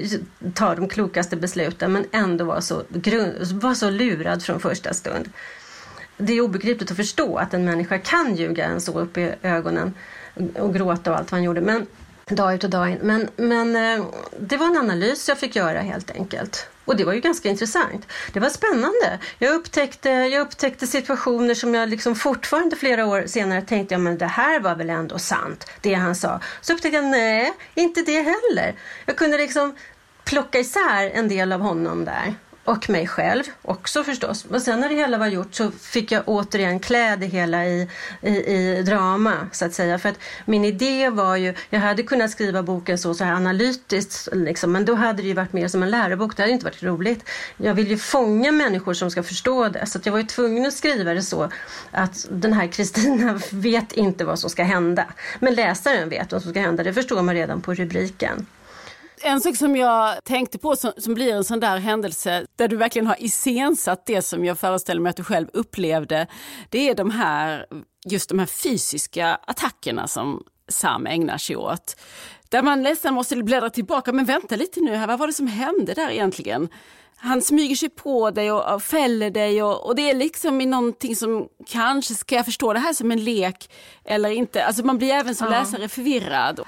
ta 0.55 0.75
de 0.75 0.88
klokaste 0.88 1.37
besluten 1.37 1.92
men 1.92 2.05
ändå 2.12 2.44
vara 2.44 2.61
så, 2.61 2.83
var 3.53 3.75
så 3.75 3.90
lurad 3.90 4.42
från 4.42 4.61
första 4.61 4.94
stund. 4.94 5.29
Det 6.16 6.33
är 6.33 6.40
obegripligt 6.40 6.90
att 6.90 6.96
förstå 6.96 7.37
att 7.37 7.55
en 7.55 7.64
människa 7.64 7.98
kan 7.98 8.37
ljuga 8.37 8.64
en 8.64 8.81
så 8.81 9.01
upp 9.01 9.18
i 9.18 9.35
ögonen 9.42 9.94
och 10.55 10.75
gråta 10.75 11.11
och 11.11 11.18
allt 11.18 11.33
vad 11.33 11.38
han 11.38 11.42
gjorde. 11.42 11.61
Men 11.61 11.87
dag 12.29 12.55
ut 12.55 12.64
och 12.64 12.70
dag 12.70 12.90
in. 12.90 12.98
Men, 13.03 13.29
men 13.37 13.77
eh, 13.77 14.07
det 14.38 14.57
var 14.57 14.66
en 14.66 14.77
analys 14.77 15.29
jag 15.29 15.38
fick 15.38 15.57
göra 15.57 15.81
helt 15.81 16.11
enkelt. 16.11 16.68
Och 16.85 16.97
det 16.97 17.05
var 17.05 17.12
ju 17.12 17.21
ganska 17.21 17.49
intressant. 17.49 18.07
Det 18.33 18.40
var 18.40 18.49
spännande. 18.49 19.18
Jag 19.38 19.55
upptäckte, 19.55 20.11
jag 20.11 20.40
upptäckte 20.40 20.87
situationer 20.87 21.55
som 21.55 21.75
jag 21.75 21.88
liksom 21.88 22.14
fortfarande 22.14 22.77
flera 22.77 23.07
år 23.07 23.25
senare 23.27 23.62
tänkte, 23.62 23.95
ja 23.95 23.99
men 23.99 24.18
det 24.18 24.27
här 24.27 24.61
var 24.61 24.75
väl 24.75 24.90
ändå 24.90 25.18
sant, 25.18 25.71
det 25.81 25.95
han 25.95 26.14
sa. 26.14 26.40
Så 26.61 26.73
upptäckte 26.73 26.97
jag, 26.97 27.05
nej, 27.05 27.53
inte 27.75 28.03
det 28.03 28.21
heller. 28.21 28.75
Jag 29.07 29.16
kunde 29.16 29.38
liksom 29.38 29.77
plocka 30.25 30.59
isär 30.59 31.11
en 31.14 31.29
del 31.29 31.53
av 31.53 31.61
honom 31.61 32.05
där 32.05 32.35
och 32.64 32.90
mig 32.90 33.07
själv 33.07 33.42
också 33.62 34.05
förstås. 34.05 34.46
Men 34.48 34.61
sen 34.61 34.81
när 34.81 34.88
det 34.88 34.94
hela 34.94 35.18
var 35.18 35.27
gjort 35.27 35.55
så 35.55 35.70
fick 35.70 36.12
jag 36.12 36.22
återigen 36.27 36.81
klä 36.81 37.16
det 37.16 37.27
hela 37.27 37.66
i, 37.66 37.88
i, 38.20 38.31
i 38.31 38.83
drama 38.83 39.48
så 39.53 39.64
att 39.64 39.75
säga. 39.75 39.98
För 39.98 40.09
att 40.09 40.18
min 40.44 40.64
idé 40.64 41.11
var 41.11 41.37
ju, 41.37 41.55
jag 41.70 41.81
hade 41.81 42.03
kunnat 42.03 42.31
skriva 42.31 42.62
boken 42.62 42.98
så, 42.98 43.14
så 43.14 43.25
här 43.25 43.33
analytiskt 43.33 44.29
liksom, 44.33 44.72
men 44.72 44.85
då 44.85 44.94
hade 44.94 45.22
det 45.22 45.29
ju 45.29 45.35
varit 45.35 45.53
mer 45.53 45.68
som 45.68 45.83
en 45.83 45.90
lärobok. 45.90 46.37
Det 46.37 46.42
hade 46.42 46.53
inte 46.53 46.64
varit 46.64 46.83
roligt. 46.83 47.29
Jag 47.57 47.75
vill 47.75 47.90
ju 47.90 47.98
fånga 47.98 48.53
människor 48.53 48.94
som 48.94 49.11
ska 49.11 49.22
förstå 49.22 49.68
det 49.68 49.87
så 49.87 49.98
att 49.98 50.07
jag 50.07 50.12
var 50.12 50.20
ju 50.20 50.27
tvungen 50.27 50.66
att 50.66 50.75
skriva 50.75 51.14
det 51.14 51.22
så 51.22 51.51
att 51.90 52.27
den 52.31 52.53
här 52.53 52.66
Kristina 52.66 53.40
vet 53.51 53.92
inte 53.92 54.25
vad 54.25 54.38
som 54.38 54.51
ska 54.51 54.62
hända. 54.62 55.05
Men 55.40 55.55
läsaren 55.55 56.09
vet 56.09 56.33
vad 56.33 56.42
som 56.42 56.51
ska 56.51 56.61
hända. 56.61 56.83
Det 56.83 56.92
förstår 56.92 57.22
man 57.22 57.35
redan 57.35 57.61
på 57.61 57.75
rubriken. 57.75 58.46
En 59.25 59.41
sak 59.41 59.57
som 59.57 59.77
jag 59.77 60.25
tänkte 60.25 60.59
på 60.59 60.77
som, 60.77 60.93
som, 60.99 61.15
blir 61.15 61.35
en 61.35 61.45
sån 61.45 61.61
där 61.61 61.79
händelse 61.79 62.47
där 62.57 62.69
du 62.69 62.77
verkligen 62.77 63.07
har 63.07 63.17
iscensatt 63.23 64.07
det 64.07 64.23
som 64.23 64.45
jag 64.45 64.59
föreställer 64.59 65.01
mig 65.01 65.11
att 65.11 65.17
du 65.17 65.25
själv 65.25 65.49
upplevde. 65.53 66.27
Det 66.71 66.89
är 66.89 66.95
de 66.95 67.11
här, 67.11 67.67
just 68.05 68.29
de 68.29 68.39
här 68.39 68.47
fysiska 68.47 69.35
attackerna 69.47 70.09
som 70.09 70.45
Sam 70.69 71.07
ägnar 71.07 71.39
sig 71.39 71.57
åt. 71.57 71.97
Där 72.49 72.63
man 72.63 72.83
nästan 72.83 73.15
måste 73.15 73.37
bläddra 73.37 73.71
tillbaka, 73.71 74.13
men 74.13 74.25
vänta 74.25 74.57
lite 74.57 74.81
nu 74.81 74.95
här, 74.95 75.07
vad 75.07 75.19
var 75.19 75.27
det 75.27 75.33
som 75.33 75.47
hände 75.47 75.95
där 75.95 76.11
egentligen? 76.11 76.69
Han 77.17 77.43
smyger 77.43 77.77
sig 77.77 77.89
på 77.89 78.31
dig 78.31 78.53
och, 78.53 78.83
fäller 78.83 79.31
dig 79.31 79.63
och, 79.63 79.87
och, 79.87 79.97
det 79.97 80.11
är 80.11 80.15
liksom 80.15 80.61
i 80.61 80.67
någonting 80.67 81.17
som 81.17 81.49
kanske, 81.67 82.15
ska 82.15 82.35
jag 82.35 82.45
förstå 82.45 82.73
det 82.73 82.79
här 82.79 82.93
som 82.93 83.11
en 83.11 83.25
lek 83.25 83.71
eller 84.05 84.31
inte? 84.31 84.65
Alltså 84.65 84.87
man 84.87 84.99
blir 84.99 85.13
även 85.13 85.35
som 85.35 85.53
ja. 85.53 85.59
läsare 85.59 85.89
förvirrad. 85.89 86.61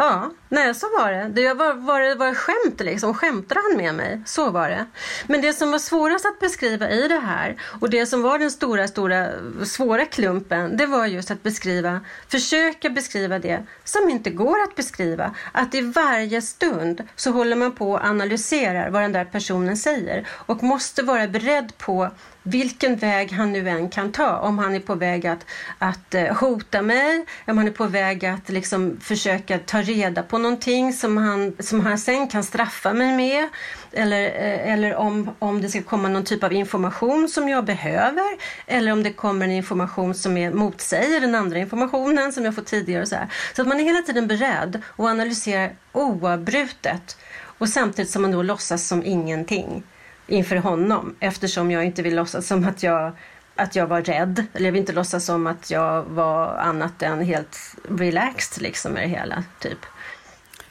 Ja, 0.00 0.30
nej 0.48 0.74
så 0.74 0.86
var 0.98 1.12
det. 1.12 1.28
Det 1.28 1.54
var, 1.54 1.74
var, 1.74 2.00
det 2.00 2.14
var 2.14 2.34
skämt 2.34 2.80
liksom. 2.80 3.14
Skämtade 3.14 3.60
han 3.68 3.76
med 3.76 3.94
mig? 3.94 4.22
Så 4.26 4.50
var 4.50 4.68
det. 4.68 4.86
Men 5.26 5.40
det 5.40 5.52
som 5.52 5.70
var 5.70 5.78
svårast 5.78 6.26
att 6.26 6.40
beskriva 6.40 6.90
i 6.90 7.08
det 7.08 7.18
här 7.18 7.56
och 7.80 7.90
det 7.90 8.06
som 8.06 8.22
var 8.22 8.38
den 8.38 8.50
stora, 8.50 8.88
stora 8.88 9.28
svåra 9.64 10.04
klumpen 10.04 10.76
det 10.76 10.86
var 10.86 11.06
just 11.06 11.30
att 11.30 11.42
beskriva, 11.42 12.00
försöka 12.28 12.90
beskriva 12.90 13.38
det 13.38 13.66
som 13.84 14.08
inte 14.10 14.30
går 14.30 14.62
att 14.62 14.76
beskriva. 14.76 15.34
Att 15.52 15.74
i 15.74 15.80
varje 15.80 16.42
stund 16.42 17.08
så 17.16 17.30
håller 17.30 17.56
man 17.56 17.72
på 17.72 17.92
och 17.92 18.04
analyserar 18.04 18.90
vad 18.90 19.02
den 19.02 19.12
där 19.12 19.24
personen 19.24 19.76
säger 19.76 20.28
och 20.30 20.62
måste 20.62 21.02
vara 21.02 21.28
beredd 21.28 21.78
på 21.78 22.10
vilken 22.48 22.96
väg 22.96 23.32
han 23.32 23.52
nu 23.52 23.68
än 23.68 23.88
kan 23.88 24.12
ta. 24.12 24.38
Om 24.38 24.58
han 24.58 24.74
är 24.74 24.80
på 24.80 24.94
väg 24.94 25.26
att, 25.26 25.46
att 25.78 26.14
eh, 26.14 26.36
hota 26.36 26.82
mig, 26.82 27.24
om 27.46 27.58
han 27.58 27.66
är 27.66 27.72
på 27.72 27.86
väg 27.86 28.26
att 28.26 28.48
liksom 28.48 29.00
försöka 29.00 29.58
ta 29.58 29.82
reda 29.82 30.22
på 30.22 30.38
någonting 30.38 30.92
som 30.92 31.16
han, 31.16 31.56
som 31.58 31.80
han 31.80 31.98
sen 31.98 32.28
kan 32.28 32.44
straffa 32.44 32.92
mig 32.92 33.16
med. 33.16 33.48
Eller, 33.92 34.22
eh, 34.22 34.72
eller 34.72 34.94
om, 34.94 35.30
om 35.38 35.60
det 35.62 35.68
ska 35.68 35.82
komma 35.82 36.08
någon 36.08 36.24
typ 36.24 36.44
av 36.44 36.52
information 36.52 37.28
som 37.28 37.48
jag 37.48 37.64
behöver. 37.64 38.36
Eller 38.66 38.92
om 38.92 39.02
det 39.02 39.12
kommer 39.12 39.44
en 39.44 39.52
information 39.52 40.14
som 40.14 40.36
är 40.36 40.50
motsäger 40.50 41.20
den 41.20 41.34
andra 41.34 41.58
informationen 41.58 42.32
som 42.32 42.44
jag 42.44 42.54
fått 42.54 42.66
tidigare. 42.66 43.02
Och 43.02 43.08
så, 43.08 43.16
här. 43.16 43.28
så 43.56 43.62
att 43.62 43.68
man 43.68 43.80
är 43.80 43.84
hela 43.84 44.02
tiden 44.02 44.26
beredd 44.26 44.82
och 44.86 45.08
analyserar 45.08 45.72
oavbrutet. 45.92 47.16
Och 47.58 47.68
samtidigt 47.68 48.10
som 48.10 48.22
man 48.22 48.32
då 48.32 48.42
låtsas 48.42 48.88
som 48.88 49.04
ingenting 49.04 49.82
inför 50.28 50.56
honom 50.56 51.14
eftersom 51.20 51.70
jag 51.70 51.84
inte 51.84 52.02
vill 52.02 52.16
låtsas 52.16 52.46
som 52.46 52.68
att 52.68 52.82
jag, 52.82 53.12
att 53.54 53.76
jag 53.76 53.86
var 53.86 54.02
rädd. 54.02 54.46
Eller 54.52 54.66
jag 54.66 54.72
vill 54.72 54.80
inte 54.80 54.92
låtsas 54.92 55.24
som 55.24 55.46
att 55.46 55.70
jag 55.70 56.02
var 56.02 56.56
annat 56.56 57.02
än 57.02 57.20
helt 57.20 57.58
relaxed 57.88 58.62
liksom 58.62 58.92
med 58.92 59.02
det 59.02 59.08
hela. 59.08 59.44
Typ. 59.58 59.78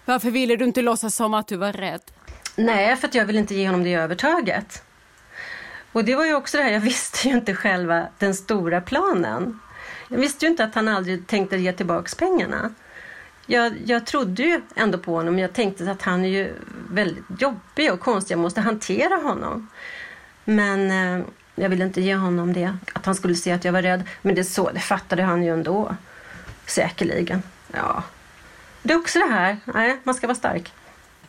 Varför 0.06 0.32
ville 0.32 0.56
du 0.56 0.66
inte 0.66 0.82
låtsas 0.82 1.16
som 1.16 1.34
att 1.34 1.48
du 1.48 1.58
var 1.58 1.74
rädd? 1.74 2.02
Nej, 2.56 2.96
för 2.96 3.08
att 3.08 3.16
jag 3.16 3.26
vill 3.26 3.38
inte 3.38 3.56
ge 3.56 3.68
honom 3.68 3.84
det 3.84 3.94
övertaget. 3.94 4.84
Och 5.92 6.06
det 6.06 6.16
var 6.16 6.26
ju 6.26 6.36
också 6.36 6.58
det 6.58 6.64
här, 6.64 6.72
jag 6.72 6.80
visste 6.80 7.28
ju 7.28 7.34
inte 7.34 7.56
själva 7.56 8.08
den 8.18 8.36
stora 8.36 8.82
planen. 8.82 9.60
Jag 10.10 10.18
visste 10.18 10.46
ju 10.46 10.52
inte 10.52 10.64
att 10.64 10.76
han 10.76 10.88
aldrig 10.88 11.28
tänkte 11.28 11.58
ge 11.58 11.74
tillbaks 11.74 12.16
pengarna 12.16 12.72
jag, 13.48 13.74
jag 13.86 14.06
trodde 14.06 14.44
ju 14.44 14.62
ändå 14.76 14.98
på 14.98 15.16
honom. 15.16 15.40
Jag 15.40 15.54
tänkte 15.54 15.92
att 15.92 16.02
han 16.02 16.26
är 16.26 16.30
ju 16.30 16.54
väldigt 16.90 17.42
jobbig 17.42 17.94
och 17.94 18.00
konstig. 18.00 18.34
Jag 18.34 18.40
måste 18.40 18.62
hantera 18.62 19.16
honom. 19.16 19.68
Men 20.46 20.92
eh, 20.92 21.26
jag 21.56 21.70
ville 21.70 21.86
inte 21.86 22.02
ge 22.02 22.16
honom 22.16 22.54
det. 22.54 22.78
Att 22.94 23.06
han 23.06 23.16
skulle 23.16 23.36
se 23.36 23.52
att 23.52 23.66
jag 23.66 23.72
var 23.72 23.82
rädd. 23.82 24.04
Men 24.22 24.36
det, 24.36 24.44
så, 24.44 24.72
det 24.72 24.80
fattade 24.80 25.24
han 25.24 25.44
ju 25.44 25.54
ändå. 25.54 25.96
Säkerligen. 26.66 27.44
Ja. 27.74 28.04
Det 28.84 28.94
är 28.94 28.98
också 28.98 29.20
det 29.20 29.34
här. 29.34 29.58
Nej, 29.66 29.98
man 30.04 30.16
ska 30.16 30.28
vara 30.28 30.36
stark. 30.36 30.74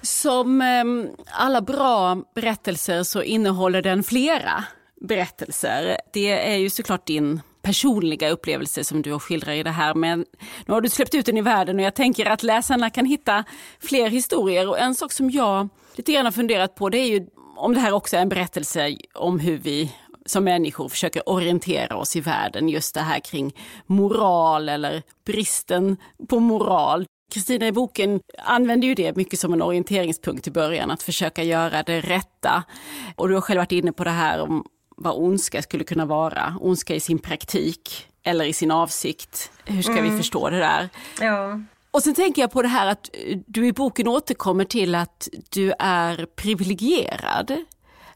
Som 0.02 0.60
eh, 0.60 0.84
alla 1.32 1.60
bra 1.60 2.22
berättelser 2.34 3.02
så 3.02 3.22
innehåller 3.22 3.82
den 3.82 4.02
flera 4.02 4.64
berättelser. 5.00 6.00
Det 6.12 6.52
är 6.52 6.56
ju 6.56 6.70
såklart 6.70 7.06
din 7.06 7.40
personliga 7.62 8.30
upplevelser 8.30 8.82
som 8.82 9.02
du 9.02 9.18
skildrar 9.18 9.52
i 9.52 9.62
det 9.62 9.70
här. 9.70 9.94
Men 9.94 10.24
nu 10.66 10.74
har 10.74 10.80
du 10.80 10.88
släppt 10.88 11.14
ut 11.14 11.26
den 11.26 11.36
i 11.36 11.42
världen 11.42 11.76
och 11.76 11.82
jag 11.82 11.94
tänker 11.94 12.26
att 12.26 12.42
läsarna 12.42 12.90
kan 12.90 13.06
hitta 13.06 13.44
fler 13.80 14.10
historier. 14.10 14.68
Och 14.68 14.78
en 14.78 14.94
sak 14.94 15.12
som 15.12 15.30
jag 15.30 15.68
lite 15.94 16.12
grann 16.12 16.24
har 16.24 16.32
funderat 16.32 16.74
på 16.74 16.88
det 16.88 16.98
är 16.98 17.08
ju 17.08 17.26
om 17.56 17.74
det 17.74 17.80
här 17.80 17.92
också 17.92 18.16
är 18.16 18.20
en 18.20 18.28
berättelse 18.28 18.96
om 19.14 19.38
hur 19.38 19.58
vi 19.58 19.92
som 20.26 20.44
människor 20.44 20.88
försöker 20.88 21.28
orientera 21.28 21.96
oss 21.96 22.16
i 22.16 22.20
världen. 22.20 22.68
Just 22.68 22.94
det 22.94 23.00
här 23.00 23.20
kring 23.20 23.54
moral 23.86 24.68
eller 24.68 25.02
bristen 25.24 25.96
på 26.28 26.40
moral. 26.40 27.06
Kristina 27.32 27.66
i 27.66 27.72
boken 27.72 28.20
använder 28.38 28.88
ju 28.88 28.94
det 28.94 29.16
mycket 29.16 29.38
som 29.38 29.52
en 29.52 29.62
orienteringspunkt 29.62 30.46
i 30.46 30.50
början, 30.50 30.90
att 30.90 31.02
försöka 31.02 31.42
göra 31.42 31.82
det 31.82 32.00
rätta. 32.00 32.64
Och 33.16 33.28
du 33.28 33.34
har 33.34 33.40
själv 33.40 33.58
varit 33.58 33.72
inne 33.72 33.92
på 33.92 34.04
det 34.04 34.10
här 34.10 34.40
om 34.40 34.64
vad 34.98 35.16
ondska 35.16 35.62
skulle 35.62 35.84
kunna 35.84 36.06
vara. 36.06 36.54
Ondska 36.60 36.94
i 36.94 37.00
sin 37.00 37.18
praktik 37.18 38.08
eller 38.22 38.44
i 38.44 38.52
sin 38.52 38.70
avsikt. 38.70 39.50
Hur 39.64 39.82
ska 39.82 39.92
mm. 39.92 40.10
vi 40.10 40.16
förstå 40.16 40.50
det 40.50 40.58
där? 40.58 40.88
Ja. 41.20 41.60
Och 41.90 42.02
sen 42.02 42.14
tänker 42.14 42.42
jag 42.42 42.50
på 42.50 42.62
det 42.62 42.68
här 42.68 42.86
att 42.86 43.10
du 43.46 43.66
i 43.66 43.72
boken 43.72 44.08
återkommer 44.08 44.64
till 44.64 44.94
att 44.94 45.28
du 45.50 45.72
är 45.78 46.26
privilegierad. 46.36 47.56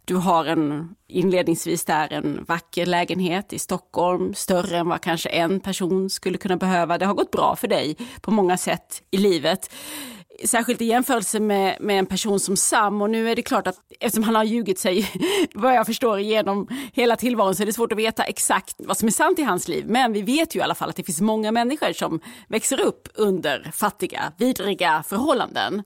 Du 0.05 0.17
har 0.17 0.45
en, 0.45 0.95
inledningsvis 1.09 1.85
där 1.85 2.13
en 2.13 2.45
vacker 2.49 2.87
lägenhet 2.87 3.53
i 3.53 3.59
Stockholm, 3.59 4.35
större 4.35 4.79
än 4.79 4.89
vad 4.89 5.01
kanske 5.01 5.29
en 5.29 5.61
person 5.61 6.11
skulle 6.11 6.39
kunna 6.39 6.57
behöva. 6.57 6.99
Det 6.99 7.07
har 7.07 7.15
gått 7.15 7.31
bra 7.31 7.57
för 7.57 7.69
dig 7.69 7.97
på 8.21 8.31
många 8.31 8.57
sätt 8.57 9.03
i 9.11 9.17
livet 9.17 9.71
särskilt 10.45 10.81
i 10.81 10.85
jämförelse 10.85 11.41
med, 11.41 11.77
med 11.81 11.99
en 11.99 12.07
person 12.07 12.41
som 12.41 12.57
Sam 12.57 13.03
och 13.03 13.11
nu 13.11 13.31
är 13.31 13.37
det 13.37 13.43
klart 13.43 13.67
att 13.67 13.77
eftersom 14.01 14.25
han 14.25 14.35
har 14.35 14.45
ljugit 14.45 14.79
sig 14.79 15.11
vad 15.55 15.75
jag 15.75 15.87
förstår 15.87 16.21
genom 16.21 16.69
hela 16.93 17.17
tillvaron 17.17 17.55
så 17.55 17.63
är 17.63 17.67
det 17.67 17.73
svårt 17.73 17.93
att 17.93 17.99
veta 17.99 18.25
exakt 18.25 18.77
vad 18.79 18.97
som 18.97 19.09
är 19.09 19.13
sant 19.13 19.39
i 19.39 19.43
hans 19.43 19.69
liv. 19.69 19.85
Men 19.89 20.13
vi 20.13 20.23
vet 20.23 20.55
ju 20.55 20.61
i 20.61 20.63
alla 20.63 20.75
fall 20.75 20.89
att 20.89 20.97
det 20.97 21.05
finns 21.05 21.21
många 21.21 21.53
människor 21.53 21.93
som 21.93 22.21
växer 22.49 22.81
upp 22.81 23.09
under 23.15 23.71
fattiga, 23.73 24.33
vidriga 24.37 25.05
förhållanden. 25.09 25.83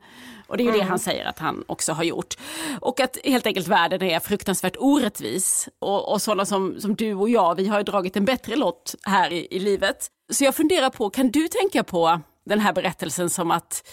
Och 0.46 0.56
det 0.56 0.62
är 0.62 0.64
ju 0.64 0.70
mm. 0.70 0.80
det 0.80 0.86
han 0.86 0.98
säger 0.98 1.24
att 1.24 1.38
han 1.38 1.64
också 1.66 1.92
har 1.92 2.04
gjort. 2.04 2.34
Och 2.80 3.00
att 3.00 3.18
helt 3.24 3.46
enkelt 3.46 3.68
världen 3.68 4.02
är 4.02 4.20
fruktansvärt 4.20 4.76
orättvis. 4.78 5.68
Och, 5.78 6.12
och 6.12 6.22
sådana 6.22 6.46
som, 6.46 6.80
som 6.80 6.94
du 6.94 7.14
och 7.14 7.28
jag, 7.28 7.54
vi 7.54 7.68
har 7.68 7.78
ju 7.78 7.84
dragit 7.84 8.16
en 8.16 8.24
bättre 8.24 8.56
lott 8.56 8.94
här 9.02 9.32
i, 9.32 9.48
i 9.50 9.58
livet. 9.58 10.06
Så 10.32 10.44
jag 10.44 10.54
funderar 10.54 10.90
på, 10.90 11.10
kan 11.10 11.30
du 11.30 11.48
tänka 11.48 11.84
på 11.84 12.20
den 12.44 12.60
här 12.60 12.72
berättelsen 12.72 13.30
som 13.30 13.50
att 13.50 13.88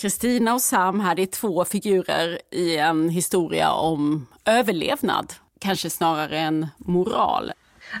Kristina 0.00 0.54
och 0.54 0.62
Sam 0.62 1.00
här, 1.00 1.14
det 1.14 1.22
är 1.22 1.26
två 1.26 1.64
figurer 1.64 2.38
i 2.50 2.76
en 2.76 3.08
historia 3.08 3.72
om 3.72 4.26
överlevnad, 4.44 5.34
kanske 5.60 5.90
snarare 5.90 6.38
än 6.38 6.68
moral. 6.78 7.52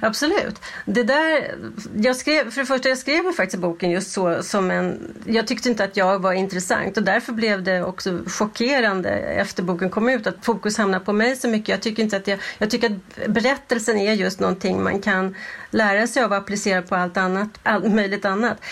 Absolut. 0.02 0.60
Det 0.84 1.02
där, 1.02 1.54
jag 1.96 2.16
skrev, 2.16 2.50
för 2.50 2.60
det 2.60 2.66
första, 2.66 2.88
jag 2.88 2.98
skrev 2.98 3.32
faktiskt 3.32 3.62
boken 3.62 3.90
just 3.90 4.12
så 4.12 4.42
som 4.42 4.70
en... 4.70 5.14
Jag 5.26 5.46
tyckte 5.46 5.68
inte 5.68 5.84
att 5.84 5.96
jag 5.96 6.18
var 6.18 6.32
intressant 6.32 6.96
och 6.96 7.02
därför 7.02 7.32
blev 7.32 7.62
det 7.62 7.82
också 7.82 8.18
chockerande 8.26 9.10
efter 9.10 9.62
boken 9.62 9.90
kom 9.90 10.08
ut 10.08 10.26
att 10.26 10.44
fokus 10.44 10.78
hamnar 10.78 11.00
på 11.00 11.12
mig 11.12 11.36
så 11.36 11.48
mycket. 11.48 11.68
Jag 11.68 11.80
tycker 11.80 12.02
inte 12.02 12.16
att 12.16 12.26
jag... 12.26 12.38
Jag 12.58 12.70
tycker 12.70 12.90
att 12.90 13.32
berättelsen 13.32 13.98
är 13.98 14.12
just 14.12 14.40
någonting 14.40 14.82
man 14.82 15.00
kan 15.00 15.34
lära 15.70 16.06
sig 16.06 16.22
av 16.22 16.30
och 16.30 16.36
applicera 16.36 16.82
på 16.82 16.94
allt 16.94 17.16
annat, 17.16 17.48
allt 17.62 17.92
möjligt 17.92 18.24
annat. 18.24 18.62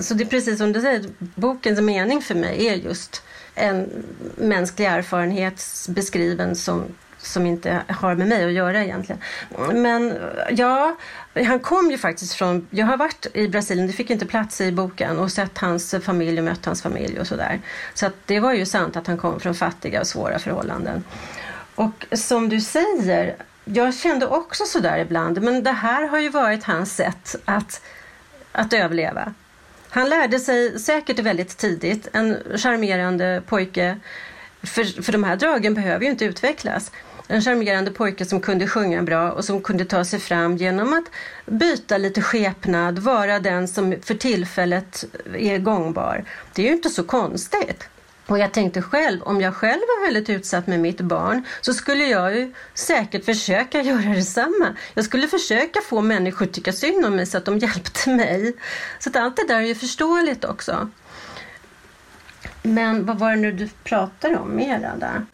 Så 0.00 0.14
det 0.14 0.24
är 0.24 0.28
precis 0.28 0.58
som 0.58 0.72
du 0.72 0.80
säger, 0.80 1.04
bokens 1.18 1.80
mening 1.80 2.22
för 2.22 2.34
mig 2.34 2.66
är 2.66 2.74
just 2.74 3.22
en 3.54 4.04
mänsklig 4.36 4.86
erfarenhet 4.86 5.64
beskriven 5.88 6.56
som 6.56 6.84
som 7.22 7.46
inte 7.46 7.82
har 7.88 8.14
med 8.14 8.28
mig 8.28 8.44
att 8.44 8.52
göra 8.52 8.84
egentligen. 8.84 9.22
Men 9.72 10.18
ja, 10.50 10.96
han 11.34 11.60
kom 11.60 11.90
ju 11.90 11.98
faktiskt 11.98 12.34
från, 12.34 12.66
jag 12.70 12.86
har 12.86 12.96
varit 12.96 13.26
i 13.34 13.48
Brasilien, 13.48 13.86
det 13.86 13.92
fick 13.92 14.10
inte 14.10 14.26
plats 14.26 14.60
i 14.60 14.72
boken 14.72 15.18
och 15.18 15.32
sett 15.32 15.58
hans 15.58 15.94
familj 16.02 16.38
och 16.38 16.44
mött 16.44 16.64
hans 16.64 16.82
familj 16.82 17.20
och 17.20 17.26
sådär. 17.26 17.60
Så 17.94 18.06
att 18.06 18.14
det 18.26 18.40
var 18.40 18.52
ju 18.52 18.66
sant 18.66 18.96
att 18.96 19.06
han 19.06 19.18
kom 19.18 19.40
från 19.40 19.54
fattiga 19.54 20.00
och 20.00 20.06
svåra 20.06 20.38
förhållanden. 20.38 21.04
Och 21.74 22.06
som 22.12 22.48
du 22.48 22.60
säger, 22.60 23.36
jag 23.64 23.94
kände 23.94 24.26
också 24.26 24.64
sådär 24.64 24.98
ibland, 24.98 25.42
men 25.42 25.62
det 25.62 25.72
här 25.72 26.08
har 26.08 26.18
ju 26.18 26.28
varit 26.28 26.64
hans 26.64 26.96
sätt 26.96 27.36
att, 27.44 27.82
att 28.52 28.72
överleva. 28.72 29.34
Han 29.88 30.08
lärde 30.08 30.38
sig 30.38 30.78
säkert 30.78 31.18
väldigt 31.18 31.56
tidigt, 31.56 32.08
en 32.12 32.38
charmerande 32.56 33.42
pojke, 33.46 34.00
för, 34.62 35.02
för 35.02 35.12
de 35.12 35.24
här 35.24 35.36
dragen 35.36 35.74
behöver 35.74 36.04
ju 36.04 36.10
inte 36.10 36.24
utvecklas 36.24 36.92
en 37.32 37.42
charmerande 37.42 37.90
pojke 37.90 38.24
som 38.24 38.40
kunde 38.40 38.66
sjunga 38.66 39.02
bra 39.02 39.32
och 39.32 39.44
som 39.44 39.62
kunde 39.62 39.84
ta 39.84 40.04
sig 40.04 40.20
fram 40.20 40.56
genom 40.56 40.92
att 40.92 41.04
byta 41.46 41.98
lite 41.98 42.22
skepnad, 42.22 42.98
vara 42.98 43.38
den 43.38 43.68
som 43.68 43.94
för 44.02 44.14
tillfället 44.14 45.04
är 45.34 45.58
gångbar. 45.58 46.24
Det 46.54 46.62
är 46.62 46.66
ju 46.66 46.72
inte 46.72 46.90
så 46.90 47.04
konstigt. 47.04 47.88
Och 48.26 48.38
jag 48.38 48.52
tänkte 48.52 48.82
själv, 48.82 49.22
om 49.22 49.40
jag 49.40 49.54
själv 49.54 49.80
var 49.80 50.06
väldigt 50.06 50.30
utsatt 50.30 50.66
med 50.66 50.80
mitt 50.80 51.00
barn 51.00 51.44
så 51.60 51.74
skulle 51.74 52.04
jag 52.04 52.36
ju 52.36 52.54
säkert 52.74 53.24
försöka 53.24 53.82
göra 53.82 54.14
detsamma. 54.14 54.76
Jag 54.94 55.04
skulle 55.04 55.28
försöka 55.28 55.80
få 55.80 56.00
människor 56.00 56.46
att 56.46 56.52
tycka 56.52 56.72
synd 56.72 57.06
om 57.06 57.16
mig 57.16 57.26
så 57.26 57.38
att 57.38 57.44
de 57.44 57.58
hjälpte 57.58 58.10
mig. 58.10 58.56
Så 58.98 59.10
att 59.10 59.16
allt 59.16 59.36
det 59.36 59.48
där 59.48 59.60
är 59.60 59.66
ju 59.66 59.74
förståeligt 59.74 60.44
också. 60.44 60.90
Men 62.62 63.06
vad 63.06 63.18
var 63.18 63.30
det 63.30 63.36
nu 63.36 63.52
du 63.52 63.68
pratade 63.84 64.36
om 64.36 64.56
mera 64.56 64.96
där? 64.96 65.26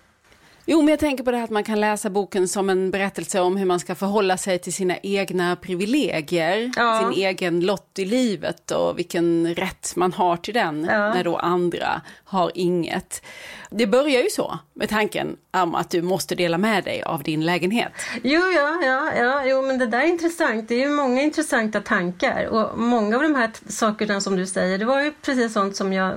Jo, 0.69 0.79
men 0.83 0.89
jag 0.89 0.99
tänker 0.99 1.25
på 1.25 1.31
det 1.31 1.37
här 1.37 1.45
att 1.45 1.51
man 1.51 1.65
kan 1.65 1.81
läsa 1.81 2.11
boken 2.11 2.49
som 2.49 2.71
en 2.71 2.91
berättelse 2.91 3.41
om 3.41 3.57
hur 3.57 3.67
man 3.67 3.81
ska 3.81 3.95
förhålla 3.95 4.37
sig 4.37 4.59
till 4.59 4.73
sina 4.73 4.97
egna 5.03 5.57
privilegier, 5.57 6.73
ja. 6.77 7.01
sin 7.01 7.25
egen 7.25 7.61
lott 7.61 7.99
i 7.99 8.05
livet 8.05 8.71
och 8.71 8.99
vilken 8.99 9.55
rätt 9.55 9.97
man 9.97 10.13
har 10.13 10.37
till 10.37 10.55
den 10.55 10.85
ja. 10.85 11.15
när 11.15 11.25
då 11.25 11.37
andra 11.37 12.01
har 12.25 12.53
inget. 12.55 13.23
Det 13.71 13.87
börjar 13.87 14.23
ju 14.23 14.31
så 14.31 14.59
med 14.75 14.89
tanken 14.89 15.37
om 15.51 15.75
att 15.75 15.91
du 15.91 16.03
måste 16.03 16.35
dela 16.35 16.59
med 16.59 16.85
dig 16.85 17.03
av 17.03 17.23
din 17.23 17.45
lägenhet. 17.45 17.93
Jo, 18.23 18.41
ja, 18.41 18.79
ja, 18.83 19.13
ja, 19.17 19.45
jo, 19.47 19.63
men 19.63 19.79
det 19.79 19.87
där 19.87 20.01
är 20.01 20.07
intressant. 20.07 20.69
Det 20.69 20.75
är 20.75 20.89
ju 20.89 20.89
många 20.89 21.23
intressanta 21.23 21.81
tankar 21.81 22.47
och 22.47 22.79
många 22.79 23.17
av 23.17 23.23
de 23.23 23.35
här 23.35 23.51
sakerna 23.69 24.21
som 24.21 24.37
du 24.37 24.47
säger, 24.47 24.79
det 24.79 24.85
var 24.85 25.01
ju 25.01 25.13
precis 25.23 25.53
sånt 25.53 25.77
som 25.77 25.93
jag 25.93 26.15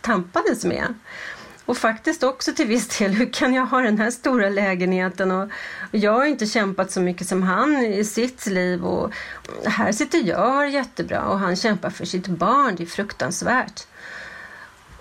tampades 0.00 0.64
med. 0.64 0.94
Och 1.66 1.76
faktiskt 1.76 2.22
också 2.22 2.52
till 2.52 2.66
viss 2.66 2.98
del, 2.98 3.12
hur 3.12 3.32
kan 3.32 3.54
jag 3.54 3.66
ha 3.66 3.80
den 3.80 3.98
här 3.98 4.10
stora 4.10 4.48
lägenheten? 4.48 5.30
Och, 5.30 5.48
jag 5.90 6.12
har 6.12 6.24
inte 6.24 6.46
kämpat 6.46 6.90
så 6.90 7.00
mycket 7.00 7.26
som 7.26 7.42
han 7.42 7.76
i 7.76 8.04
sitt 8.04 8.46
liv. 8.46 8.84
Och 8.84 9.12
här 9.64 9.92
sitter 9.92 10.18
jag 10.18 10.46
och 10.46 10.52
har 10.52 10.64
jättebra 10.64 11.22
och 11.22 11.38
han 11.38 11.56
kämpar 11.56 11.90
för 11.90 12.04
sitt 12.04 12.26
barn. 12.26 12.74
Det 12.76 12.82
är 12.82 12.86
fruktansvärt. 12.86 13.86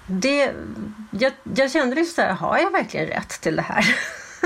Det, 0.07 0.53
jag, 1.11 1.34
jag 1.55 1.72
kände 1.72 1.95
liksom 1.95 2.16
så 2.16 2.22
här, 2.22 2.34
har 2.34 2.57
jag 2.57 2.72
verkligen 2.72 3.07
rätt 3.07 3.41
till 3.41 3.55
det 3.55 3.61
här? 3.61 3.95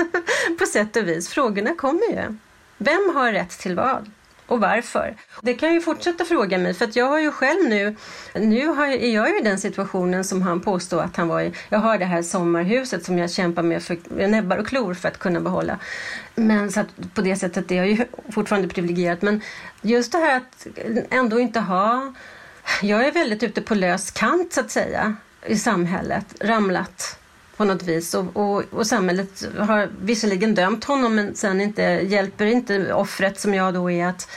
På 0.58 0.66
sätt 0.66 0.96
och 0.96 1.08
vis. 1.08 1.28
Frågorna 1.28 1.74
kommer 1.74 2.10
ju. 2.10 2.36
Vem 2.78 3.14
har 3.14 3.32
rätt 3.32 3.50
till 3.50 3.76
vad? 3.76 4.10
Och 4.48 4.60
varför? 4.60 5.16
Det 5.42 5.54
kan 5.54 5.68
jag 5.68 5.74
ju 5.74 5.80
fortsätta 5.80 6.24
fråga 6.24 6.58
mig 6.58 6.74
för 6.74 6.84
att 6.84 6.96
jag 6.96 7.06
har 7.06 7.18
ju 7.18 7.32
själv 7.32 7.68
nu, 7.68 7.96
nu 8.34 8.66
har, 8.66 8.86
är 8.86 9.14
jag 9.14 9.28
ju 9.28 9.38
i 9.38 9.42
den 9.42 9.58
situationen 9.58 10.24
som 10.24 10.42
han 10.42 10.60
påstår 10.60 11.02
att 11.02 11.16
han 11.16 11.28
var 11.28 11.40
i. 11.40 11.52
Jag 11.68 11.78
har 11.78 11.98
det 11.98 12.04
här 12.04 12.22
sommarhuset 12.22 13.04
som 13.04 13.18
jag 13.18 13.30
kämpar 13.30 13.62
med 13.62 13.82
för 13.82 13.98
näbbar 14.28 14.56
och 14.56 14.66
klor 14.66 14.94
för 14.94 15.08
att 15.08 15.18
kunna 15.18 15.40
behålla. 15.40 15.78
Men 16.34 16.72
så 16.72 16.80
att 16.80 17.14
på 17.14 17.20
det 17.20 17.36
sättet 17.36 17.70
är 17.70 17.76
jag 17.76 17.88
ju 17.88 18.04
fortfarande 18.32 18.68
privilegierat. 18.68 19.22
Men 19.22 19.40
just 19.82 20.12
det 20.12 20.18
här 20.18 20.36
att 20.36 20.66
ändå 21.10 21.40
inte 21.40 21.60
ha, 21.60 22.14
jag 22.82 23.06
är 23.06 23.12
väldigt 23.12 23.42
ute 23.42 23.62
på 23.62 23.74
lös 23.74 24.10
kant 24.10 24.52
så 24.52 24.60
att 24.60 24.70
säga 24.70 25.16
i 25.46 25.56
samhället, 25.56 26.34
ramlat 26.40 27.17
på 27.58 27.64
något 27.64 27.82
vis. 27.82 28.14
Och, 28.14 28.36
och, 28.36 28.64
och, 28.70 28.86
samhället 28.86 29.44
har 29.58 29.88
visserligen 30.00 30.54
dömt 30.54 30.84
honom 30.84 31.14
men 31.14 31.34
sen 31.34 31.60
inte, 31.60 31.82
hjälper 31.82 32.46
inte 32.46 32.92
offret 32.92 33.40
som 33.40 33.54
jag 33.54 33.74
då 33.74 33.90
är 33.90 34.06
att 34.06 34.28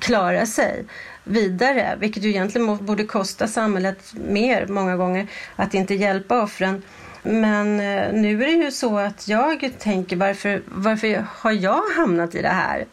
klara 0.00 0.46
sig 0.46 0.84
vidare. 1.24 1.96
Vilket 2.00 2.22
ju 2.22 2.28
egentligen 2.28 2.86
borde 2.86 3.04
kosta 3.04 3.46
samhället 3.46 4.14
mer 4.14 4.66
många 4.66 4.96
gånger 4.96 5.26
att 5.56 5.74
inte 5.74 5.94
hjälpa 5.94 6.42
offren. 6.42 6.82
Men 7.22 7.80
eh, 7.80 8.12
nu 8.12 8.42
är 8.42 8.46
det 8.46 8.64
ju 8.64 8.70
så 8.70 8.98
att 8.98 9.28
jag 9.28 9.70
tänker 9.78 10.16
varför, 10.16 10.62
varför 10.66 11.26
har 11.28 11.52
jag 11.52 11.82
hamnat 11.96 12.34
i 12.34 12.42
det 12.42 12.48
här? 12.48 12.86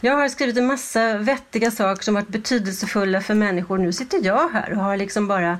Jag 0.00 0.16
har 0.16 0.28
skrivit 0.28 0.56
en 0.56 0.66
massa 0.66 1.18
vettiga 1.18 1.70
saker 1.70 2.02
som 2.02 2.14
varit 2.14 2.28
betydelsefulla 2.28 3.20
för 3.20 3.34
människor. 3.34 3.78
Nu 3.78 3.92
sitter 3.92 4.20
jag 4.24 4.48
här 4.48 4.72
och 4.72 4.78
har 4.78 4.96
liksom 4.96 5.28
bara, 5.28 5.58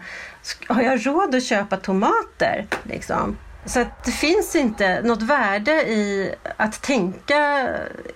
har 0.68 0.82
jag 0.82 1.06
råd 1.06 1.34
att 1.34 1.44
köpa 1.44 1.76
tomater? 1.76 2.66
Liksom? 2.82 3.36
Så 3.66 3.84
det 4.04 4.10
finns 4.10 4.56
inte 4.56 5.02
något 5.02 5.22
värde 5.22 5.72
i 5.72 6.34
att 6.56 6.82
tänka 6.82 7.68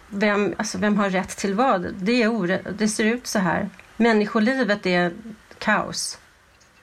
vem, 0.08 0.54
alltså 0.58 0.78
vem 0.78 0.96
har 0.96 1.10
rätt 1.10 1.36
till 1.36 1.54
vad. 1.54 1.94
Det, 1.94 2.22
är 2.22 2.72
det 2.72 2.88
ser 2.88 3.04
ut 3.04 3.26
så 3.26 3.38
här. 3.38 3.68
Människolivet 3.96 4.86
är 4.86 5.12
kaos. 5.58 6.18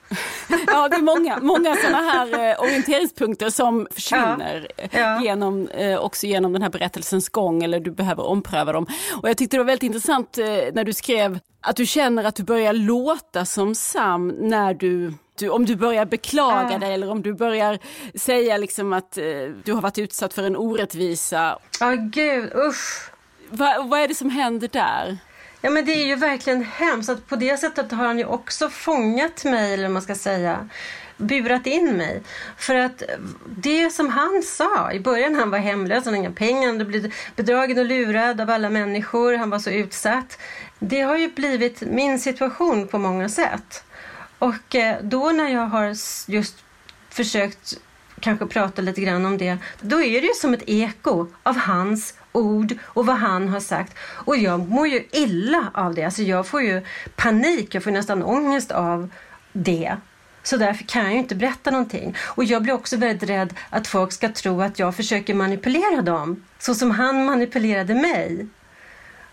Ja, 0.66 0.88
det 0.88 0.96
är 0.96 1.02
många, 1.02 1.38
många 1.38 1.76
sådana 1.76 1.98
här 1.98 2.50
eh, 2.50 2.60
orienteringspunkter 2.62 3.50
som 3.50 3.86
försvinner 3.90 4.68
ja, 4.76 4.88
ja. 4.90 5.22
Genom, 5.22 5.68
eh, 5.68 5.98
också 5.98 6.26
genom 6.26 6.52
den 6.52 6.62
här 6.62 6.70
berättelsens 6.70 7.28
gång 7.28 7.62
eller 7.62 7.80
du 7.80 7.90
behöver 7.90 8.26
ompröva 8.26 8.72
dem. 8.72 8.86
Och 9.22 9.28
jag 9.28 9.36
tyckte 9.36 9.56
det 9.56 9.58
var 9.58 9.66
väldigt 9.66 9.82
intressant 9.82 10.38
eh, 10.38 10.44
när 10.72 10.84
du 10.84 10.92
skrev 10.92 11.38
att 11.60 11.76
du 11.76 11.86
känner 11.86 12.24
att 12.24 12.36
du 12.36 12.42
börjar 12.42 12.72
låta 12.72 13.44
som 13.44 13.74
Sam 13.74 14.28
när 14.28 14.74
du 14.74 15.14
du, 15.36 15.48
om 15.48 15.66
du 15.66 15.76
börjar 15.76 16.04
beklaga 16.04 16.74
uh. 16.74 16.80
dig 16.80 16.94
eller 16.94 17.10
om 17.10 17.22
du 17.22 17.34
börjar 17.34 17.78
säga 18.14 18.56
liksom 18.56 18.92
att 18.92 19.18
eh, 19.18 19.24
du 19.64 19.72
har 19.72 19.80
varit 19.80 19.98
utsatt 19.98 20.34
för 20.34 20.42
en 20.42 20.56
orättvisa. 20.56 21.58
Ja, 21.80 21.92
oh, 21.92 21.94
gud, 21.94 22.52
usch. 22.54 23.10
Va, 23.48 23.86
vad 23.88 24.00
är 24.00 24.08
det 24.08 24.14
som 24.14 24.30
händer 24.30 24.68
där? 24.68 25.18
Ja, 25.60 25.70
men 25.70 25.84
det 25.84 25.92
är 25.92 26.06
ju 26.06 26.16
verkligen 26.16 26.64
hemskt. 26.64 27.08
Att 27.08 27.28
på 27.28 27.36
det 27.36 27.56
sättet 27.56 27.92
har 27.92 28.06
han 28.06 28.18
ju 28.18 28.24
också 28.24 28.68
fångat 28.68 29.44
mig, 29.44 29.74
eller 29.74 29.82
vad 29.82 29.92
man 29.92 30.02
ska 30.02 30.14
säga 30.14 30.68
burat 31.16 31.66
in 31.66 31.96
mig. 31.96 32.22
För 32.56 32.74
att 32.74 33.02
det 33.56 33.90
som 33.90 34.08
han 34.08 34.42
sa 34.42 34.92
i 34.92 35.00
början, 35.00 35.34
han 35.34 35.50
var 35.50 35.58
hemlös, 35.58 36.04
han 36.04 36.14
hade 36.14 36.18
inga 36.18 36.30
pengar, 36.30 36.66
han 36.66 36.88
blivit 36.88 37.12
bedragen 37.36 37.78
och 37.78 37.84
lurad 37.84 38.40
av 38.40 38.50
alla 38.50 38.70
människor, 38.70 39.34
han 39.34 39.50
var 39.50 39.58
så 39.58 39.70
utsatt. 39.70 40.38
Det 40.78 41.00
har 41.00 41.16
ju 41.16 41.28
blivit 41.28 41.80
min 41.80 42.18
situation 42.18 42.88
på 42.88 42.98
många 42.98 43.28
sätt. 43.28 43.84
Och 44.38 44.74
eh, 44.74 45.02
då 45.02 45.30
när 45.30 45.48
jag 45.48 45.66
har 45.66 45.94
just 46.26 46.64
försökt 47.10 47.78
kanske 48.20 48.46
prata 48.46 48.82
lite 48.82 49.00
grann 49.00 49.26
om 49.26 49.38
det, 49.38 49.58
då 49.80 50.02
är 50.02 50.20
det 50.20 50.26
ju 50.26 50.34
som 50.34 50.54
ett 50.54 50.62
eko 50.66 51.26
av 51.42 51.56
hans 51.58 52.14
ord 52.32 52.74
och 52.82 53.06
vad 53.06 53.16
han 53.16 53.48
har 53.48 53.60
sagt. 53.60 53.94
Och 54.00 54.36
jag 54.36 54.68
mår 54.68 54.86
ju 54.88 55.04
illa 55.12 55.70
av 55.74 55.94
det. 55.94 56.04
Alltså 56.04 56.22
jag 56.22 56.46
får 56.46 56.62
ju 56.62 56.82
panik, 57.16 57.74
jag 57.74 57.84
får 57.84 57.90
nästan 57.90 58.22
ångest 58.22 58.72
av 58.72 59.10
det. 59.52 59.96
Så 60.42 60.56
därför 60.56 60.84
kan 60.84 61.04
jag 61.04 61.12
ju 61.12 61.18
inte 61.18 61.34
berätta 61.34 61.70
någonting. 61.70 62.16
Och 62.20 62.44
jag 62.44 62.62
blir 62.62 62.74
också 62.74 62.96
väldigt 62.96 63.30
rädd 63.30 63.54
att 63.70 63.86
folk 63.86 64.12
ska 64.12 64.28
tro 64.28 64.62
att 64.62 64.78
jag 64.78 64.96
försöker 64.96 65.34
manipulera 65.34 66.02
dem. 66.02 66.44
Så 66.58 66.74
som 66.74 66.90
han 66.90 67.24
manipulerade 67.24 67.94
mig. 67.94 68.46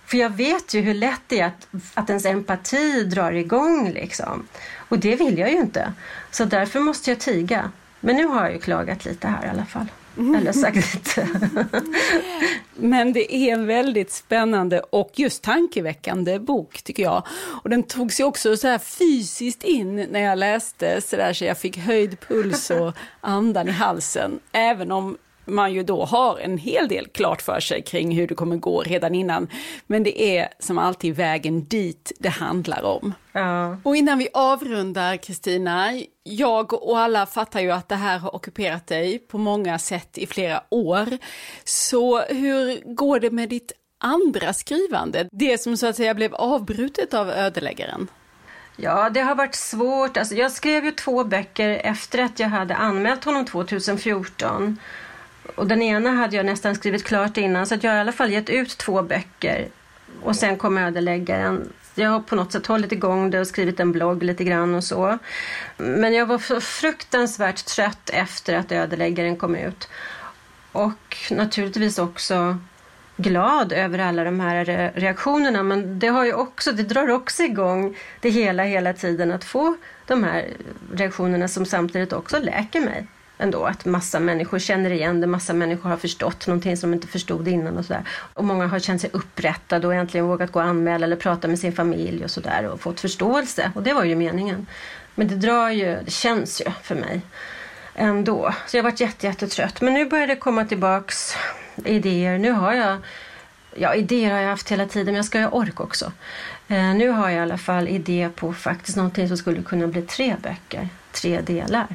För 0.05 0.17
jag 0.17 0.29
vet 0.29 0.73
ju 0.73 0.81
hur 0.81 0.93
lätt 0.93 1.21
det 1.27 1.39
är 1.39 1.45
att, 1.45 1.67
att 1.93 2.09
ens 2.09 2.25
empati 2.25 3.03
drar 3.03 3.31
igång 3.31 3.91
liksom. 3.91 4.47
Och 4.77 4.99
det 4.99 5.15
vill 5.15 5.37
jag 5.37 5.51
ju 5.51 5.57
inte. 5.57 5.93
Så 6.31 6.45
därför 6.45 6.79
måste 6.79 7.11
jag 7.11 7.19
tiga. 7.19 7.71
Men 7.99 8.15
nu 8.15 8.25
har 8.25 8.43
jag 8.43 8.53
ju 8.53 8.59
klagat 8.59 9.05
lite 9.05 9.27
här 9.27 9.45
i 9.45 9.49
alla 9.49 9.65
fall. 9.65 9.87
Mm. 10.17 10.35
Eller 10.35 10.51
sagt 10.51 10.93
lite. 10.93 11.27
Men 12.75 13.13
det 13.13 13.35
är 13.35 13.53
en 13.53 13.67
väldigt 13.67 14.11
spännande 14.11 14.79
och 14.79 15.11
just 15.13 15.43
tankeväckande 15.43 16.39
bok 16.39 16.81
tycker 16.81 17.03
jag. 17.03 17.23
Och 17.63 17.69
den 17.69 17.83
tog 17.83 18.13
sig 18.13 18.25
också 18.25 18.57
så 18.57 18.67
här 18.67 18.77
fysiskt 18.77 19.63
in 19.63 19.95
när 19.95 20.19
jag 20.19 20.37
läste 20.37 21.01
så 21.01 21.15
där 21.15 21.33
så 21.33 21.45
jag 21.45 21.57
fick 21.57 21.77
höjd 21.77 22.19
puls 22.19 22.69
och 22.69 22.93
andan 23.21 23.67
i 23.67 23.71
halsen. 23.71 24.39
Även 24.51 24.91
om 24.91 25.17
man 25.45 25.73
ju 25.73 25.83
då 25.83 26.05
har 26.05 26.39
en 26.39 26.57
hel 26.57 26.87
del 26.87 27.07
klart 27.07 27.41
för 27.41 27.59
sig 27.59 27.81
kring 27.81 28.15
hur 28.15 28.27
det 28.27 28.35
kommer 28.35 28.55
gå 28.55 28.81
redan 28.81 29.15
innan. 29.15 29.47
Men 29.87 30.03
det 30.03 30.37
är 30.37 30.47
som 30.59 30.77
alltid 30.77 31.15
vägen 31.15 31.65
dit 31.65 32.11
det 32.19 32.29
handlar 32.29 32.83
om. 32.83 33.13
Ja. 33.31 33.77
Och 33.83 33.95
innan 33.95 34.17
vi 34.17 34.27
avrundar 34.33 35.17
Kristina, 35.17 36.01
jag 36.23 36.73
och 36.73 36.99
alla 36.99 37.25
fattar 37.25 37.59
ju 37.59 37.71
att 37.71 37.89
det 37.89 37.95
här 37.95 38.17
har 38.17 38.35
ockuperat 38.35 38.87
dig 38.87 39.19
på 39.19 39.37
många 39.37 39.79
sätt 39.79 40.17
i 40.17 40.27
flera 40.27 40.63
år. 40.69 41.07
Så 41.63 42.19
hur 42.21 42.93
går 42.95 43.19
det 43.19 43.31
med 43.31 43.49
ditt 43.49 43.71
andra 43.97 44.53
skrivande? 44.53 45.29
Det 45.31 45.61
som 45.61 45.77
så 45.77 45.87
att 45.87 45.95
säga 45.95 46.13
blev 46.13 46.35
avbrutet 46.35 47.13
av 47.13 47.29
ödeläggaren? 47.29 48.07
Ja, 48.75 49.09
det 49.09 49.21
har 49.21 49.35
varit 49.35 49.55
svårt. 49.55 50.17
Alltså, 50.17 50.35
jag 50.35 50.51
skrev 50.51 50.85
ju 50.85 50.91
två 50.91 51.23
böcker 51.23 51.69
efter 51.69 52.19
att 52.23 52.39
jag 52.39 52.47
hade 52.47 52.75
anmält 52.75 53.23
honom 53.23 53.45
2014. 53.45 54.77
Och 55.55 55.67
den 55.67 55.81
ena 55.81 56.11
hade 56.11 56.35
jag 56.35 56.45
nästan 56.45 56.75
skrivit 56.75 57.03
klart 57.03 57.37
innan 57.37 57.67
så 57.67 57.75
att 57.75 57.83
jag 57.83 57.91
har 57.91 57.97
i 57.97 58.01
alla 58.01 58.11
fall 58.11 58.31
gett 58.31 58.49
ut 58.49 58.77
två 58.77 59.01
böcker. 59.01 59.67
Och 60.21 60.35
sen 60.35 60.57
kom 60.57 60.77
ödeläggaren. 60.77 61.69
Jag 61.95 62.09
har 62.09 62.19
på 62.19 62.35
något 62.35 62.51
sätt 62.51 62.67
hållit 62.67 62.91
igång 62.91 63.29
det 63.29 63.39
och 63.39 63.47
skrivit 63.47 63.79
en 63.79 63.91
blogg 63.91 64.23
lite 64.23 64.43
grann 64.43 64.75
och 64.75 64.83
så. 64.83 65.17
Men 65.77 66.13
jag 66.13 66.25
var 66.25 66.59
fruktansvärt 66.59 67.65
trött 67.65 68.09
efter 68.09 68.55
att 68.55 68.71
ödeläggaren 68.71 69.35
kom 69.35 69.55
ut. 69.55 69.89
Och 70.71 71.17
naturligtvis 71.31 71.99
också 71.99 72.57
glad 73.17 73.71
över 73.71 73.99
alla 73.99 74.23
de 74.23 74.39
här 74.39 74.91
reaktionerna 74.95 75.63
men 75.63 75.99
det, 75.99 76.07
har 76.07 76.25
ju 76.25 76.33
också, 76.33 76.71
det 76.71 76.83
drar 76.83 77.09
också 77.09 77.43
igång 77.43 77.97
det 78.21 78.29
hela 78.29 78.63
hela 78.63 78.93
tiden 78.93 79.31
att 79.31 79.43
få 79.43 79.75
de 80.07 80.23
här 80.23 80.49
reaktionerna 80.93 81.47
som 81.47 81.65
samtidigt 81.65 82.13
också 82.13 82.39
läker 82.39 82.81
mig 82.81 83.07
ändå 83.43 83.65
att 83.65 83.85
massa 83.85 84.19
människor 84.19 84.59
känner 84.59 84.89
igen 84.89 85.21
det, 85.21 85.27
massa 85.27 85.53
människor 85.53 85.89
har 85.89 85.97
förstått 85.97 86.47
någonting 86.47 86.77
som 86.77 86.91
de 86.91 86.95
inte 86.95 87.07
förstod 87.07 87.47
innan 87.47 87.77
och 87.77 87.85
sådär. 87.85 88.03
Och 88.09 88.43
många 88.43 88.67
har 88.67 88.79
känt 88.79 89.01
sig 89.01 89.09
upprättade 89.13 89.87
och 89.87 89.93
äntligen 89.93 90.27
vågat 90.27 90.51
gå 90.51 90.59
och 90.59 90.65
anmäla 90.65 91.05
eller 91.05 91.15
prata 91.15 91.47
med 91.47 91.59
sin 91.59 91.73
familj 91.73 92.23
och 92.23 92.31
sådär 92.31 92.65
och 92.65 92.81
fått 92.81 92.99
förståelse. 92.99 93.71
Och 93.75 93.83
det 93.83 93.93
var 93.93 94.03
ju 94.03 94.15
meningen. 94.15 94.67
Men 95.15 95.27
det 95.27 95.35
drar 95.35 95.69
ju, 95.69 95.99
det 96.05 96.11
känns 96.11 96.61
ju 96.61 96.65
för 96.83 96.95
mig 96.95 97.21
ändå. 97.95 98.53
Så 98.67 98.77
jag 98.77 98.83
har 98.83 98.91
varit 98.91 98.99
jätte, 98.99 99.27
jättetrött. 99.27 99.81
Men 99.81 99.93
nu 99.93 100.05
börjar 100.05 100.27
det 100.27 100.35
komma 100.35 100.65
tillbaks 100.65 101.35
idéer. 101.85 102.37
Nu 102.37 102.51
har 102.51 102.73
jag, 102.73 102.97
ja 103.75 103.95
idéer 103.95 104.31
har 104.31 104.39
jag 104.39 104.49
haft 104.49 104.71
hela 104.71 104.85
tiden 104.85 105.05
men 105.05 105.15
jag 105.15 105.25
ska 105.25 105.39
ha 105.39 105.49
ork 105.49 105.79
också. 105.79 106.11
Eh, 106.67 106.95
nu 106.95 107.09
har 107.09 107.29
jag 107.29 107.37
i 107.37 107.41
alla 107.41 107.57
fall 107.57 107.87
idé 107.87 108.29
på 108.35 108.53
faktiskt 108.53 108.97
någonting 108.97 109.27
som 109.27 109.37
skulle 109.37 109.61
kunna 109.61 109.87
bli 109.87 110.01
tre 110.01 110.35
böcker, 110.43 110.89
tre 111.11 111.41
delar. 111.41 111.87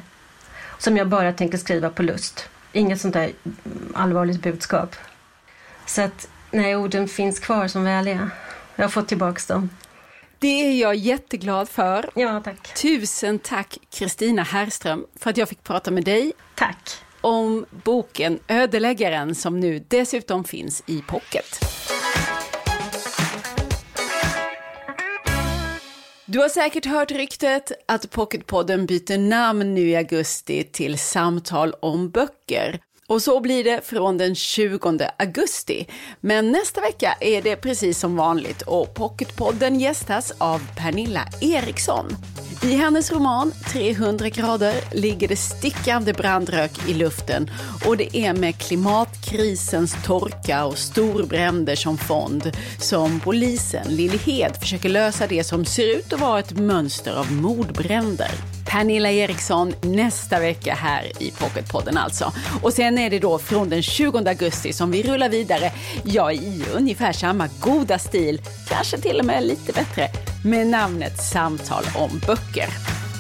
Som 0.79 0.97
jag 0.97 1.09
bara 1.09 1.33
tänker 1.33 1.59
skriva 1.59 1.91
på 1.91 2.03
lust. 2.03 2.49
Inget 2.72 3.01
sånt 3.01 3.14
där 3.14 3.33
allvarligt 3.95 4.43
budskap. 4.43 4.97
Så 5.87 6.03
att, 6.03 6.29
nej, 6.51 6.76
orden 6.76 7.09
finns 7.09 7.41
kvar 7.41 7.68
som 7.68 7.85
väl 7.85 8.09
är. 8.09 8.31
Jag 8.76 8.85
har 8.85 8.89
fått 8.89 9.09
tillbaks 9.09 9.47
dem. 9.47 9.70
Det 10.39 10.47
är 10.47 10.81
jag 10.81 10.95
jätteglad 10.95 11.68
för. 11.68 12.11
Ja, 12.14 12.41
tack. 12.45 12.74
Tusen 12.74 13.39
tack 13.39 13.79
Kristina 13.91 14.43
Herrström 14.43 15.07
för 15.16 15.31
att 15.31 15.37
jag 15.37 15.49
fick 15.49 15.64
prata 15.64 15.91
med 15.91 16.05
dig. 16.05 16.33
Tack. 16.55 16.91
Om 17.20 17.66
boken 17.70 18.39
Ödeläggaren 18.49 19.35
som 19.35 19.61
nu 19.61 19.85
dessutom 19.89 20.45
finns 20.45 20.83
i 20.87 21.03
pocket. 21.03 21.64
Du 26.31 26.39
har 26.39 26.49
säkert 26.49 26.87
hört 26.87 27.11
ryktet 27.11 27.72
att 27.87 28.11
Pocketpodden 28.11 28.87
byter 28.87 29.18
namn 29.18 29.74
nu 29.74 29.81
i 29.81 29.97
augusti 29.97 30.64
till 30.64 30.99
Samtal 30.99 31.74
om 31.81 32.11
böcker. 32.11 32.81
Och 33.07 33.22
så 33.22 33.41
blir 33.41 33.64
det 33.64 33.81
från 33.85 34.18
den 34.18 34.35
20 34.35 35.11
augusti. 35.18 35.87
Men 36.20 36.53
nästa 36.53 36.81
vecka 36.81 37.16
är 37.20 37.43
det 37.43 37.57
precis 37.57 37.99
som 37.99 38.16
vanligt 38.16 38.62
och 38.62 38.95
Pocketpodden 38.95 39.81
gästas 39.81 40.33
av 40.39 40.61
Pernilla 40.76 41.29
Eriksson. 41.41 42.07
I 42.63 42.75
hennes 42.75 43.13
roman 43.13 43.53
300 43.67 44.29
grader 44.29 44.75
ligger 44.93 45.29
det 45.29 45.37
stickande 45.37 46.13
brandrök 46.13 46.89
i 46.89 46.95
luften 46.95 47.51
och 47.87 47.97
det 47.97 48.17
är 48.17 48.35
med 48.35 48.59
klimatkrisens 48.59 49.97
torka 50.05 50.65
och 50.65 50.79
storbränder 50.79 51.77
som 51.77 51.99
fond 51.99 52.57
som 52.79 53.21
polisen 53.21 53.87
Lillehed 53.89 54.57
försöker 54.61 54.89
lösa 54.89 55.27
det 55.27 55.45
som 55.45 55.65
ser 55.65 55.97
ut 55.99 56.13
att 56.13 56.21
vara 56.21 56.39
ett 56.39 56.59
mönster 56.59 57.15
av 57.15 57.33
mordbränder. 57.33 58.58
Pernilla 58.69 59.11
Eriksson 59.11 59.75
nästa 59.83 60.41
vecka 60.41 60.75
här 60.75 61.23
i 61.23 61.31
Pocketpodden 61.31 61.97
alltså. 61.97 62.33
Och 62.62 62.73
sen 62.73 62.99
är 62.99 63.11
det 63.11 63.19
då 63.19 63.39
från 63.39 63.69
den 63.69 63.83
20 63.83 64.19
augusti 64.19 64.73
som 64.73 64.91
vi 64.91 65.03
rullar 65.03 65.29
vidare, 65.29 65.73
ja 66.05 66.33
i 66.33 66.64
ungefär 66.75 67.12
samma 67.12 67.49
goda 67.61 67.99
stil, 67.99 68.41
kanske 68.69 68.99
till 68.99 69.19
och 69.19 69.25
med 69.25 69.47
lite 69.47 69.73
bättre, 69.73 70.09
med 70.45 70.66
namnet 70.66 71.23
Samtal 71.23 71.85
om 71.95 72.21
böcker. 72.27 72.69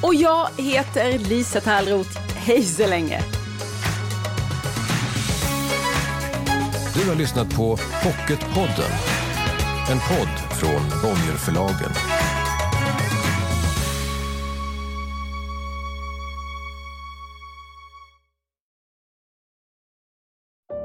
Och 0.02 0.14
jag 0.14 0.48
heter 0.58 1.18
Lisa 1.18 1.60
Tallroth. 1.60 2.18
Hej 2.36 2.62
så 2.62 2.86
länge! 2.86 3.22
Du 6.94 7.08
har 7.08 7.16
lyssnat 7.16 7.56
på 7.56 7.76
Pocketpodden. 8.02 8.92
En 9.90 9.98
podd 9.98 10.58
från 10.58 11.00
Bonnierförlagen. 11.02 11.90